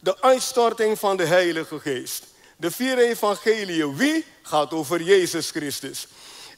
De 0.00 0.20
uitstorting 0.20 0.98
van 0.98 1.16
de 1.16 1.24
Heilige 1.24 1.80
Geest. 1.80 2.24
De 2.56 2.70
vier 2.70 2.98
evangeliën. 2.98 3.96
Wie? 3.96 4.24
Gaat 4.42 4.72
over 4.72 5.02
Jezus 5.02 5.50
Christus. 5.50 6.08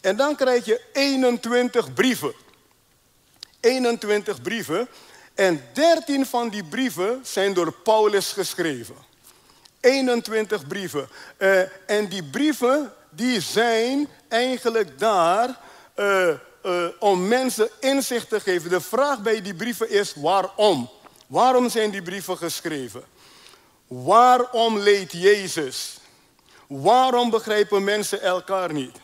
En 0.00 0.16
dan 0.16 0.36
krijg 0.36 0.64
je 0.64 0.80
21 0.92 1.94
brieven. 1.94 2.34
21 3.60 4.42
brieven. 4.42 4.88
En 5.38 5.64
13 5.72 6.26
van 6.26 6.48
die 6.48 6.64
brieven 6.64 7.20
zijn 7.22 7.52
door 7.52 7.72
Paulus 7.72 8.32
geschreven. 8.32 8.94
21 9.80 10.66
brieven. 10.66 11.08
Uh, 11.38 11.60
en 11.86 12.08
die 12.08 12.24
brieven 12.24 12.92
die 13.10 13.40
zijn 13.40 14.08
eigenlijk 14.28 14.98
daar 14.98 15.58
uh, 15.96 16.28
uh, 16.64 16.84
om 16.98 17.28
mensen 17.28 17.68
inzicht 17.80 18.28
te 18.28 18.40
geven. 18.40 18.70
De 18.70 18.80
vraag 18.80 19.22
bij 19.22 19.42
die 19.42 19.54
brieven 19.54 19.90
is 19.90 20.12
waarom? 20.16 20.90
Waarom 21.26 21.70
zijn 21.70 21.90
die 21.90 22.02
brieven 22.02 22.36
geschreven? 22.36 23.02
Waarom 23.86 24.78
leed 24.78 25.12
Jezus? 25.12 25.98
Waarom 26.66 27.30
begrijpen 27.30 27.84
mensen 27.84 28.20
elkaar 28.20 28.72
niet? 28.72 28.96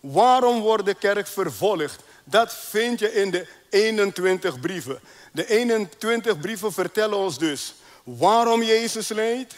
Waarom 0.00 0.60
wordt 0.60 0.84
de 0.84 0.94
kerk 0.94 1.26
vervolgd? 1.26 2.02
Dat 2.24 2.54
vind 2.54 2.98
je 2.98 3.12
in 3.12 3.30
de 3.30 3.46
21 3.68 4.60
brieven. 4.60 5.00
De 5.30 5.46
21 5.46 6.40
brieven 6.40 6.72
vertellen 6.72 7.16
ons 7.16 7.38
dus 7.38 7.74
waarom 8.04 8.62
Jezus 8.62 9.08
leed. 9.08 9.54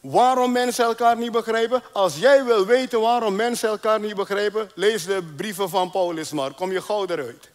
Waarom 0.00 0.52
mensen 0.52 0.84
elkaar 0.84 1.16
niet 1.16 1.32
begrijpen? 1.32 1.82
Als 1.92 2.16
jij 2.16 2.44
wil 2.44 2.66
weten 2.66 3.00
waarom 3.00 3.36
mensen 3.36 3.68
elkaar 3.68 4.00
niet 4.00 4.14
begrijpen, 4.14 4.70
lees 4.74 5.04
de 5.04 5.22
brieven 5.36 5.68
van 5.68 5.90
Paulus 5.90 6.30
maar. 6.30 6.54
Kom 6.54 6.72
je 6.72 6.82
gauw 6.82 7.06
eruit. 7.06 7.50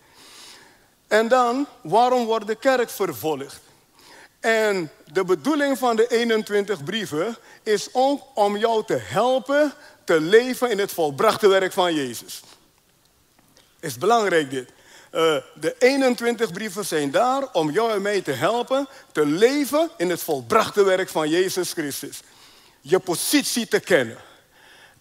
En 1.08 1.28
dan, 1.28 1.68
waarom 1.82 2.26
wordt 2.26 2.48
de 2.48 2.56
kerk 2.56 2.90
vervolgd? 2.90 3.60
En 4.40 4.92
de 5.12 5.24
bedoeling 5.24 5.78
van 5.78 5.96
de 5.96 6.08
21 6.08 6.84
brieven 6.84 7.38
is 7.64 7.90
ook 7.92 8.22
om 8.34 8.58
jou 8.58 8.86
te 8.86 8.98
helpen 9.02 9.74
te 10.04 10.22
leven 10.22 10.70
in 10.70 10.80
het 10.80 10.92
volbrachte 10.92 11.48
werk 11.48 11.74
van 11.74 11.94
Jezus. 11.94 12.42
Is 13.80 13.98
belangrijk 13.98 14.50
dit. 14.50 14.70
Uh, 15.16 15.36
de 15.54 15.76
21 15.80 16.52
brieven 16.52 16.86
zijn 16.86 17.12
daar 17.12 17.52
om 17.52 17.72
jou 17.72 17.92
en 17.92 18.02
mij 18.02 18.22
te 18.22 18.32
helpen 18.32 18.88
te 19.12 19.26
leven 19.26 19.90
in 19.98 20.10
het 20.10 20.24
volbrachte 20.24 20.84
werk 20.84 21.10
van 21.10 21.30
Jezus 21.30 21.72
Christus. 21.72 22.22
Je 22.82 23.00
positie 23.00 23.68
te 23.68 23.80
kennen. 23.80 24.18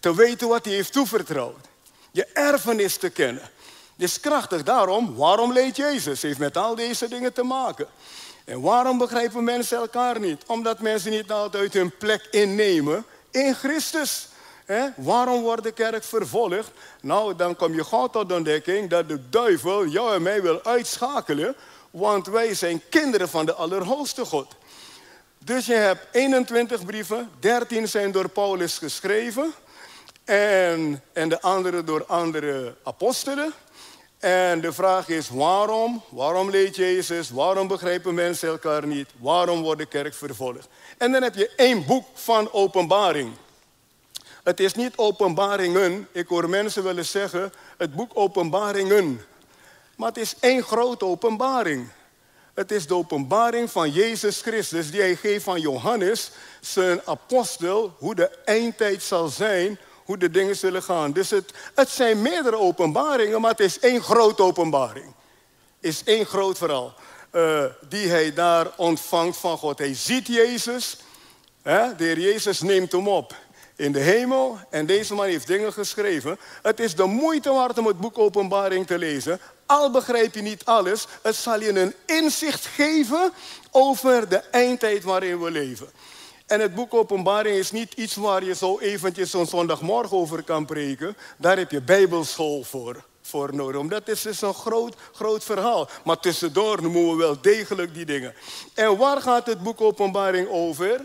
Te 0.00 0.14
weten 0.14 0.48
wat 0.48 0.64
hij 0.64 0.74
heeft 0.74 0.92
toevertrouwd. 0.92 1.66
Je 2.10 2.24
erfenis 2.24 2.96
te 2.96 3.10
kennen. 3.10 3.50
Is 3.96 4.20
krachtig. 4.20 4.62
Daarom, 4.62 5.14
waarom 5.14 5.52
leed 5.52 5.76
Jezus? 5.76 6.22
heeft 6.22 6.38
met 6.38 6.56
al 6.56 6.74
deze 6.74 7.08
dingen 7.08 7.32
te 7.32 7.42
maken. 7.42 7.86
En 8.44 8.60
waarom 8.60 8.98
begrijpen 8.98 9.44
mensen 9.44 9.78
elkaar 9.78 10.20
niet? 10.20 10.42
Omdat 10.46 10.80
mensen 10.80 11.10
niet 11.10 11.30
altijd 11.30 11.72
hun 11.72 11.96
plek 11.96 12.28
innemen 12.30 13.04
in 13.30 13.54
Christus. 13.54 14.28
Waarom 14.96 15.42
wordt 15.42 15.62
de 15.62 15.72
kerk 15.72 16.04
vervolgd? 16.04 16.70
Nou, 17.00 17.36
dan 17.36 17.56
kom 17.56 17.74
je 17.74 17.84
gauw 17.84 18.06
tot 18.06 18.28
de 18.28 18.34
ontdekking 18.34 18.90
dat 18.90 19.08
de 19.08 19.28
duivel 19.28 19.86
jou 19.86 20.14
en 20.14 20.22
mij 20.22 20.42
wil 20.42 20.64
uitschakelen, 20.64 21.54
want 21.90 22.26
wij 22.26 22.54
zijn 22.54 22.82
kinderen 22.88 23.28
van 23.28 23.46
de 23.46 23.54
Allerhoogste 23.54 24.24
God. 24.24 24.46
Dus 25.38 25.66
je 25.66 25.74
hebt 25.74 26.06
21 26.12 26.84
brieven, 26.84 27.30
13 27.40 27.88
zijn 27.88 28.12
door 28.12 28.28
Paulus 28.28 28.78
geschreven 28.78 29.52
en, 30.24 31.02
en 31.12 31.28
de 31.28 31.40
andere 31.40 31.84
door 31.84 32.04
andere 32.06 32.74
apostelen. 32.82 33.52
En 34.18 34.60
de 34.60 34.72
vraag 34.72 35.08
is 35.08 35.28
waarom? 35.28 36.02
Waarom 36.08 36.50
leed 36.50 36.76
Jezus? 36.76 37.30
Waarom 37.30 37.68
begrijpen 37.68 38.14
mensen 38.14 38.48
elkaar 38.48 38.86
niet? 38.86 39.08
Waarom 39.18 39.62
wordt 39.62 39.80
de 39.80 39.86
kerk 39.86 40.14
vervolgd? 40.14 40.68
En 40.98 41.12
dan 41.12 41.22
heb 41.22 41.34
je 41.34 41.50
één 41.56 41.86
boek 41.86 42.06
van 42.14 42.52
openbaring. 42.52 43.32
Het 44.48 44.60
is 44.60 44.74
niet 44.74 44.96
openbaringen. 44.96 46.08
Ik 46.12 46.28
hoor 46.28 46.48
mensen 46.48 46.82
willen 46.82 47.04
zeggen, 47.04 47.52
het 47.76 47.94
boek 47.94 48.10
openbaringen. 48.14 49.20
Maar 49.96 50.08
het 50.08 50.16
is 50.16 50.34
één 50.40 50.62
grote 50.62 51.04
openbaring. 51.04 51.88
Het 52.54 52.70
is 52.70 52.86
de 52.86 52.94
openbaring 52.94 53.70
van 53.70 53.90
Jezus 53.90 54.40
Christus 54.40 54.90
die 54.90 55.00
hij 55.00 55.16
geeft 55.16 55.44
van 55.44 55.60
Johannes, 55.60 56.30
zijn 56.60 57.00
apostel, 57.04 57.94
hoe 57.98 58.14
de 58.14 58.30
eindtijd 58.44 59.02
zal 59.02 59.28
zijn, 59.28 59.78
hoe 60.04 60.18
de 60.18 60.30
dingen 60.30 60.56
zullen 60.56 60.82
gaan. 60.82 61.12
Dus 61.12 61.30
het, 61.30 61.52
het 61.74 61.88
zijn 61.88 62.22
meerdere 62.22 62.58
openbaringen, 62.58 63.40
maar 63.40 63.50
het 63.50 63.60
is 63.60 63.78
één 63.78 64.02
grote 64.02 64.42
openbaring. 64.42 65.14
Is 65.80 66.02
één 66.04 66.26
groot 66.26 66.58
verhaal 66.58 66.94
uh, 67.32 67.64
die 67.88 68.08
hij 68.08 68.34
daar 68.34 68.66
ontvangt 68.76 69.36
van 69.36 69.58
God. 69.58 69.78
Hij 69.78 69.94
ziet 69.94 70.26
Jezus, 70.26 70.96
hè? 71.62 71.94
de 71.96 72.04
Heer 72.04 72.20
Jezus 72.20 72.60
neemt 72.60 72.92
hem 72.92 73.08
op 73.08 73.34
in 73.78 73.92
de 73.92 74.00
hemel. 74.00 74.58
En 74.70 74.86
deze 74.86 75.14
man 75.14 75.26
heeft 75.26 75.46
dingen 75.46 75.72
geschreven. 75.72 76.38
Het 76.62 76.80
is 76.80 76.94
de 76.94 77.04
moeite 77.04 77.52
waard 77.52 77.78
om 77.78 77.86
het 77.86 78.00
boek 78.00 78.18
Openbaring 78.18 78.86
te 78.86 78.98
lezen. 78.98 79.40
Al 79.66 79.90
begrijp 79.90 80.34
je 80.34 80.42
niet 80.42 80.64
alles, 80.64 81.06
het 81.22 81.34
zal 81.34 81.60
je 81.60 81.80
een 81.80 81.94
inzicht 82.06 82.66
geven 82.66 83.32
over 83.70 84.28
de 84.28 84.36
eindtijd 84.36 85.02
waarin 85.04 85.40
we 85.40 85.50
leven. 85.50 85.88
En 86.46 86.60
het 86.60 86.74
boek 86.74 86.94
Openbaring 86.94 87.56
is 87.56 87.70
niet 87.70 87.92
iets 87.92 88.14
waar 88.14 88.44
je 88.44 88.54
zo 88.54 88.78
eventjes 88.78 89.30
zo'n 89.30 89.46
zondagmorgen 89.46 90.16
over 90.16 90.42
kan 90.42 90.66
preken. 90.66 91.16
Daar 91.36 91.56
heb 91.56 91.70
je 91.70 91.80
bijbelschool 91.80 92.62
voor, 92.62 93.04
voor 93.22 93.54
nodig. 93.54 93.80
Omdat 93.80 94.08
is 94.08 94.22
dus 94.22 94.42
een 94.42 94.54
groot, 94.54 94.94
groot 95.12 95.44
verhaal. 95.44 95.88
Maar 96.04 96.18
tussendoor 96.18 96.82
noemen 96.82 97.10
we 97.10 97.16
wel 97.16 97.40
degelijk 97.40 97.94
die 97.94 98.04
dingen. 98.04 98.34
En 98.74 98.96
waar 98.96 99.20
gaat 99.20 99.46
het 99.46 99.62
boek 99.62 99.80
Openbaring 99.80 100.48
over? 100.48 101.00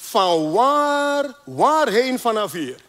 Van 0.00 0.52
waar, 0.52 1.34
waarheen 1.44 2.18
vanaf 2.18 2.52
hier. 2.52 2.80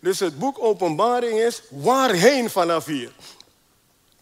Dus 0.00 0.20
het 0.20 0.38
boek 0.38 0.62
Openbaring 0.62 1.38
is 1.38 1.62
waarheen 1.68 2.50
vanaf 2.50 2.84
hier. 2.84 3.12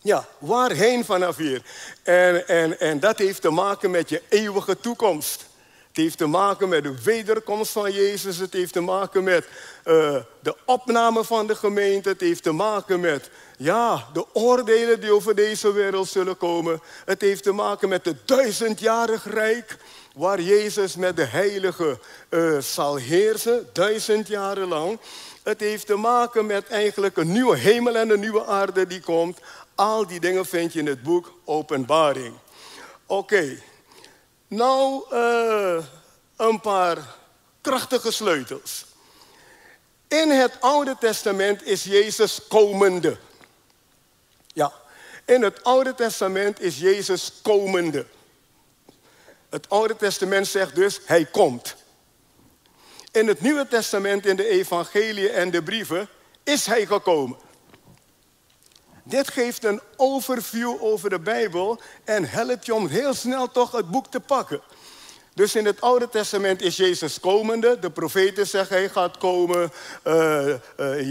Ja, 0.00 0.26
waarheen 0.38 1.04
vanaf 1.04 1.36
hier. 1.36 1.62
En, 2.02 2.48
en, 2.48 2.80
en 2.80 3.00
dat 3.00 3.18
heeft 3.18 3.40
te 3.42 3.50
maken 3.50 3.90
met 3.90 4.08
je 4.08 4.22
eeuwige 4.28 4.80
toekomst. 4.80 5.46
Het 5.94 6.02
heeft 6.02 6.18
te 6.18 6.26
maken 6.26 6.68
met 6.68 6.82
de 6.82 7.02
wederkomst 7.02 7.72
van 7.72 7.92
Jezus. 7.92 8.36
Het 8.36 8.52
heeft 8.52 8.72
te 8.72 8.80
maken 8.80 9.24
met 9.24 9.46
uh, 9.84 10.16
de 10.40 10.56
opname 10.64 11.24
van 11.24 11.46
de 11.46 11.56
gemeente. 11.56 12.08
Het 12.08 12.20
heeft 12.20 12.42
te 12.42 12.52
maken 12.52 13.00
met 13.00 13.30
ja, 13.56 14.06
de 14.12 14.26
oordelen 14.32 15.00
die 15.00 15.12
over 15.12 15.34
deze 15.34 15.72
wereld 15.72 16.08
zullen 16.08 16.36
komen. 16.36 16.80
Het 17.04 17.20
heeft 17.20 17.42
te 17.42 17.52
maken 17.52 17.88
met 17.88 18.04
het 18.04 18.28
duizendjarig 18.28 19.24
rijk. 19.30 19.76
Waar 20.14 20.40
Jezus 20.40 20.96
met 20.96 21.16
de 21.16 21.24
heilige 21.24 21.98
uh, 22.30 22.58
zal 22.58 22.96
heersen, 22.96 23.68
duizend 23.72 24.28
jaren 24.28 24.68
lang. 24.68 24.98
Het 25.42 25.60
heeft 25.60 25.86
te 25.86 25.96
maken 25.96 26.46
met 26.46 26.68
eigenlijk 26.68 27.16
een 27.16 27.32
nieuwe 27.32 27.56
hemel 27.56 27.96
en 27.96 28.10
een 28.10 28.20
nieuwe 28.20 28.46
aarde 28.46 28.86
die 28.86 29.00
komt. 29.00 29.38
Al 29.74 30.06
die 30.06 30.20
dingen 30.20 30.46
vind 30.46 30.72
je 30.72 30.78
in 30.78 30.86
het 30.86 31.02
boek 31.02 31.32
Openbaring. 31.44 32.34
Oké, 33.06 33.62
nou 34.48 35.04
uh, 35.12 35.84
een 36.36 36.60
paar 36.60 37.16
krachtige 37.60 38.12
sleutels. 38.12 38.84
In 40.08 40.30
het 40.30 40.60
Oude 40.60 40.96
Testament 41.00 41.62
is 41.62 41.84
Jezus 41.84 42.40
komende. 42.48 43.16
Ja, 44.46 44.72
in 45.24 45.42
het 45.42 45.64
Oude 45.64 45.94
Testament 45.94 46.60
is 46.60 46.78
Jezus 46.78 47.32
komende. 47.42 48.06
Het 49.55 49.68
Oude 49.68 49.96
Testament 49.96 50.46
zegt 50.46 50.74
dus, 50.74 51.00
hij 51.05 51.24
komt. 51.24 51.76
In 53.12 53.28
het 53.28 53.40
Nieuwe 53.40 53.68
Testament, 53.68 54.26
in 54.26 54.36
de 54.36 54.48
evangelie 54.48 55.28
en 55.28 55.50
de 55.50 55.62
brieven, 55.62 56.09
is 56.42 56.66
hij 56.66 56.86
gekomen. 56.86 57.36
Dit 59.02 59.30
geeft 59.30 59.64
een 59.64 59.80
overview 59.96 60.76
over 60.80 61.11
de 61.11 61.20
Bijbel 61.20 61.80
en 62.05 62.28
helpt 62.28 62.66
je 62.66 62.74
om 62.74 62.86
heel 62.86 63.14
snel 63.14 63.50
toch 63.50 63.72
het 63.72 63.90
boek 63.90 64.07
te 64.07 64.20
pakken. 64.20 64.61
Dus 65.34 65.55
in 65.55 65.64
het 65.64 65.80
Oude 65.80 66.09
Testament 66.09 66.62
is 66.62 66.76
Jezus 66.76 67.20
komende. 67.20 67.78
De 67.78 67.90
profeten 67.90 68.46
zeggen 68.46 68.76
hij 68.76 68.88
gaat 68.88 69.18
komen. 69.18 69.72
Uh, 70.05 70.46
uh, 70.46 70.57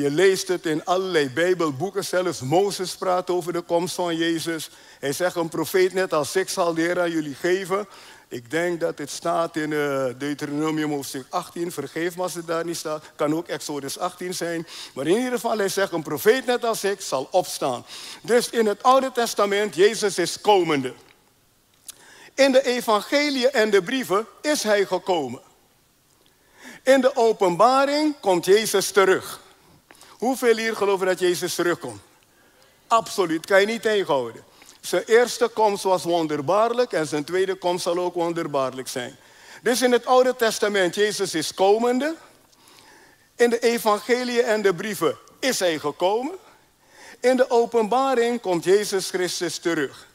je 0.02 0.12
leest 0.12 0.48
het 0.48 0.66
in 0.66 0.86
allerlei 0.86 1.30
Bijbelboeken. 1.30 2.06
Zelfs 2.06 2.42
Mozes 2.42 2.96
praat 2.96 3.30
over 3.30 3.54
de 3.54 3.62
komst 3.62 3.96
van 3.96 4.16
Jezus. 4.16 4.70
Hij 5.00 5.14
zegt 5.14 5.36
een 5.36 5.50
profeet 5.50 5.94
net 5.94 6.14
als 6.14 6.36
ik 6.36 6.50
zal 6.50 6.74
de 6.74 7.00
aan 7.00 7.12
jullie 7.12 7.36
geven. 7.36 7.88
Ik 8.28 8.52
denk 8.52 8.80
dat 8.80 8.98
het 8.98 9.10
staat 9.10 9.56
in 9.56 9.72
uh, 9.72 10.06
Deuteronomium 10.18 10.92
hoofdstuk 10.92 11.26
18. 11.30 11.72
Vergeef 11.72 12.16
me 12.16 12.22
als 12.22 12.34
het 12.34 12.48
daar 12.48 12.66
niet 12.66 12.78
staat. 12.78 13.04
Kan 13.16 13.36
ook 13.36 13.48
Exodus 13.48 14.00
18 14.00 14.34
zijn. 14.34 14.68
Maar 14.94 15.08
in 15.08 15.16
ieder 15.16 15.32
geval, 15.32 15.58
hij 15.58 15.70
zegt, 15.70 15.92
een 15.92 16.04
profeet 16.04 16.46
net 16.46 16.66
als 16.66 16.84
ik 16.84 17.02
zal 17.02 17.28
opstaan. 17.32 17.86
Dus 18.22 18.50
in 18.50 18.66
het 18.66 18.84
Oude 18.84 19.12
Testament, 19.12 19.76
Jezus 19.76 20.18
is 20.18 20.42
komende. 20.42 20.94
In 22.36 22.52
de 22.52 22.66
evangelie 22.66 23.50
en 23.50 23.70
de 23.70 23.84
brieven 23.84 24.28
is 24.42 24.64
hij 24.64 24.86
gekomen. 24.86 25.42
In 26.84 27.02
de 27.02 27.16
openbaring 27.16 28.20
komt 28.20 28.46
Jezus 28.46 28.92
terug. 28.92 29.42
Hoeveel 30.10 30.58
hier 30.58 30.76
geloven 30.76 31.06
dat 31.06 31.20
Jezus 31.20 31.56
terugkomt? 31.56 32.02
Absoluut, 32.88 33.46
kan 33.46 33.60
je 33.60 33.66
niet 33.66 33.82
tegenhouden. 33.82 34.44
Zijn 34.86 35.04
eerste 35.06 35.48
komst 35.48 35.84
was 35.84 36.04
wonderbaarlijk 36.04 36.92
en 36.92 37.08
zijn 37.08 37.24
tweede 37.24 37.56
komst 37.56 37.84
zal 37.84 37.98
ook 37.98 38.14
wonderbaarlijk 38.14 38.88
zijn. 38.88 39.16
Dus 39.62 39.82
in 39.82 39.92
het 39.92 40.06
Oude 40.06 40.36
Testament, 40.36 40.96
Jezus 40.96 41.34
is 41.36 41.54
komende. 41.54 42.16
In 43.36 43.50
de 43.50 43.60
evangelie 43.60 44.42
en 44.42 44.62
de 44.62 44.74
brieven 44.74 45.18
is 45.40 45.60
hij 45.60 45.80
gekomen. 45.80 46.36
In 47.20 47.36
de 47.36 47.50
openbaring 47.50 48.42
komt 48.42 48.64
Jezus 48.64 49.10
Christus 49.10 49.58
terug. 49.58 50.08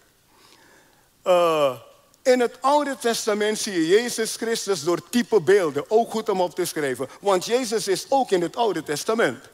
Uh, 1.24 1.74
in 2.22 2.40
het 2.40 2.56
Oude 2.60 2.96
Testament 3.00 3.58
zie 3.58 3.72
je 3.72 3.86
Jezus 3.86 4.36
Christus 4.36 4.82
door 4.84 5.08
type 5.08 5.40
beelden. 5.40 5.90
Ook 5.90 6.10
goed 6.10 6.28
om 6.28 6.40
op 6.40 6.54
te 6.54 6.64
schrijven. 6.64 7.08
Want 7.20 7.44
Jezus 7.44 7.88
is 7.88 8.06
ook 8.08 8.30
in 8.30 8.42
het 8.42 8.56
Oude 8.56 8.82
Testament. 8.82 9.44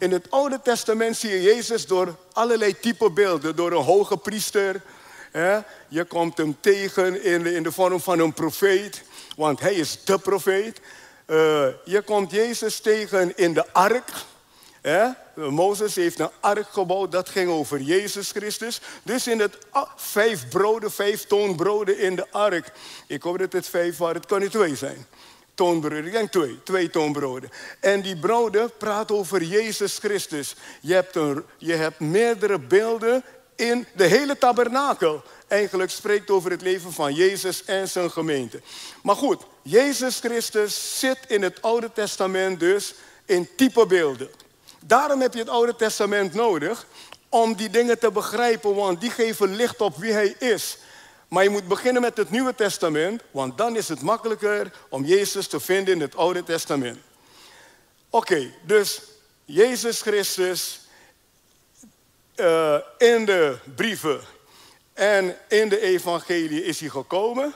In 0.00 0.12
het 0.12 0.30
Oude 0.30 0.60
Testament 0.62 1.16
zie 1.16 1.30
je 1.30 1.42
Jezus 1.42 1.86
door 1.86 2.16
allerlei 2.32 2.80
type 2.80 3.10
beelden. 3.10 3.56
Door 3.56 3.72
een 3.72 3.82
hoge 3.82 4.16
priester. 4.16 4.82
Hè? 5.30 5.58
Je 5.88 6.04
komt 6.04 6.36
hem 6.36 6.56
tegen 6.60 7.22
in 7.22 7.42
de, 7.42 7.54
in 7.54 7.62
de 7.62 7.72
vorm 7.72 8.00
van 8.00 8.18
een 8.18 8.32
profeet. 8.32 9.02
Want 9.36 9.60
hij 9.60 9.74
is 9.74 10.04
de 10.04 10.18
profeet. 10.18 10.80
Uh, 11.26 11.66
je 11.84 12.02
komt 12.04 12.30
Jezus 12.30 12.80
tegen 12.80 13.36
in 13.36 13.54
de 13.54 13.72
ark. 13.72 14.10
Hè? 14.80 15.08
Mozes 15.34 15.94
heeft 15.94 16.18
een 16.18 16.30
ark 16.40 16.68
gebouwd, 16.70 17.12
dat 17.12 17.28
ging 17.28 17.50
over 17.50 17.80
Jezus 17.80 18.30
Christus. 18.30 18.80
Dus 19.02 19.26
in 19.26 19.40
het 19.40 19.58
ah, 19.70 19.90
vijf 19.96 20.48
broden, 20.48 20.90
vijf 20.92 21.26
toonbroden 21.26 21.98
in 21.98 22.16
de 22.16 22.26
ark. 22.30 22.72
Ik 23.06 23.22
hoop 23.22 23.38
dat 23.38 23.52
het 23.52 23.68
vijf 23.68 23.96
waren, 23.96 24.16
het 24.16 24.26
kan 24.26 24.40
niet 24.40 24.50
twee 24.50 24.76
zijn. 24.76 25.06
Ik 25.60 26.12
denk 26.12 26.30
twee, 26.30 26.62
twee 26.62 26.90
toonbroden. 26.90 27.50
En 27.80 28.00
die 28.00 28.16
broden 28.16 28.70
praten 28.78 29.16
over 29.16 29.42
Jezus 29.42 29.98
Christus. 29.98 30.54
Je 30.80 30.94
hebt, 30.94 31.18
je 31.58 31.72
hebt 31.72 32.00
meerdere 32.00 32.58
beelden 32.58 33.24
in 33.56 33.86
de 33.94 34.04
hele 34.04 34.38
tabernakel. 34.38 35.22
Eigenlijk 35.48 35.90
spreekt 35.90 36.30
over 36.30 36.50
het 36.50 36.62
leven 36.62 36.92
van 36.92 37.14
Jezus 37.14 37.64
en 37.64 37.88
zijn 37.88 38.10
gemeente. 38.10 38.60
Maar 39.02 39.16
goed, 39.16 39.42
Jezus 39.62 40.18
Christus 40.18 40.98
zit 40.98 41.18
in 41.26 41.42
het 41.42 41.62
Oude 41.62 41.92
Testament 41.92 42.60
dus 42.60 42.94
in 43.24 43.48
typebeelden. 43.56 44.30
Daarom 44.80 45.20
heb 45.20 45.32
je 45.32 45.40
het 45.40 45.48
Oude 45.48 45.76
Testament 45.76 46.34
nodig 46.34 46.86
om 47.28 47.54
die 47.54 47.70
dingen 47.70 47.98
te 47.98 48.10
begrijpen, 48.10 48.74
want 48.74 49.00
die 49.00 49.10
geven 49.10 49.56
licht 49.56 49.80
op 49.80 49.96
wie 49.96 50.12
hij 50.12 50.34
is. 50.38 50.78
Maar 51.30 51.42
je 51.42 51.50
moet 51.50 51.68
beginnen 51.68 52.02
met 52.02 52.16
het 52.16 52.30
Nieuwe 52.30 52.54
Testament, 52.54 53.22
want 53.30 53.58
dan 53.58 53.76
is 53.76 53.88
het 53.88 54.02
makkelijker 54.02 54.72
om 54.88 55.04
Jezus 55.04 55.46
te 55.46 55.60
vinden 55.60 55.94
in 55.94 56.00
het 56.00 56.16
Oude 56.16 56.42
Testament. 56.42 56.98
Oké, 58.10 58.52
dus 58.66 59.02
Jezus 59.44 60.00
Christus 60.00 60.80
uh, 62.36 62.76
in 62.98 63.24
de 63.24 63.58
brieven 63.74 64.20
en 64.92 65.36
in 65.48 65.68
de 65.68 65.80
evangelie 65.80 66.64
is 66.64 66.80
hij 66.80 66.88
gekomen. 66.88 67.54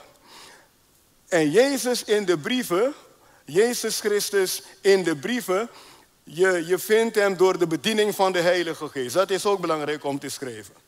En 1.27 1.51
Jezus 1.51 2.03
in 2.03 2.25
de 2.25 2.37
brieven, 2.37 2.93
Jezus 3.45 3.99
Christus 3.99 4.63
in 4.81 5.03
de 5.03 5.15
brieven, 5.15 5.69
je, 6.23 6.63
je 6.65 6.79
vindt 6.79 7.15
hem 7.15 7.37
door 7.37 7.57
de 7.57 7.67
bediening 7.67 8.15
van 8.15 8.31
de 8.31 8.39
Heilige 8.39 8.87
Geest. 8.87 9.13
Dat 9.13 9.29
is 9.29 9.45
ook 9.45 9.59
belangrijk 9.59 10.03
om 10.03 10.19
te 10.19 10.29
schrijven. 10.29 10.84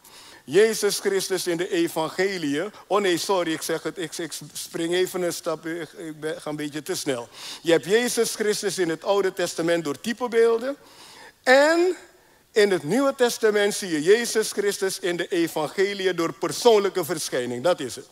Jezus 0.50 1.00
Christus 1.00 1.48
in 1.48 1.58
de 1.58 1.70
evangelie. 1.70 2.62
Oh 2.88 3.02
nee, 3.02 3.18
sorry, 3.18 3.54
ik 3.54 3.62
zeg 3.62 3.84
het, 3.84 3.98
ik, 3.98 4.18
ik 4.18 4.32
spring 4.54 4.94
even 4.94 5.22
een 5.22 5.34
stap, 5.34 5.66
ik, 5.66 6.20
ben, 6.20 6.42
ga 6.42 6.50
een 6.50 6.56
beetje 6.56 6.82
te 6.82 6.96
snel. 6.96 7.30
Je 7.62 7.72
hebt 7.72 7.86
Jezus 7.86 8.36
Christus 8.36 8.78
in 8.78 8.90
het 8.90 9.04
Oude 9.04 9.34
Testament 9.34 9.84
door 9.84 10.02
typebeelden. 10.02 10.76
En 11.44 11.96
in 12.52 12.72
het 12.72 12.84
Nieuwe 12.84 13.16
Testament 13.16 13.74
zie 13.74 13.92
je 13.92 14.02
Jezus 14.02 14.52
Christus 14.52 15.00
in 15.00 15.18
de 15.18 15.28
evangelie 15.28 16.14
door 16.14 16.34
persoonlijke 16.34 17.06
verschijning. 17.06 17.64
Dat 17.64 17.80
is 17.80 17.96
het. 17.96 18.08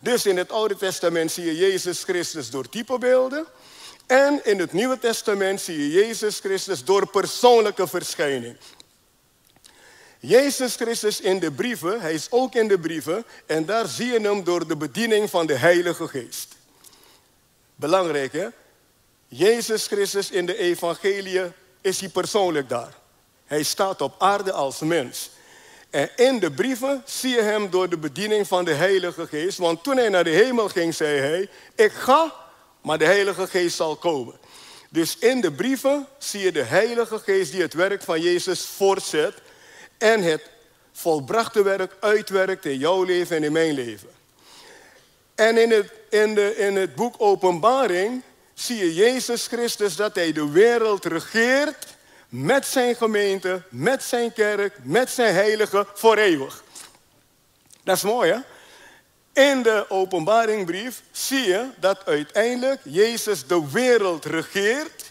Dus 0.00 0.26
in 0.26 0.36
het 0.36 0.50
Oude 0.50 0.76
Testament 0.76 1.32
zie 1.32 1.44
je 1.44 1.56
Jezus 1.56 2.02
Christus 2.02 2.50
door 2.50 2.68
typebeelden. 2.68 3.46
En 4.06 4.40
in 4.44 4.58
het 4.58 4.72
Nieuwe 4.72 4.98
Testament 4.98 5.60
zie 5.60 5.78
je 5.78 5.90
Jezus 5.90 6.38
Christus 6.38 6.84
door 6.84 7.10
persoonlijke 7.10 7.86
verschijning. 7.86 8.56
Jezus 10.22 10.74
Christus 10.74 11.20
in 11.20 11.38
de 11.38 11.52
brieven, 11.52 12.00
hij 12.00 12.14
is 12.14 12.26
ook 12.30 12.54
in 12.54 12.68
de 12.68 12.78
brieven, 12.78 13.24
en 13.46 13.66
daar 13.66 13.88
zie 13.88 14.12
je 14.12 14.20
hem 14.20 14.44
door 14.44 14.66
de 14.66 14.76
bediening 14.76 15.30
van 15.30 15.46
de 15.46 15.54
Heilige 15.54 16.08
Geest. 16.08 16.54
Belangrijk 17.74 18.32
hè? 18.32 18.46
Jezus 19.28 19.86
Christus 19.86 20.30
in 20.30 20.46
de 20.46 20.56
evangelie 20.56 21.40
is 21.80 22.00
hij 22.00 22.08
persoonlijk 22.08 22.68
daar. 22.68 22.94
Hij 23.46 23.62
staat 23.62 24.00
op 24.00 24.14
aarde 24.18 24.52
als 24.52 24.78
mens. 24.78 25.30
En 25.90 26.10
in 26.16 26.38
de 26.38 26.50
brieven 26.50 27.02
zie 27.06 27.34
je 27.34 27.42
hem 27.42 27.70
door 27.70 27.88
de 27.88 27.98
bediening 27.98 28.46
van 28.46 28.64
de 28.64 28.72
Heilige 28.72 29.26
Geest. 29.26 29.58
Want 29.58 29.82
toen 29.82 29.96
hij 29.96 30.08
naar 30.08 30.24
de 30.24 30.30
hemel 30.30 30.68
ging, 30.68 30.94
zei 30.94 31.18
hij: 31.18 31.48
Ik 31.74 31.92
ga 31.92 32.34
maar 32.80 32.98
de 32.98 33.04
Heilige 33.04 33.46
Geest 33.46 33.76
zal 33.76 33.96
komen. 33.96 34.38
Dus 34.88 35.18
in 35.18 35.40
de 35.40 35.52
brieven 35.52 36.06
zie 36.18 36.40
je 36.40 36.52
de 36.52 36.62
Heilige 36.62 37.18
Geest 37.18 37.52
die 37.52 37.62
het 37.62 37.74
werk 37.74 38.02
van 38.02 38.20
Jezus 38.20 38.64
voortzet 38.64 39.34
en 40.00 40.22
het 40.22 40.42
volbrachte 40.92 41.62
werk 41.62 41.96
uitwerkt 42.00 42.64
in 42.64 42.78
jouw 42.78 43.02
leven 43.02 43.36
en 43.36 43.44
in 43.44 43.52
mijn 43.52 43.74
leven. 43.74 44.08
En 45.34 45.58
in 45.58 45.70
het, 45.70 45.92
in, 46.10 46.34
de, 46.34 46.56
in 46.56 46.76
het 46.76 46.94
boek 46.94 47.14
Openbaring 47.18 48.22
zie 48.54 48.78
je 48.78 48.94
Jezus 48.94 49.46
Christus 49.46 49.96
dat 49.96 50.14
hij 50.14 50.32
de 50.32 50.50
wereld 50.50 51.04
regeert 51.04 51.86
met 52.28 52.66
zijn 52.66 52.94
gemeente, 52.94 53.62
met 53.68 54.02
zijn 54.02 54.32
kerk, 54.32 54.74
met 54.82 55.10
zijn 55.10 55.34
heiligen 55.34 55.86
voor 55.94 56.16
eeuwig. 56.16 56.64
Dat 57.84 57.96
is 57.96 58.02
mooi 58.02 58.32
hè? 58.32 58.38
In 59.32 59.62
de 59.62 59.84
openbaringbrief 59.88 61.02
zie 61.10 61.46
je 61.48 61.66
dat 61.76 62.06
uiteindelijk 62.06 62.80
Jezus 62.84 63.46
de 63.46 63.70
wereld 63.70 64.24
regeert 64.24 65.09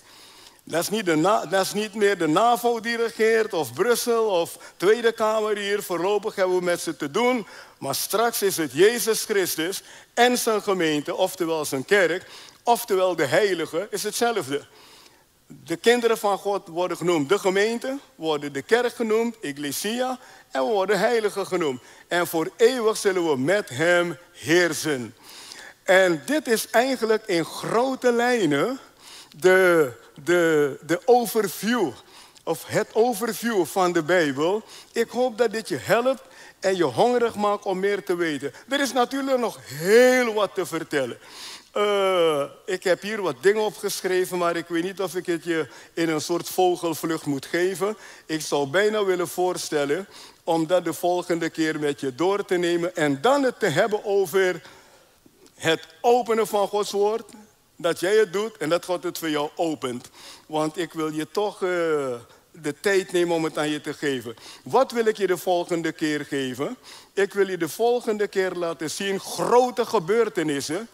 Dat 0.69 0.81
is, 0.81 0.89
niet 0.89 1.05
de 1.05 1.21
dat 1.49 1.65
is 1.65 1.73
niet 1.73 1.93
meer 1.93 2.17
de 2.17 2.27
NAVO 2.27 2.79
die 2.79 2.97
regeert, 2.97 3.53
of 3.53 3.73
Brussel, 3.73 4.25
of 4.25 4.57
Tweede 4.77 5.11
Kamer 5.11 5.57
hier. 5.57 5.83
Voorlopig 5.83 6.35
hebben 6.35 6.57
we 6.57 6.63
met 6.63 6.81
ze 6.81 6.95
te 6.95 7.11
doen. 7.11 7.47
Maar 7.77 7.95
straks 7.95 8.41
is 8.41 8.57
het 8.57 8.71
Jezus 8.73 9.23
Christus 9.23 9.83
en 10.13 10.37
zijn 10.37 10.61
gemeente, 10.61 11.15
oftewel 11.15 11.65
zijn 11.65 11.85
kerk, 11.85 12.25
oftewel 12.63 13.15
de 13.15 13.25
heilige, 13.25 13.87
is 13.91 14.03
hetzelfde. 14.03 14.65
De 15.47 15.75
kinderen 15.75 16.17
van 16.17 16.37
God 16.37 16.67
worden 16.67 16.97
genoemd 16.97 17.29
de 17.29 17.39
gemeente, 17.39 17.97
worden 18.15 18.53
de 18.53 18.61
kerk 18.61 18.95
genoemd, 18.95 19.39
Ecclesia, 19.41 20.19
en 20.51 20.65
we 20.65 20.71
worden 20.71 20.99
heiligen 20.99 21.47
genoemd. 21.47 21.81
En 22.07 22.27
voor 22.27 22.51
eeuwig 22.57 22.97
zullen 22.97 23.29
we 23.29 23.37
met 23.37 23.69
hem 23.69 24.17
heersen. 24.31 25.15
En 25.83 26.21
dit 26.25 26.47
is 26.47 26.69
eigenlijk 26.69 27.23
in 27.25 27.45
grote 27.45 28.11
lijnen 28.11 28.79
de, 29.37 29.91
de, 30.23 30.77
de 30.85 31.01
overview, 31.05 31.91
of 32.43 32.65
het 32.65 32.87
overview 32.93 33.65
van 33.65 33.91
de 33.91 34.03
Bijbel. 34.03 34.63
Ik 34.91 35.09
hoop 35.09 35.37
dat 35.37 35.51
dit 35.51 35.67
je 35.67 35.77
helpt 35.77 36.21
en 36.59 36.75
je 36.75 36.83
hongerig 36.83 37.35
maakt 37.35 37.65
om 37.65 37.79
meer 37.79 38.03
te 38.03 38.15
weten. 38.15 38.53
Er 38.69 38.79
is 38.79 38.93
natuurlijk 38.93 39.39
nog 39.39 39.57
heel 39.63 40.33
wat 40.33 40.55
te 40.55 40.65
vertellen. 40.65 41.17
Uh, 41.77 42.43
ik 42.65 42.83
heb 42.83 43.01
hier 43.01 43.21
wat 43.21 43.35
dingen 43.43 43.61
opgeschreven, 43.61 44.37
maar 44.37 44.55
ik 44.55 44.67
weet 44.67 44.83
niet 44.83 45.01
of 45.01 45.15
ik 45.15 45.25
het 45.25 45.43
je 45.43 45.67
in 45.93 46.09
een 46.09 46.21
soort 46.21 46.49
vogelvlucht 46.49 47.25
moet 47.25 47.45
geven. 47.45 47.97
Ik 48.25 48.41
zou 48.41 48.67
bijna 48.67 49.05
willen 49.05 49.27
voorstellen 49.27 50.07
om 50.43 50.67
dat 50.67 50.83
de 50.83 50.93
volgende 50.93 51.49
keer 51.49 51.79
met 51.79 51.99
je 51.99 52.15
door 52.15 52.45
te 52.45 52.55
nemen 52.55 52.95
en 52.95 53.21
dan 53.21 53.43
het 53.43 53.59
te 53.59 53.65
hebben 53.65 54.05
over 54.05 54.61
het 55.55 55.87
openen 56.01 56.47
van 56.47 56.67
Gods 56.67 56.91
woord. 56.91 57.31
Dat 57.81 57.99
jij 57.99 58.15
het 58.15 58.33
doet 58.33 58.57
en 58.57 58.69
dat 58.69 58.85
God 58.85 59.03
het 59.03 59.17
voor 59.17 59.29
jou 59.29 59.49
opent. 59.55 60.09
Want 60.45 60.77
ik 60.77 60.93
wil 60.93 61.11
je 61.11 61.27
toch 61.31 61.61
uh, 61.61 61.69
de 62.51 62.75
tijd 62.81 63.11
nemen 63.11 63.35
om 63.35 63.43
het 63.43 63.57
aan 63.57 63.69
je 63.69 63.81
te 63.81 63.93
geven. 63.93 64.35
Wat 64.63 64.91
wil 64.91 65.05
ik 65.05 65.17
je 65.17 65.27
de 65.27 65.37
volgende 65.37 65.91
keer 65.91 66.25
geven? 66.25 66.77
Ik 67.13 67.33
wil 67.33 67.49
je 67.49 67.57
de 67.57 67.69
volgende 67.69 68.27
keer 68.27 68.51
laten 68.51 68.89
zien 68.89 69.19
grote 69.19 69.85
gebeurtenissen 69.85 70.87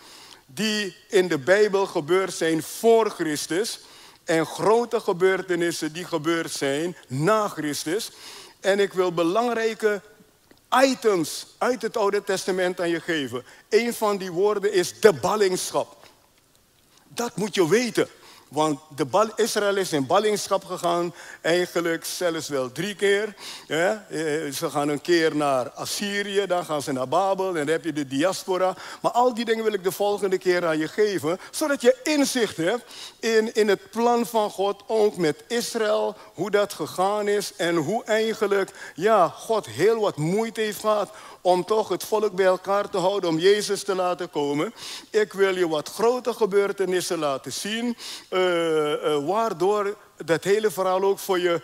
die 0.46 0.96
in 1.10 1.28
de 1.28 1.40
Bijbel 1.40 1.86
gebeurd 1.86 2.34
zijn 2.34 2.64
voor 2.64 3.10
Christus 3.10 3.80
en 4.24 4.46
grote 4.46 5.00
gebeurtenissen 5.00 5.94
die 5.94 6.06
gebeurd 6.06 6.52
zijn 6.52 6.96
na 7.08 7.48
Christus. 7.48 8.12
En 8.60 8.80
ik 8.80 8.94
wil 8.94 9.14
belangrijke 9.14 10.02
items 10.84 11.46
uit 11.58 11.82
het 11.82 11.98
Oude 11.98 12.24
Testament 12.24 12.82
aan 12.82 12.90
je 12.90 13.00
geven. 13.00 13.44
Een 13.70 13.94
van 13.94 14.18
die 14.18 14.32
woorden 14.32 14.74
is 14.74 15.00
de 15.00 15.14
ballingschap. 15.14 16.05
Dat 17.16 17.36
moet 17.36 17.56
je 17.56 17.70
weten. 17.70 18.08
Want 18.48 18.80
de 18.96 19.32
Israël 19.36 19.76
is 19.76 19.94
in 19.94 20.06
ballingschap 20.06 20.66
gegaan, 20.66 21.14
eigenlijk 21.42 22.06
zelfs 22.06 22.48
wel 22.48 22.72
drie 22.72 22.96
keer. 22.96 23.36
Eh, 23.68 23.92
ze 24.54 24.70
gaan 24.70 24.90
een 24.90 25.02
keer 25.02 25.36
naar 25.36 25.70
Assyrië, 25.70 26.46
dan 26.48 26.66
gaan 26.66 26.82
ze 26.82 26.92
naar 26.92 27.08
Babel 27.08 27.48
en 27.48 27.54
dan 27.54 27.68
heb 27.68 27.84
je 27.84 27.94
de 27.94 28.08
diaspora. 28.08 28.76
Maar 29.02 29.12
al 29.12 29.34
die 29.34 29.46
dingen 29.46 29.64
wil 29.64 29.74
ik 29.74 29.84
de 29.84 29.92
volgende 29.92 30.38
keer 30.38 30.66
aan 30.66 30.78
je 30.78 30.88
geven, 30.88 31.40
zodat 31.52 31.82
je 31.82 31.98
inzicht 32.04 32.58
hebt 32.58 32.84
in, 33.20 33.54
in 33.54 33.68
het 33.68 33.90
plan 33.90 34.26
van 34.26 34.50
God, 34.50 34.84
ook 34.88 35.18
met 35.18 35.44
Israël, 35.48 36.16
hoe 36.34 36.52
dat 36.52 36.74
gegaan 36.74 37.28
is 37.28 37.56
en 37.56 37.76
hoe 37.76 38.04
eigenlijk 38.04 38.72
ja, 38.96 39.28
God 39.28 39.66
heel 39.66 40.00
wat 40.00 40.18
moeite 40.18 40.62
heeft 40.62 40.80
gehad 40.80 41.10
om 41.46 41.66
toch 41.66 41.90
het 41.90 42.04
volk 42.04 42.32
bij 42.32 42.46
elkaar 42.46 42.90
te 42.90 42.98
houden, 42.98 43.30
om 43.30 43.40
Jezus 43.40 43.84
te 43.84 43.96
laten 43.96 44.30
komen. 44.30 44.74
Ik 45.10 45.34
wil 45.34 45.58
je 45.58 45.68
wat 45.68 45.90
grote 45.90 46.34
gebeurtenissen 46.34 47.20
laten 47.20 47.54
zien, 47.54 47.98
uh, 48.30 48.92
uh, 48.92 49.28
waardoor 49.28 49.98
dat 50.26 50.44
hele 50.44 50.72
verhaal 50.72 51.04
ook 51.04 51.20
voor 51.20 51.40
je 51.40 51.62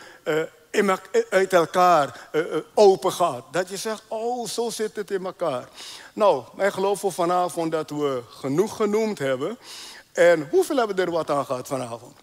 uh, 0.71 0.93
uit 1.29 1.53
elkaar 1.53 2.29
open 2.73 3.11
gaat. 3.11 3.43
Dat 3.51 3.69
je 3.69 3.77
zegt, 3.77 4.03
oh, 4.07 4.47
zo 4.47 4.69
zit 4.69 4.95
het 4.95 5.11
in 5.11 5.25
elkaar. 5.25 5.69
Nou, 6.13 6.43
wij 6.55 6.71
geloven 6.71 7.11
vanavond 7.11 7.71
dat 7.71 7.89
we 7.89 8.21
genoeg 8.29 8.75
genoemd 8.75 9.19
hebben. 9.19 9.57
En 10.11 10.47
hoeveel 10.51 10.77
hebben 10.77 10.97
er 10.97 11.11
wat 11.11 11.29
aan 11.29 11.45
gehad 11.45 11.67
vanavond? 11.67 12.20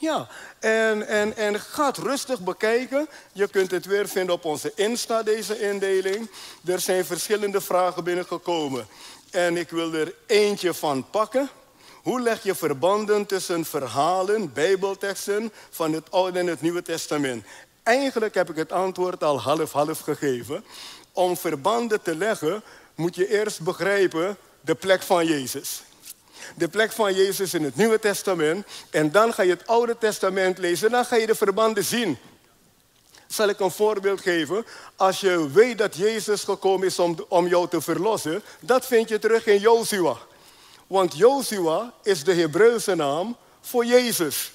Ja, 0.00 0.28
en, 0.58 1.08
en, 1.08 1.36
en 1.36 1.60
ga 1.60 1.86
het 1.86 1.96
rustig 1.96 2.40
bekijken. 2.40 3.08
Je 3.32 3.48
kunt 3.48 3.70
het 3.70 3.86
weer 3.86 4.08
vinden 4.08 4.34
op 4.34 4.44
onze 4.44 4.72
Insta, 4.74 5.22
deze 5.22 5.60
indeling. 5.60 6.30
Er 6.64 6.80
zijn 6.80 7.04
verschillende 7.04 7.60
vragen 7.60 8.04
binnengekomen. 8.04 8.86
En 9.30 9.56
ik 9.56 9.70
wil 9.70 9.94
er 9.94 10.14
eentje 10.26 10.74
van 10.74 11.10
pakken. 11.10 11.48
Hoe 12.02 12.20
leg 12.20 12.42
je 12.42 12.54
verbanden 12.54 13.26
tussen 13.26 13.64
verhalen, 13.64 14.52
bijbelteksten 14.52 15.52
van 15.70 15.92
het 15.92 16.10
Oude 16.10 16.38
en 16.38 16.46
het 16.46 16.60
Nieuwe 16.60 16.82
Testament? 16.82 17.44
Eigenlijk 17.82 18.34
heb 18.34 18.50
ik 18.50 18.56
het 18.56 18.72
antwoord 18.72 19.22
al 19.22 19.40
half-half 19.40 20.00
gegeven. 20.00 20.64
Om 21.12 21.36
verbanden 21.36 22.02
te 22.02 22.16
leggen 22.16 22.62
moet 22.94 23.14
je 23.14 23.28
eerst 23.28 23.60
begrijpen 23.60 24.36
de 24.60 24.74
plek 24.74 25.02
van 25.02 25.26
Jezus 25.26 25.82
de 26.54 26.68
plek 26.68 26.92
van 26.92 27.14
Jezus 27.14 27.54
in 27.54 27.64
het 27.64 27.76
Nieuwe 27.76 27.98
Testament. 27.98 28.66
En 28.90 29.10
dan 29.10 29.32
ga 29.32 29.42
je 29.42 29.50
het 29.50 29.66
Oude 29.66 29.98
Testament 29.98 30.58
lezen. 30.58 30.90
Dan 30.90 31.04
ga 31.04 31.16
je 31.16 31.26
de 31.26 31.34
verbanden 31.34 31.84
zien. 31.84 32.18
Zal 33.26 33.48
ik 33.48 33.60
een 33.60 33.70
voorbeeld 33.70 34.20
geven? 34.20 34.66
Als 34.96 35.20
je 35.20 35.50
weet 35.50 35.78
dat 35.78 35.96
Jezus 35.96 36.44
gekomen 36.44 36.86
is 36.86 36.98
om, 36.98 37.24
om 37.28 37.46
jou 37.46 37.68
te 37.68 37.80
verlossen, 37.80 38.42
dat 38.60 38.86
vind 38.86 39.08
je 39.08 39.18
terug 39.18 39.46
in 39.46 39.58
Joshua. 39.58 40.16
Want 40.86 41.16
Joshua 41.16 41.92
is 42.02 42.24
de 42.24 42.34
Hebreeuwse 42.34 42.94
naam 42.94 43.36
voor 43.60 43.84
Jezus. 43.84 44.52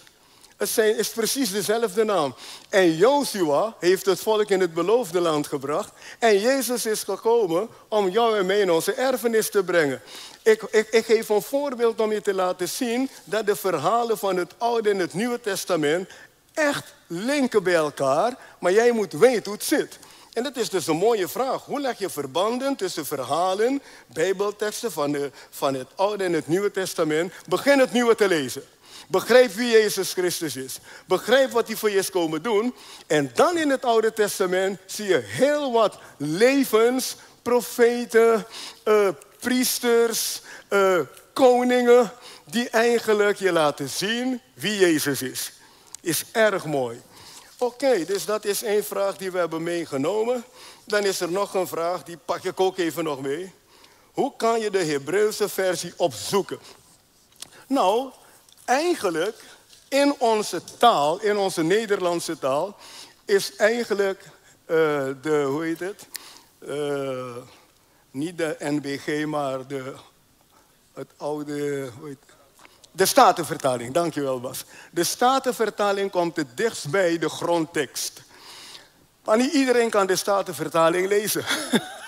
Het 0.61 0.77
is 0.77 1.09
precies 1.09 1.51
dezelfde 1.51 2.03
naam. 2.03 2.35
En 2.69 2.95
Joshua 2.95 3.75
heeft 3.79 4.05
het 4.05 4.19
volk 4.19 4.49
in 4.49 4.59
het 4.59 4.73
beloofde 4.73 5.19
land 5.19 5.47
gebracht. 5.47 5.91
En 6.19 6.39
Jezus 6.39 6.85
is 6.85 7.03
gekomen 7.03 7.69
om 7.87 8.09
jou 8.09 8.37
en 8.37 8.45
mij 8.45 8.59
in 8.59 8.71
onze 8.71 8.93
erfenis 8.93 9.49
te 9.49 9.63
brengen. 9.63 10.01
Ik, 10.43 10.61
ik, 10.71 10.87
ik 10.89 11.05
geef 11.05 11.29
een 11.29 11.41
voorbeeld 11.41 11.99
om 11.99 12.11
je 12.11 12.21
te 12.21 12.33
laten 12.33 12.69
zien 12.69 13.09
dat 13.23 13.45
de 13.45 13.55
verhalen 13.55 14.17
van 14.17 14.37
het 14.37 14.53
Oude 14.57 14.89
en 14.89 14.99
het 14.99 15.13
Nieuwe 15.13 15.39
Testament 15.39 16.09
echt 16.53 16.93
linken 17.07 17.63
bij 17.63 17.75
elkaar. 17.75 18.37
Maar 18.59 18.71
jij 18.71 18.91
moet 18.91 19.13
weten 19.13 19.43
hoe 19.43 19.53
het 19.53 19.63
zit. 19.63 19.99
En 20.33 20.43
dat 20.43 20.57
is 20.57 20.69
dus 20.69 20.87
een 20.87 20.97
mooie 20.97 21.27
vraag. 21.27 21.65
Hoe 21.65 21.79
leg 21.79 21.99
je 21.99 22.09
verbanden 22.09 22.75
tussen 22.75 23.05
verhalen, 23.05 23.81
bijbelteksten 24.07 24.91
van, 24.91 25.11
de, 25.11 25.31
van 25.49 25.73
het 25.73 25.87
Oude 25.95 26.23
en 26.23 26.33
het 26.33 26.47
Nieuwe 26.47 26.71
Testament? 26.71 27.33
Begin 27.47 27.79
het 27.79 27.91
Nieuwe 27.91 28.15
te 28.15 28.27
lezen. 28.27 28.63
Begrijp 29.11 29.53
wie 29.53 29.71
Jezus 29.71 30.13
Christus 30.13 30.55
is. 30.55 30.79
Begrijp 31.05 31.51
wat 31.51 31.67
hij 31.67 31.75
voor 31.75 31.89
je 31.89 31.97
is 31.97 32.09
komen 32.09 32.41
doen. 32.41 32.75
En 33.07 33.31
dan 33.33 33.57
in 33.57 33.69
het 33.69 33.85
Oude 33.85 34.13
Testament 34.13 34.79
zie 34.85 35.05
je 35.05 35.17
heel 35.17 35.71
wat 35.71 35.97
levens, 36.17 37.15
profeten, 37.41 38.45
uh, 38.85 39.09
priesters, 39.39 40.41
uh, 40.69 40.99
koningen, 41.33 42.11
die 42.45 42.69
eigenlijk 42.69 43.39
je 43.39 43.51
laten 43.51 43.89
zien 43.89 44.41
wie 44.53 44.77
Jezus 44.77 45.21
is. 45.21 45.51
Is 46.01 46.23
erg 46.31 46.65
mooi. 46.65 47.01
Oké, 47.57 48.05
dus 48.05 48.25
dat 48.25 48.45
is 48.45 48.63
één 48.63 48.83
vraag 48.83 49.17
die 49.17 49.31
we 49.31 49.37
hebben 49.37 49.63
meegenomen. 49.63 50.43
Dan 50.85 51.03
is 51.03 51.19
er 51.19 51.31
nog 51.31 51.53
een 51.53 51.67
vraag, 51.67 52.03
die 52.03 52.17
pak 52.17 52.43
ik 52.43 52.59
ook 52.59 52.77
even 52.77 53.03
nog 53.03 53.21
mee. 53.21 53.53
Hoe 54.11 54.33
kan 54.37 54.59
je 54.59 54.69
de 54.69 54.83
Hebreeuwse 54.83 55.49
versie 55.49 55.93
opzoeken? 55.97 56.59
Nou, 57.67 58.11
eigenlijk 58.71 59.43
in 59.87 60.15
onze 60.17 60.61
taal, 60.77 61.21
in 61.21 61.37
onze 61.37 61.63
Nederlandse 61.63 62.39
taal, 62.39 62.75
is 63.25 63.55
eigenlijk 63.55 64.23
uh, 64.23 64.77
de, 65.21 65.43
hoe 65.47 65.63
heet 65.63 65.79
het? 65.79 66.07
Uh, 66.59 67.35
niet 68.11 68.37
de 68.37 68.55
NBG, 68.59 69.25
maar 69.25 69.67
de, 69.67 69.93
het 70.93 71.09
oude, 71.17 71.89
hoe 71.99 72.07
heet 72.07 72.17
de 72.91 73.05
Statenvertaling, 73.05 73.93
dankjewel 73.93 74.39
Bas. 74.39 74.65
De 74.91 75.03
Statenvertaling 75.03 76.11
komt 76.11 76.35
het 76.35 76.57
dichtst 76.57 76.89
bij 76.89 77.17
de 77.17 77.29
grondtekst. 77.29 78.21
Maar 79.23 79.37
niet 79.37 79.53
iedereen 79.53 79.89
kan 79.89 80.07
de 80.07 80.15
Statenvertaling 80.15 81.07
lezen. 81.07 81.45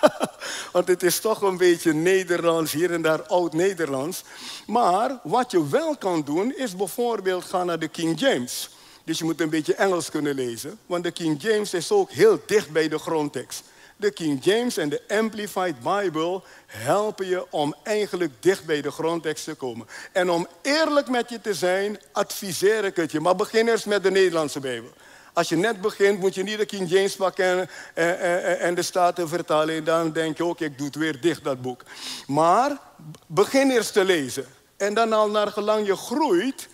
Want 0.72 0.88
het 0.88 1.02
is 1.02 1.20
toch 1.20 1.42
een 1.42 1.56
beetje 1.56 1.92
Nederlands, 1.92 2.72
hier 2.72 2.92
en 2.92 3.02
daar 3.02 3.22
oud-Nederlands. 3.22 4.22
Maar 4.66 5.18
wat 5.22 5.50
je 5.50 5.68
wel 5.68 5.96
kan 5.96 6.22
doen, 6.22 6.56
is 6.56 6.76
bijvoorbeeld 6.76 7.44
gaan 7.44 7.66
naar 7.66 7.78
de 7.78 7.88
King 7.88 8.20
James. 8.20 8.70
Dus 9.04 9.18
je 9.18 9.24
moet 9.24 9.40
een 9.40 9.50
beetje 9.50 9.74
Engels 9.74 10.10
kunnen 10.10 10.34
lezen. 10.34 10.78
Want 10.86 11.04
de 11.04 11.10
King 11.10 11.42
James 11.42 11.74
is 11.74 11.90
ook 11.90 12.10
heel 12.10 12.40
dicht 12.46 12.70
bij 12.70 12.88
de 12.88 12.98
grondtekst. 12.98 13.62
De 13.96 14.10
King 14.10 14.44
James 14.44 14.76
en 14.76 14.88
de 14.88 15.02
Amplified 15.08 15.74
Bible 15.82 16.42
helpen 16.66 17.26
je 17.26 17.52
om 17.52 17.74
eigenlijk 17.82 18.32
dicht 18.40 18.64
bij 18.64 18.80
de 18.80 18.90
grondtekst 18.90 19.44
te 19.44 19.54
komen. 19.54 19.86
En 20.12 20.30
om 20.30 20.46
eerlijk 20.62 21.08
met 21.08 21.30
je 21.30 21.40
te 21.40 21.54
zijn, 21.54 21.98
adviseer 22.12 22.84
ik 22.84 22.96
het 22.96 23.12
je. 23.12 23.20
Maar 23.20 23.36
begin 23.36 23.68
eerst 23.68 23.86
met 23.86 24.02
de 24.02 24.10
Nederlandse 24.10 24.60
Bijbel. 24.60 24.90
Als 25.34 25.48
je 25.48 25.56
net 25.56 25.80
begint, 25.80 26.18
moet 26.20 26.34
je 26.34 26.42
niet 26.42 26.58
de 26.58 26.66
King 26.66 26.90
James 26.90 27.16
pakken 27.16 27.68
en, 27.94 28.58
en 28.58 28.74
de 28.74 28.82
Staten 28.82 29.28
vertalen. 29.28 29.84
Dan 29.84 30.12
denk 30.12 30.36
je 30.36 30.44
ook, 30.44 30.60
ik 30.60 30.78
doe 30.78 30.86
het 30.86 30.96
weer 30.96 31.20
dicht, 31.20 31.44
dat 31.44 31.62
boek. 31.62 31.82
Maar 32.26 32.78
begin 33.26 33.70
eerst 33.70 33.92
te 33.92 34.04
lezen. 34.04 34.46
En 34.76 34.94
dan 34.94 35.12
al 35.12 35.30
naar 35.30 35.46
gelang 35.46 35.86
je 35.86 35.96
groeit, 35.96 36.68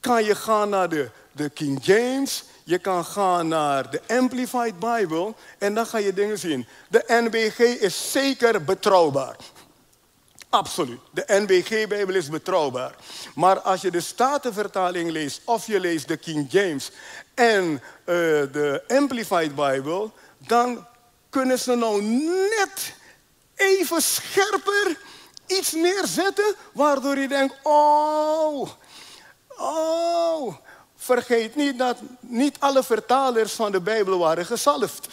kan 0.00 0.24
je 0.24 0.34
gaan 0.34 0.68
naar 0.68 0.88
de, 0.88 1.10
de 1.32 1.48
King 1.48 1.84
James. 1.84 2.44
Je 2.64 2.78
kan 2.78 3.04
gaan 3.04 3.48
naar 3.48 3.90
de 3.90 4.00
Amplified 4.06 4.78
Bible. 4.78 5.34
En 5.58 5.74
dan 5.74 5.86
ga 5.86 5.98
je 5.98 6.12
dingen 6.12 6.38
zien. 6.38 6.66
De 6.88 7.04
NBG 7.06 7.58
is 7.58 8.12
zeker 8.12 8.64
betrouwbaar. 8.64 9.36
Absoluut. 10.50 11.00
De 11.10 11.24
NBG-bijbel 11.26 12.14
is 12.14 12.28
betrouwbaar. 12.28 12.94
Maar 13.34 13.60
als 13.60 13.80
je 13.80 13.90
de 13.90 14.00
Statenvertaling 14.00 15.10
leest 15.10 15.40
of 15.44 15.66
je 15.66 15.80
leest 15.80 16.08
de 16.08 16.16
King 16.16 16.52
James 16.52 16.90
en 17.34 17.64
uh, 17.72 17.80
de 18.52 18.82
Amplified 18.88 19.54
Bible, 19.54 20.10
dan 20.38 20.86
kunnen 21.30 21.58
ze 21.58 21.74
nou 21.74 22.02
net 22.02 22.94
even 23.54 24.02
scherper 24.02 24.98
iets 25.46 25.72
neerzetten, 25.72 26.54
waardoor 26.72 27.18
je 27.18 27.28
denkt, 27.28 27.54
oh, 27.62 28.68
oh. 29.56 30.56
Vergeet 30.96 31.56
niet 31.56 31.78
dat 31.78 31.96
niet 32.20 32.56
alle 32.58 32.82
vertalers 32.82 33.52
van 33.52 33.72
de 33.72 33.80
Bijbel 33.80 34.18
waren 34.18 34.46
gezalfd. 34.46 35.08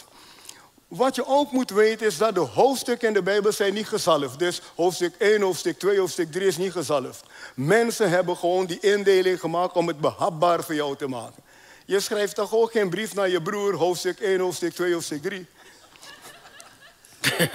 Wat 0.88 1.14
je 1.14 1.26
ook 1.26 1.52
moet 1.52 1.70
weten 1.70 2.06
is 2.06 2.18
dat 2.18 2.34
de 2.34 2.40
hoofdstukken 2.40 3.08
in 3.08 3.14
de 3.14 3.22
Bijbel 3.22 3.52
zijn 3.52 3.74
niet 3.74 3.88
gezalfd. 3.88 4.38
Dus 4.38 4.60
hoofdstuk 4.74 5.14
1, 5.18 5.42
hoofdstuk 5.42 5.78
2, 5.78 5.98
hoofdstuk 5.98 6.32
3 6.32 6.46
is 6.46 6.56
niet 6.56 6.72
gezalfd. 6.72 7.24
Mensen 7.54 8.10
hebben 8.10 8.36
gewoon 8.36 8.66
die 8.66 8.80
indeling 8.80 9.40
gemaakt 9.40 9.74
om 9.74 9.86
het 9.86 10.00
behapbaar 10.00 10.64
voor 10.64 10.74
jou 10.74 10.96
te 10.96 11.08
maken. 11.08 11.42
Je 11.84 12.00
schrijft 12.00 12.34
toch 12.34 12.54
ook 12.54 12.70
geen 12.70 12.90
brief 12.90 13.14
naar 13.14 13.28
je 13.28 13.42
broer, 13.42 13.74
hoofdstuk 13.74 14.20
1, 14.20 14.40
hoofdstuk 14.40 14.74
2, 14.74 14.92
hoofdstuk 14.92 15.22
3? 15.22 15.46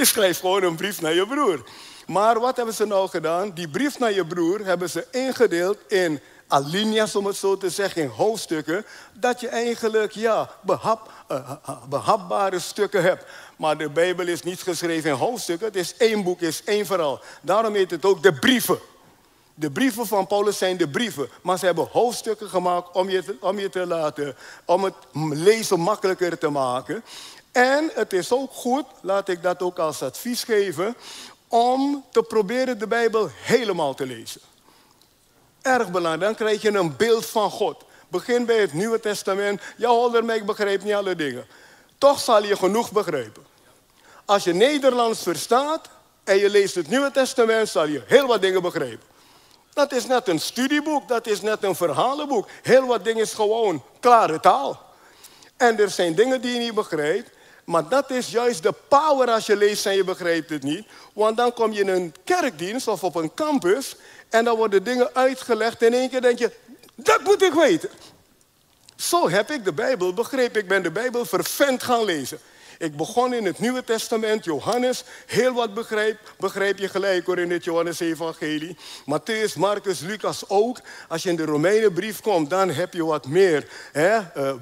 je 0.00 0.04
schrijft 0.04 0.40
gewoon 0.40 0.62
een 0.62 0.76
brief 0.76 1.00
naar 1.00 1.14
je 1.14 1.26
broer. 1.26 1.64
Maar 2.06 2.40
wat 2.40 2.56
hebben 2.56 2.74
ze 2.74 2.86
nou 2.86 3.08
gedaan? 3.08 3.50
Die 3.50 3.68
brief 3.68 3.98
naar 3.98 4.12
je 4.12 4.26
broer 4.26 4.64
hebben 4.64 4.90
ze 4.90 5.06
ingedeeld 5.10 5.78
in 5.88 6.20
alinea's, 6.54 7.16
om 7.16 7.26
het 7.26 7.36
zo 7.36 7.56
te 7.56 7.70
zeggen, 7.70 8.02
in 8.02 8.08
hoofdstukken, 8.08 8.86
dat 9.12 9.40
je 9.40 9.48
eigenlijk 9.48 10.12
ja, 10.12 10.50
behap, 10.60 11.12
uh, 11.30 11.50
behapbare 11.88 12.58
stukken 12.58 13.02
hebt. 13.02 13.24
Maar 13.56 13.78
de 13.78 13.90
Bijbel 13.90 14.26
is 14.26 14.42
niet 14.42 14.62
geschreven 14.62 15.10
in 15.10 15.16
hoofdstukken, 15.16 15.66
het 15.66 15.76
is 15.76 15.96
één 15.96 16.22
boek, 16.22 16.40
is 16.40 16.64
één 16.64 16.86
verhaal. 16.86 17.20
Daarom 17.40 17.74
heet 17.74 17.90
het 17.90 18.04
ook 18.04 18.22
de 18.22 18.32
brieven. 18.32 18.78
De 19.54 19.70
brieven 19.70 20.06
van 20.06 20.26
Paulus 20.26 20.58
zijn 20.58 20.76
de 20.76 20.88
brieven, 20.88 21.28
maar 21.42 21.58
ze 21.58 21.64
hebben 21.64 21.88
hoofdstukken 21.92 22.48
gemaakt 22.48 22.92
om 22.92 23.10
je 23.10 23.36
om 23.40 23.58
je 23.58 23.68
te 23.68 23.86
laten, 23.86 24.36
om 24.64 24.84
het 24.84 24.94
lezen 25.30 25.80
makkelijker 25.80 26.38
te 26.38 26.48
maken. 26.48 27.04
En 27.52 27.90
het 27.94 28.12
is 28.12 28.32
ook 28.32 28.52
goed, 28.52 28.86
laat 29.00 29.28
ik 29.28 29.42
dat 29.42 29.62
ook 29.62 29.78
als 29.78 30.02
advies 30.02 30.44
geven, 30.44 30.96
om 31.48 32.04
te 32.10 32.22
proberen 32.22 32.78
de 32.78 32.86
Bijbel 32.86 33.28
helemaal 33.32 33.94
te 33.94 34.06
lezen. 34.06 34.40
Erg 35.64 35.90
belangrijk, 35.90 36.20
dan 36.20 36.34
krijg 36.34 36.62
je 36.62 36.78
een 36.78 36.96
beeld 36.96 37.26
van 37.26 37.50
God. 37.50 37.84
Begin 38.08 38.46
bij 38.46 38.60
het 38.60 38.72
Nieuwe 38.72 39.00
Testament. 39.00 39.60
Ja, 39.76 40.10
ik 40.34 40.46
begrijp 40.46 40.82
niet 40.82 40.94
alle 40.94 41.16
dingen. 41.16 41.46
Toch 41.98 42.20
zal 42.20 42.44
je 42.44 42.56
genoeg 42.56 42.92
begrijpen. 42.92 43.42
Als 44.24 44.44
je 44.44 44.52
Nederlands 44.52 45.22
verstaat 45.22 45.88
en 46.24 46.36
je 46.36 46.50
leest 46.50 46.74
het 46.74 46.88
Nieuwe 46.88 47.10
Testament, 47.10 47.68
zal 47.68 47.86
je 47.86 48.02
heel 48.06 48.26
wat 48.26 48.40
dingen 48.40 48.62
begrijpen. 48.62 49.06
Dat 49.72 49.92
is 49.92 50.06
net 50.06 50.28
een 50.28 50.40
studieboek, 50.40 51.08
dat 51.08 51.26
is 51.26 51.40
net 51.40 51.64
een 51.64 51.74
verhalenboek. 51.74 52.48
Heel 52.62 52.86
wat 52.86 53.04
dingen 53.04 53.22
is 53.22 53.34
gewoon 53.34 53.84
klare 54.00 54.40
taal. 54.40 54.82
En 55.56 55.78
er 55.78 55.90
zijn 55.90 56.14
dingen 56.14 56.40
die 56.40 56.52
je 56.52 56.58
niet 56.58 56.74
begrijpt. 56.74 57.30
Maar 57.64 57.88
dat 57.88 58.10
is 58.10 58.30
juist 58.30 58.62
de 58.62 58.74
power 58.88 59.30
als 59.30 59.46
je 59.46 59.56
leest 59.56 59.86
en 59.86 59.96
je 59.96 60.04
begrijpt 60.04 60.50
het 60.50 60.62
niet. 60.62 60.86
Want 61.12 61.36
dan 61.36 61.52
kom 61.52 61.72
je 61.72 61.80
in 61.80 61.88
een 61.88 62.14
kerkdienst 62.24 62.88
of 62.88 63.04
op 63.04 63.14
een 63.14 63.34
campus 63.34 63.96
en 64.28 64.44
dan 64.44 64.56
worden 64.56 64.84
dingen 64.84 65.14
uitgelegd. 65.14 65.82
En 65.82 65.86
in 65.86 65.98
één 65.98 66.10
keer 66.10 66.20
denk 66.20 66.38
je, 66.38 66.50
dat 66.94 67.20
moet 67.22 67.42
ik 67.42 67.52
weten. 67.52 67.90
Zo 68.96 69.28
heb 69.28 69.50
ik 69.50 69.64
de 69.64 69.72
Bijbel 69.72 70.14
begrepen. 70.14 70.60
Ik 70.60 70.68
ben 70.68 70.82
de 70.82 70.90
Bijbel 70.90 71.24
vervent 71.24 71.82
gaan 71.82 72.04
lezen. 72.04 72.38
Ik 72.84 72.96
begon 72.96 73.34
in 73.34 73.44
het 73.44 73.58
Nieuwe 73.58 73.84
Testament, 73.84 74.44
Johannes, 74.44 75.04
heel 75.26 75.52
wat 75.52 75.74
begrijp, 75.74 76.18
begrijp 76.38 76.78
je 76.78 76.88
gelijk 76.88 77.26
hoor 77.26 77.38
in 77.38 77.50
het 77.50 77.64
Johannes-evangelie. 77.64 78.76
Matthäus, 79.04 79.56
Marcus, 79.56 80.00
Lucas 80.00 80.48
ook. 80.48 80.78
Als 81.08 81.22
je 81.22 81.28
in 81.28 81.36
de 81.36 81.44
Romeinenbrief 81.44 82.20
komt, 82.20 82.50
dan 82.50 82.70
heb 82.70 82.94
je 82.94 83.04
wat 83.04 83.26
meer 83.26 83.68
hè, 83.92 84.18
uh, 84.18 84.52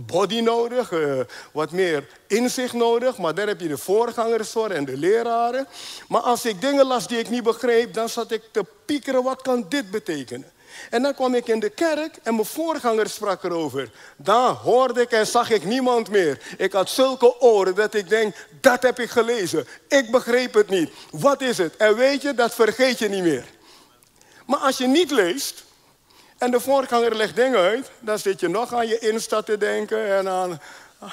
body 0.00 0.40
nodig, 0.40 0.90
uh, 0.92 1.20
wat 1.52 1.70
meer 1.70 2.06
inzicht 2.26 2.72
nodig. 2.72 3.18
Maar 3.18 3.34
daar 3.34 3.46
heb 3.46 3.60
je 3.60 3.68
de 3.68 3.78
voorgangers 3.78 4.50
voor 4.50 4.70
en 4.70 4.84
de 4.84 4.96
leraren. 4.96 5.66
Maar 6.08 6.20
als 6.20 6.44
ik 6.44 6.60
dingen 6.60 6.86
las 6.86 7.08
die 7.08 7.18
ik 7.18 7.28
niet 7.28 7.42
begreep, 7.42 7.94
dan 7.94 8.08
zat 8.08 8.30
ik 8.30 8.42
te 8.50 8.64
piekeren, 8.84 9.22
wat 9.22 9.42
kan 9.42 9.66
dit 9.68 9.90
betekenen? 9.90 10.50
En 10.90 11.02
dan 11.02 11.14
kwam 11.14 11.34
ik 11.34 11.48
in 11.48 11.60
de 11.60 11.70
kerk 11.70 12.16
en 12.22 12.34
mijn 12.34 12.46
voorganger 12.46 13.08
sprak 13.08 13.44
erover. 13.44 13.90
Daar 14.16 14.50
hoorde 14.50 15.00
ik 15.00 15.10
en 15.10 15.26
zag 15.26 15.50
ik 15.50 15.64
niemand 15.64 16.10
meer. 16.10 16.38
Ik 16.58 16.72
had 16.72 16.90
zulke 16.90 17.40
oren 17.40 17.74
dat 17.74 17.94
ik 17.94 18.08
denk, 18.08 18.34
dat 18.60 18.82
heb 18.82 19.00
ik 19.00 19.10
gelezen. 19.10 19.66
Ik 19.88 20.10
begreep 20.10 20.54
het 20.54 20.68
niet. 20.68 20.90
Wat 21.10 21.40
is 21.40 21.58
het? 21.58 21.76
En 21.76 21.96
weet 21.96 22.22
je, 22.22 22.34
dat 22.34 22.54
vergeet 22.54 22.98
je 22.98 23.08
niet 23.08 23.22
meer. 23.22 23.44
Maar 24.46 24.58
als 24.58 24.78
je 24.78 24.86
niet 24.86 25.10
leest 25.10 25.64
en 26.38 26.50
de 26.50 26.60
voorganger 26.60 27.16
legt 27.16 27.36
dingen 27.36 27.58
uit, 27.58 27.90
dan 28.00 28.18
zit 28.18 28.40
je 28.40 28.48
nog 28.48 28.74
aan 28.74 28.88
je 28.88 28.98
Insta 28.98 29.42
te 29.42 29.58
denken 29.58 30.16
en 30.16 30.28
aan. 30.28 30.60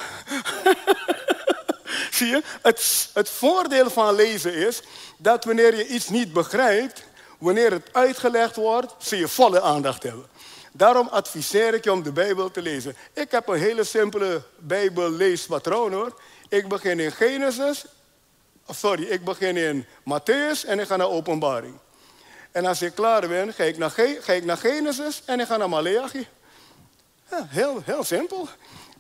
Zie 2.12 2.28
je? 2.28 2.42
Het, 2.62 3.10
het 3.14 3.30
voordeel 3.30 3.90
van 3.90 4.16
lezen 4.16 4.54
is 4.54 4.82
dat 5.18 5.44
wanneer 5.44 5.76
je 5.76 5.88
iets 5.88 6.10
niet 6.10 6.34
begrijpt, 6.34 7.04
wanneer 7.44 7.72
het 7.72 7.90
uitgelegd 7.92 8.56
wordt, 8.56 8.94
zul 8.98 9.18
je 9.18 9.28
volle 9.28 9.62
aandacht 9.62 10.04
hebben. 10.04 10.26
Daarom 10.72 11.08
adviseer 11.08 11.74
ik 11.74 11.84
je 11.84 11.92
om 11.92 12.04
de 12.04 12.12
Bijbel 12.12 12.52
te 12.52 12.62
lezen. 12.62 12.96
Ik 13.14 13.32
heb 13.32 13.48
een 13.48 13.60
hele 13.60 13.84
simpele 13.84 14.42
Bijbelleespatroon 14.58 15.94
hoor. 15.94 16.22
Ik 16.50 16.68
begin 16.68 17.00
in 17.00 17.12
Genesis, 17.12 17.86
sorry, 18.70 19.04
ik 19.04 19.24
begin 19.24 19.58
in 19.58 19.86
Matthäus 19.86 20.68
en 20.68 20.80
ik 20.80 20.88
ga 20.88 20.96
naar 20.96 21.10
Openbaring. 21.10 21.78
En 22.52 22.66
als 22.66 22.82
ik 22.82 22.96
klaar 22.96 23.28
ben, 23.28 23.54
ga 23.54 23.64
ik 23.64 23.78
naar, 23.78 23.92
ga 24.22 24.34
ik 24.34 24.46
naar 24.46 24.58
Genesis 24.58 25.22
en 25.26 25.40
ik 25.40 25.48
ga 25.48 25.58
naar 25.58 25.70
Maleachi. 25.70 26.28
Ja, 27.30 27.48
heel, 27.50 27.82
heel 27.86 28.04
simpel. 28.04 28.48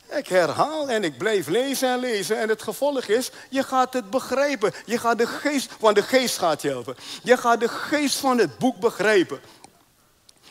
Ik 0.09 0.27
herhaal 0.27 0.89
en 0.89 1.03
ik 1.03 1.17
blijf 1.17 1.47
lezen 1.47 1.89
en 1.89 1.99
lezen. 1.99 2.39
En 2.39 2.49
het 2.49 2.61
gevolg 2.61 3.05
is, 3.05 3.31
je 3.49 3.63
gaat 3.63 3.93
het 3.93 4.09
begrijpen. 4.09 4.73
Je 4.85 4.97
gaat 4.97 5.17
de 5.17 5.27
geest, 5.27 5.71
want 5.79 5.95
de 5.95 6.03
geest 6.03 6.37
gaat 6.37 6.61
je 6.61 6.67
helpen. 6.67 6.95
Je 7.23 7.37
gaat 7.37 7.59
de 7.59 7.69
geest 7.69 8.15
van 8.15 8.37
het 8.37 8.57
boek 8.57 8.79
begrijpen. 8.79 9.41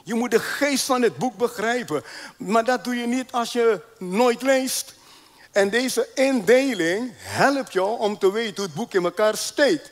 Je 0.05 0.15
moet 0.15 0.31
de 0.31 0.41
geest 0.41 0.85
van 0.85 1.03
het 1.03 1.17
boek 1.17 1.37
begrijpen. 1.37 2.03
Maar 2.37 2.65
dat 2.65 2.85
doe 2.85 2.97
je 2.97 3.07
niet 3.07 3.33
als 3.33 3.53
je 3.53 3.81
nooit 3.99 4.43
leest. 4.43 4.95
En 5.53 5.71
deze 5.71 6.09
indeling 6.15 7.13
helpt 7.17 7.73
jou 7.73 7.99
om 7.99 8.19
te 8.19 8.33
weten 8.33 8.57
hoe 8.57 8.65
het 8.65 8.75
boek 8.75 8.95
in 8.95 9.05
elkaar 9.05 9.37
steekt. 9.37 9.91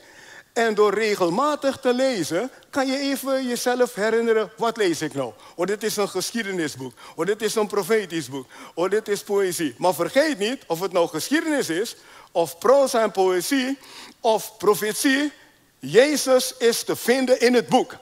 En 0.53 0.75
door 0.75 0.95
regelmatig 0.95 1.77
te 1.77 1.95
lezen, 1.95 2.51
kan 2.71 2.87
je 2.87 2.99
even 2.99 3.47
jezelf 3.47 3.95
herinneren, 3.95 4.51
wat 4.57 4.77
lees 4.77 5.03
ik 5.03 5.15
nou? 5.15 5.33
Oh, 5.55 5.67
dit 5.67 5.83
is 5.83 5.97
een 5.97 6.09
geschiedenisboek. 6.09 6.93
Oh, 7.15 7.27
dit 7.27 7.43
is 7.43 7.55
een 7.55 7.67
profetisch 7.67 8.29
boek. 8.29 8.47
Oh, 8.75 8.91
dit 8.91 9.09
is 9.09 9.23
poëzie. 9.23 9.75
Maar 9.79 9.95
vergeet 9.95 10.39
niet, 10.39 10.63
of 10.67 10.81
het 10.81 10.93
nou 10.93 11.09
geschiedenis 11.09 11.69
is, 11.69 11.97
of 12.33 12.59
proza 12.59 13.03
en 13.03 13.11
poëzie, 13.11 13.79
of 14.21 14.57
profetie, 14.57 15.33
Jezus 15.79 16.55
is 16.59 16.83
te 16.83 16.97
vinden 16.97 17.41
in 17.41 17.55
het 17.55 17.69
boek. 17.69 17.97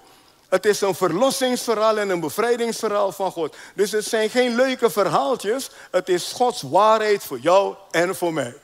Het 0.48 0.66
is 0.66 0.80
een 0.80 0.94
verlossingsverhaal 0.94 1.98
en 1.98 2.08
een 2.08 2.20
bevrijdingsverhaal 2.20 3.12
van 3.12 3.30
God. 3.30 3.56
Dus 3.74 3.90
het 3.90 4.04
zijn 4.04 4.30
geen 4.30 4.54
leuke 4.54 4.90
verhaaltjes. 4.90 5.70
Het 5.90 6.08
is 6.08 6.32
Gods 6.32 6.62
waarheid 6.62 7.22
voor 7.22 7.38
jou 7.38 7.74
en 7.90 8.16
voor 8.16 8.32
mij. 8.32 8.54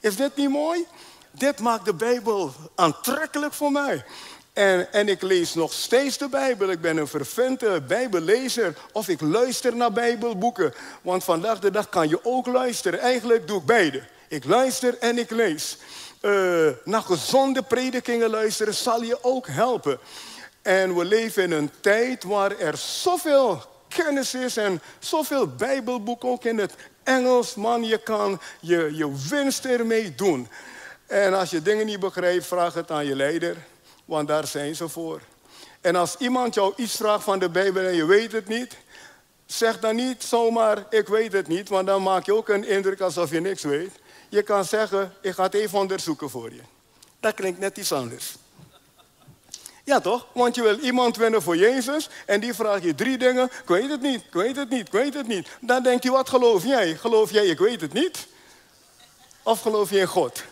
Is 0.00 0.16
dit 0.16 0.36
niet 0.36 0.48
mooi? 0.48 0.86
Dit 1.30 1.60
maakt 1.60 1.84
de 1.84 1.94
Bijbel 1.94 2.52
aantrekkelijk 2.74 3.52
voor 3.52 3.72
mij. 3.72 4.04
En, 4.52 4.92
en 4.92 5.08
ik 5.08 5.22
lees 5.22 5.54
nog 5.54 5.72
steeds 5.72 6.18
de 6.18 6.28
Bijbel. 6.28 6.70
Ik 6.70 6.80
ben 6.80 6.96
een 6.96 7.06
vervente 7.06 7.82
Bijbellezer. 7.88 8.76
Of 8.92 9.08
ik 9.08 9.20
luister 9.20 9.76
naar 9.76 9.92
Bijbelboeken. 9.92 10.74
Want 11.02 11.24
vandaag 11.24 11.58
de 11.58 11.70
dag 11.70 11.88
kan 11.88 12.08
je 12.08 12.24
ook 12.24 12.46
luisteren. 12.46 13.00
Eigenlijk 13.00 13.46
doe 13.46 13.58
ik 13.58 13.66
beide. 13.66 14.02
Ik 14.28 14.44
luister 14.44 14.98
en 14.98 15.18
ik 15.18 15.30
lees. 15.30 15.78
Uh, 16.22 16.68
naar 16.84 17.02
gezonde 17.02 17.62
predikingen 17.62 18.30
luisteren 18.30 18.74
zal 18.74 19.02
je 19.02 19.18
ook 19.24 19.46
helpen. 19.46 19.98
En 20.62 20.96
we 20.96 21.04
leven 21.04 21.42
in 21.42 21.52
een 21.52 21.70
tijd 21.80 22.24
waar 22.24 22.58
er 22.58 22.76
zoveel 22.76 23.62
kennis 23.88 24.34
is 24.34 24.56
en 24.56 24.82
zoveel 24.98 25.48
Bijbelboeken 25.48 26.28
ook 26.28 26.44
in 26.44 26.58
het 26.58 26.74
Engels. 27.02 27.54
Man, 27.54 27.84
je 27.84 27.98
kan 27.98 28.40
je, 28.60 28.90
je 28.94 29.12
winst 29.28 29.64
ermee 29.64 30.14
doen. 30.14 30.48
En 31.10 31.34
als 31.34 31.50
je 31.50 31.62
dingen 31.62 31.86
niet 31.86 32.00
begrijpt, 32.00 32.46
vraag 32.46 32.74
het 32.74 32.90
aan 32.90 33.06
je 33.06 33.16
leider, 33.16 33.56
want 34.04 34.28
daar 34.28 34.46
zijn 34.46 34.74
ze 34.74 34.88
voor. 34.88 35.20
En 35.80 35.96
als 35.96 36.16
iemand 36.18 36.54
jou 36.54 36.72
iets 36.76 36.96
vraagt 36.96 37.24
van 37.24 37.38
de 37.38 37.48
Bijbel 37.48 37.84
en 37.84 37.94
je 37.94 38.04
weet 38.04 38.32
het 38.32 38.48
niet, 38.48 38.76
zeg 39.46 39.80
dan 39.80 39.94
niet 39.96 40.22
zomaar, 40.22 40.86
ik 40.90 41.08
weet 41.08 41.32
het 41.32 41.48
niet, 41.48 41.68
want 41.68 41.86
dan 41.86 42.02
maak 42.02 42.26
je 42.26 42.34
ook 42.34 42.48
een 42.48 42.64
indruk 42.64 43.00
alsof 43.00 43.30
je 43.30 43.40
niks 43.40 43.62
weet. 43.62 43.90
Je 44.28 44.42
kan 44.42 44.64
zeggen, 44.64 45.12
ik 45.20 45.32
ga 45.32 45.42
het 45.42 45.54
even 45.54 45.78
onderzoeken 45.78 46.30
voor 46.30 46.52
je. 46.52 46.60
Dat 47.20 47.34
klinkt 47.34 47.58
net 47.58 47.76
iets 47.76 47.92
anders. 47.92 48.34
Ja 49.84 50.00
toch? 50.00 50.26
Want 50.32 50.54
je 50.54 50.62
wil 50.62 50.78
iemand 50.78 51.16
winnen 51.16 51.42
voor 51.42 51.56
Jezus 51.56 52.08
en 52.26 52.40
die 52.40 52.54
vraagt 52.54 52.82
je 52.82 52.94
drie 52.94 53.18
dingen. 53.18 53.44
Ik 53.44 53.68
weet 53.68 53.90
het 53.90 54.00
niet, 54.00 54.24
ik 54.24 54.32
weet 54.32 54.56
het 54.56 54.70
niet, 54.70 54.86
ik 54.86 54.92
weet 54.92 55.14
het 55.14 55.26
niet. 55.26 55.48
Dan 55.60 55.82
denk 55.82 56.02
je, 56.02 56.10
wat 56.10 56.28
geloof 56.28 56.64
jij? 56.64 56.96
Geloof 56.96 57.30
jij, 57.30 57.46
ik 57.46 57.58
weet 57.58 57.80
het 57.80 57.92
niet? 57.92 58.26
Of 59.42 59.60
geloof 59.60 59.90
je 59.90 59.98
in 59.98 60.06
God? 60.06 60.42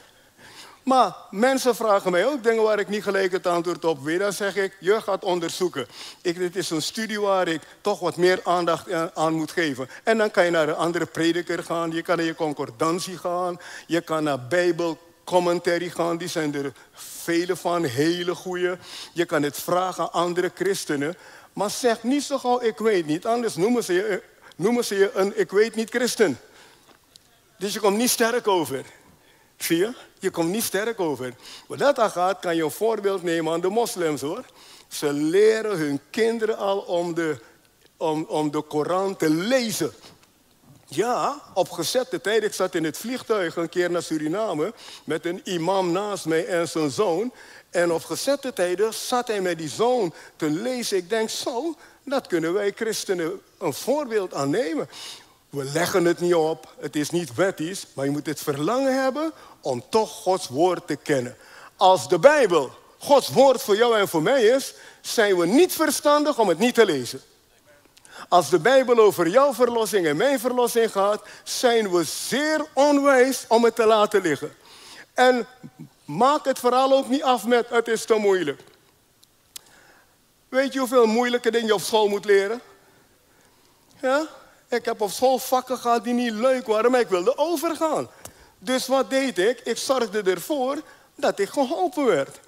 Maar 0.88 1.16
mensen 1.30 1.74
vragen 1.74 2.10
mij 2.10 2.26
ook 2.26 2.42
dingen 2.42 2.62
waar 2.62 2.78
ik 2.78 2.88
niet 2.88 3.02
gelijk 3.02 3.32
het 3.32 3.46
antwoord 3.46 3.84
op 3.84 4.02
weet. 4.02 4.18
Dan 4.18 4.32
zeg 4.32 4.56
ik, 4.56 4.76
je 4.80 5.00
gaat 5.00 5.24
onderzoeken. 5.24 5.86
Ik, 6.22 6.38
dit 6.38 6.56
is 6.56 6.70
een 6.70 6.82
studie 6.82 7.20
waar 7.20 7.48
ik 7.48 7.62
toch 7.80 8.00
wat 8.00 8.16
meer 8.16 8.40
aandacht 8.44 8.92
aan 9.14 9.34
moet 9.34 9.50
geven. 9.50 9.88
En 10.04 10.18
dan 10.18 10.30
kan 10.30 10.44
je 10.44 10.50
naar 10.50 10.68
een 10.68 10.74
andere 10.74 11.06
prediker 11.06 11.64
gaan. 11.64 11.90
Je 11.90 12.02
kan 12.02 12.16
naar 12.16 12.26
je 12.26 12.34
concordantie 12.34 13.18
gaan. 13.18 13.60
Je 13.86 14.00
kan 14.00 14.22
naar 14.22 14.46
Bijbelcommentary 14.46 15.88
gaan. 15.88 16.16
Die 16.16 16.28
zijn 16.28 16.54
er 16.54 16.72
vele 16.92 17.56
van, 17.56 17.84
hele 17.84 18.34
goede. 18.34 18.78
Je 19.12 19.24
kan 19.24 19.42
het 19.42 19.58
vragen 19.58 20.02
aan 20.02 20.12
andere 20.12 20.50
christenen. 20.54 21.16
Maar 21.52 21.70
zeg 21.70 22.02
niet 22.02 22.22
zo 22.22 22.38
gauw, 22.38 22.60
ik 22.60 22.78
weet 22.78 23.06
niet. 23.06 23.26
Anders 23.26 23.56
noemen 23.56 23.84
ze 23.84 23.92
je, 23.92 24.22
noemen 24.56 24.84
ze 24.84 24.94
je 24.94 25.10
een 25.14 25.40
ik 25.40 25.50
weet 25.50 25.74
niet 25.74 25.90
christen. 25.90 26.40
Dus 27.58 27.72
je 27.72 27.80
komt 27.80 27.96
niet 27.96 28.10
sterk 28.10 28.48
over. 28.48 28.84
Zie 29.58 29.76
je? 29.76 29.92
Je 30.18 30.30
komt 30.30 30.50
niet 30.50 30.62
sterk 30.62 31.00
over. 31.00 31.34
Wat 31.66 31.78
dat 31.78 31.96
dan 31.96 32.10
gaat, 32.10 32.40
kan 32.40 32.56
je 32.56 32.64
een 32.64 32.70
voorbeeld 32.70 33.22
nemen 33.22 33.52
aan 33.52 33.60
de 33.60 33.68
moslims 33.68 34.20
hoor. 34.20 34.44
Ze 34.88 35.12
leren 35.12 35.78
hun 35.78 36.00
kinderen 36.10 36.56
al 36.56 36.78
om 36.78 37.14
de, 37.14 37.38
om, 37.96 38.24
om 38.24 38.50
de 38.50 38.62
Koran 38.62 39.16
te 39.16 39.30
lezen. 39.30 39.92
Ja, 40.86 41.42
op 41.54 41.70
gezette 41.70 42.20
tijd. 42.20 42.42
Ik 42.42 42.52
zat 42.52 42.74
in 42.74 42.84
het 42.84 42.98
vliegtuig 42.98 43.56
een 43.56 43.68
keer 43.68 43.90
naar 43.90 44.02
Suriname 44.02 44.72
met 45.04 45.26
een 45.26 45.40
imam 45.44 45.92
naast 45.92 46.26
mij 46.26 46.46
en 46.46 46.68
zijn 46.68 46.90
zoon. 46.90 47.32
En 47.70 47.92
op 47.92 48.04
gezette 48.04 48.52
tijden 48.52 48.94
zat 48.94 49.26
hij 49.26 49.40
met 49.40 49.58
die 49.58 49.68
zoon 49.68 50.12
te 50.36 50.50
lezen. 50.50 50.96
Ik 50.96 51.08
denk, 51.08 51.28
zo, 51.28 51.74
dat 52.04 52.26
kunnen 52.26 52.52
wij 52.52 52.72
christenen 52.76 53.40
een 53.58 53.74
voorbeeld 53.74 54.34
aan 54.34 54.50
nemen. 54.50 54.88
We 55.50 55.64
leggen 55.64 56.04
het 56.04 56.20
niet 56.20 56.34
op, 56.34 56.74
het 56.80 56.96
is 56.96 57.10
niet 57.10 57.34
wettisch, 57.34 57.86
maar 57.92 58.04
je 58.04 58.10
moet 58.10 58.26
het 58.26 58.40
verlangen 58.40 59.02
hebben 59.02 59.32
om 59.60 59.84
toch 59.88 60.10
Gods 60.10 60.48
woord 60.48 60.86
te 60.86 60.96
kennen. 60.96 61.36
Als 61.76 62.08
de 62.08 62.18
Bijbel 62.18 62.70
Gods 62.98 63.28
woord 63.28 63.62
voor 63.62 63.76
jou 63.76 63.98
en 63.98 64.08
voor 64.08 64.22
mij 64.22 64.42
is, 64.42 64.74
zijn 65.00 65.36
we 65.36 65.46
niet 65.46 65.72
verstandig 65.72 66.38
om 66.38 66.48
het 66.48 66.58
niet 66.58 66.74
te 66.74 66.84
lezen. 66.84 67.20
Als 68.28 68.50
de 68.50 68.58
Bijbel 68.58 68.98
over 68.98 69.28
jouw 69.28 69.54
verlossing 69.54 70.06
en 70.06 70.16
mijn 70.16 70.40
verlossing 70.40 70.92
gaat, 70.92 71.22
zijn 71.44 71.90
we 71.90 72.04
zeer 72.04 72.66
onwijs 72.72 73.44
om 73.48 73.64
het 73.64 73.74
te 73.74 73.86
laten 73.86 74.22
liggen. 74.22 74.54
En 75.14 75.46
maak 76.04 76.44
het 76.44 76.58
vooral 76.58 76.92
ook 76.92 77.08
niet 77.08 77.22
af 77.22 77.46
met 77.46 77.68
het 77.68 77.88
is 77.88 78.04
te 78.04 78.14
moeilijk. 78.14 78.60
Weet 80.48 80.72
je 80.72 80.78
hoeveel 80.78 81.06
moeilijke 81.06 81.50
dingen 81.50 81.66
je 81.66 81.74
op 81.74 81.80
school 81.80 82.08
moet 82.08 82.24
leren? 82.24 82.60
Ja? 84.00 84.26
Ik 84.68 84.84
heb 84.84 85.00
op 85.00 85.10
school 85.10 85.38
vakken 85.38 85.78
gehad 85.78 86.04
die 86.04 86.14
niet 86.14 86.32
leuk 86.32 86.66
waren, 86.66 86.90
maar 86.90 87.00
ik 87.00 87.08
wilde 87.08 87.36
overgaan. 87.36 88.08
Dus 88.58 88.86
wat 88.86 89.10
deed 89.10 89.38
ik? 89.38 89.60
Ik 89.60 89.76
zorgde 89.76 90.22
ervoor 90.22 90.82
dat 91.14 91.38
ik 91.38 91.48
geholpen 91.48 92.04
werd. 92.04 92.40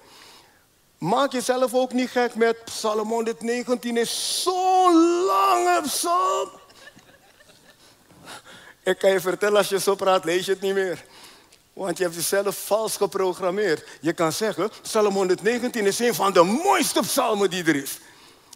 Maak 0.97 1.31
jezelf 1.31 1.73
ook 1.73 1.93
niet 1.93 2.09
gek 2.09 2.35
met 2.35 2.65
Psalm 2.65 3.09
119 3.09 3.97
is 3.97 4.41
zo'n 4.43 5.23
lange 5.25 5.81
psalm. 5.83 6.49
Ik 8.83 8.97
kan 8.97 9.11
je 9.11 9.19
vertellen, 9.19 9.57
als 9.57 9.69
je 9.69 9.79
zo 9.79 9.95
praat, 9.95 10.25
lees 10.25 10.45
je 10.45 10.51
het 10.51 10.61
niet 10.61 10.73
meer. 10.73 11.05
Want 11.73 11.97
je 11.97 12.03
hebt 12.03 12.15
jezelf 12.15 12.65
vals 12.65 12.97
geprogrammeerd. 12.97 13.87
Je 14.01 14.13
kan 14.13 14.31
zeggen, 14.31 14.71
Psalm 14.81 15.13
119 15.13 15.85
is 15.85 15.99
een 15.99 16.15
van 16.15 16.33
de 16.33 16.43
mooiste 16.43 16.99
psalmen 16.99 17.49
die 17.49 17.63
er 17.63 17.75
is. 17.75 17.99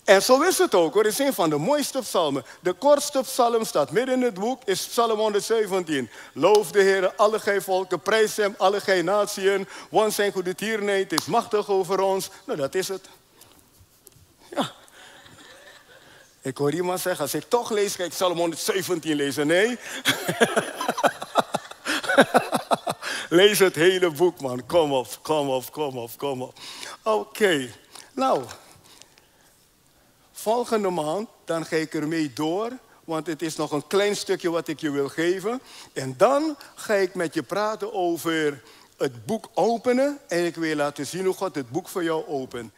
En 0.06 0.22
zo 0.22 0.42
is 0.42 0.58
het 0.58 0.76
ook 0.76 0.94
hoor. 0.94 1.04
Het 1.04 1.12
is 1.12 1.20
een 1.20 1.34
van 1.34 1.50
de 1.50 1.58
mooiste 1.58 2.00
psalmen. 2.00 2.46
De 2.62 2.74
kortste 2.74 3.22
psalm 3.22 3.66
staat 3.66 3.92
midden 3.92 4.16
in 4.16 4.22
het 4.22 4.34
boek, 4.34 4.62
is 4.66 4.88
psalm 4.88 5.20
117. 5.20 6.10
Loof 6.34 6.72
de 6.72 6.82
Heer, 6.82 7.16
alle 7.16 7.40
gij 7.40 7.62
volken, 7.62 8.00
prijs 8.00 8.36
hem, 8.36 8.56
alle 8.58 8.80
gij 8.80 9.02
natieën. 9.02 9.68
Want 9.90 10.14
zijn 10.14 10.32
goede 10.32 10.56
tierenheid 10.56 11.14
is 11.14 11.26
machtig 11.26 11.70
over 11.70 12.00
ons. 12.00 12.30
Nou, 12.46 12.60
dat 12.60 12.76
is 12.76 12.88
het. 12.88 13.10
Ja. 14.56 14.72
Ik 16.42 16.58
hoor 16.58 16.74
iemand 16.74 17.00
zeggen, 17.00 17.22
als 17.22 17.34
ik 17.34 17.44
toch 17.48 17.70
lees, 17.70 17.96
ga 17.96 18.04
ik 18.04 18.10
psalm 18.10 18.38
117 18.38 19.16
lezen. 19.16 19.48
Nee. 19.48 19.78
lees 23.30 23.60
het 23.60 23.76
hele 23.76 24.12
boek, 24.12 24.42
man. 24.42 24.66
Kom 24.66 24.94
op, 24.94 25.08
kom 25.22 25.50
op, 25.50 25.72
kom 25.72 25.98
op, 25.98 26.12
kom 26.18 26.42
op. 26.42 26.54
Oké. 27.04 27.70
Nou, 28.14 28.44
volgende 30.46 30.90
maand, 30.90 31.30
dan 31.46 31.66
ga 31.66 31.76
ik 31.76 31.94
ermee 31.94 32.34
door. 32.34 32.72
Want 33.04 33.28
het 33.28 33.42
is 33.42 33.56
nog 33.56 33.72
een 33.72 33.88
klein 33.88 34.16
stukje 34.16 34.50
wat 34.50 34.68
ik 34.68 34.80
je 34.80 34.92
wil 34.92 35.10
geven. 35.10 35.62
En 35.94 36.14
dan 36.18 36.56
ga 36.76 36.94
ik 36.94 37.16
met 37.16 37.34
je 37.34 37.44
praten 37.44 37.94
over 37.94 38.62
het 38.98 39.26
boek 39.26 39.50
openen. 39.54 40.20
En 40.28 40.46
ik 40.46 40.56
wil 40.56 40.76
laten 40.76 41.06
zien 41.06 41.26
hoe 41.26 41.34
God 41.34 41.56
het 41.56 41.70
boek 41.70 41.88
voor 41.88 42.04
jou 42.04 42.28
opent. 42.28 42.72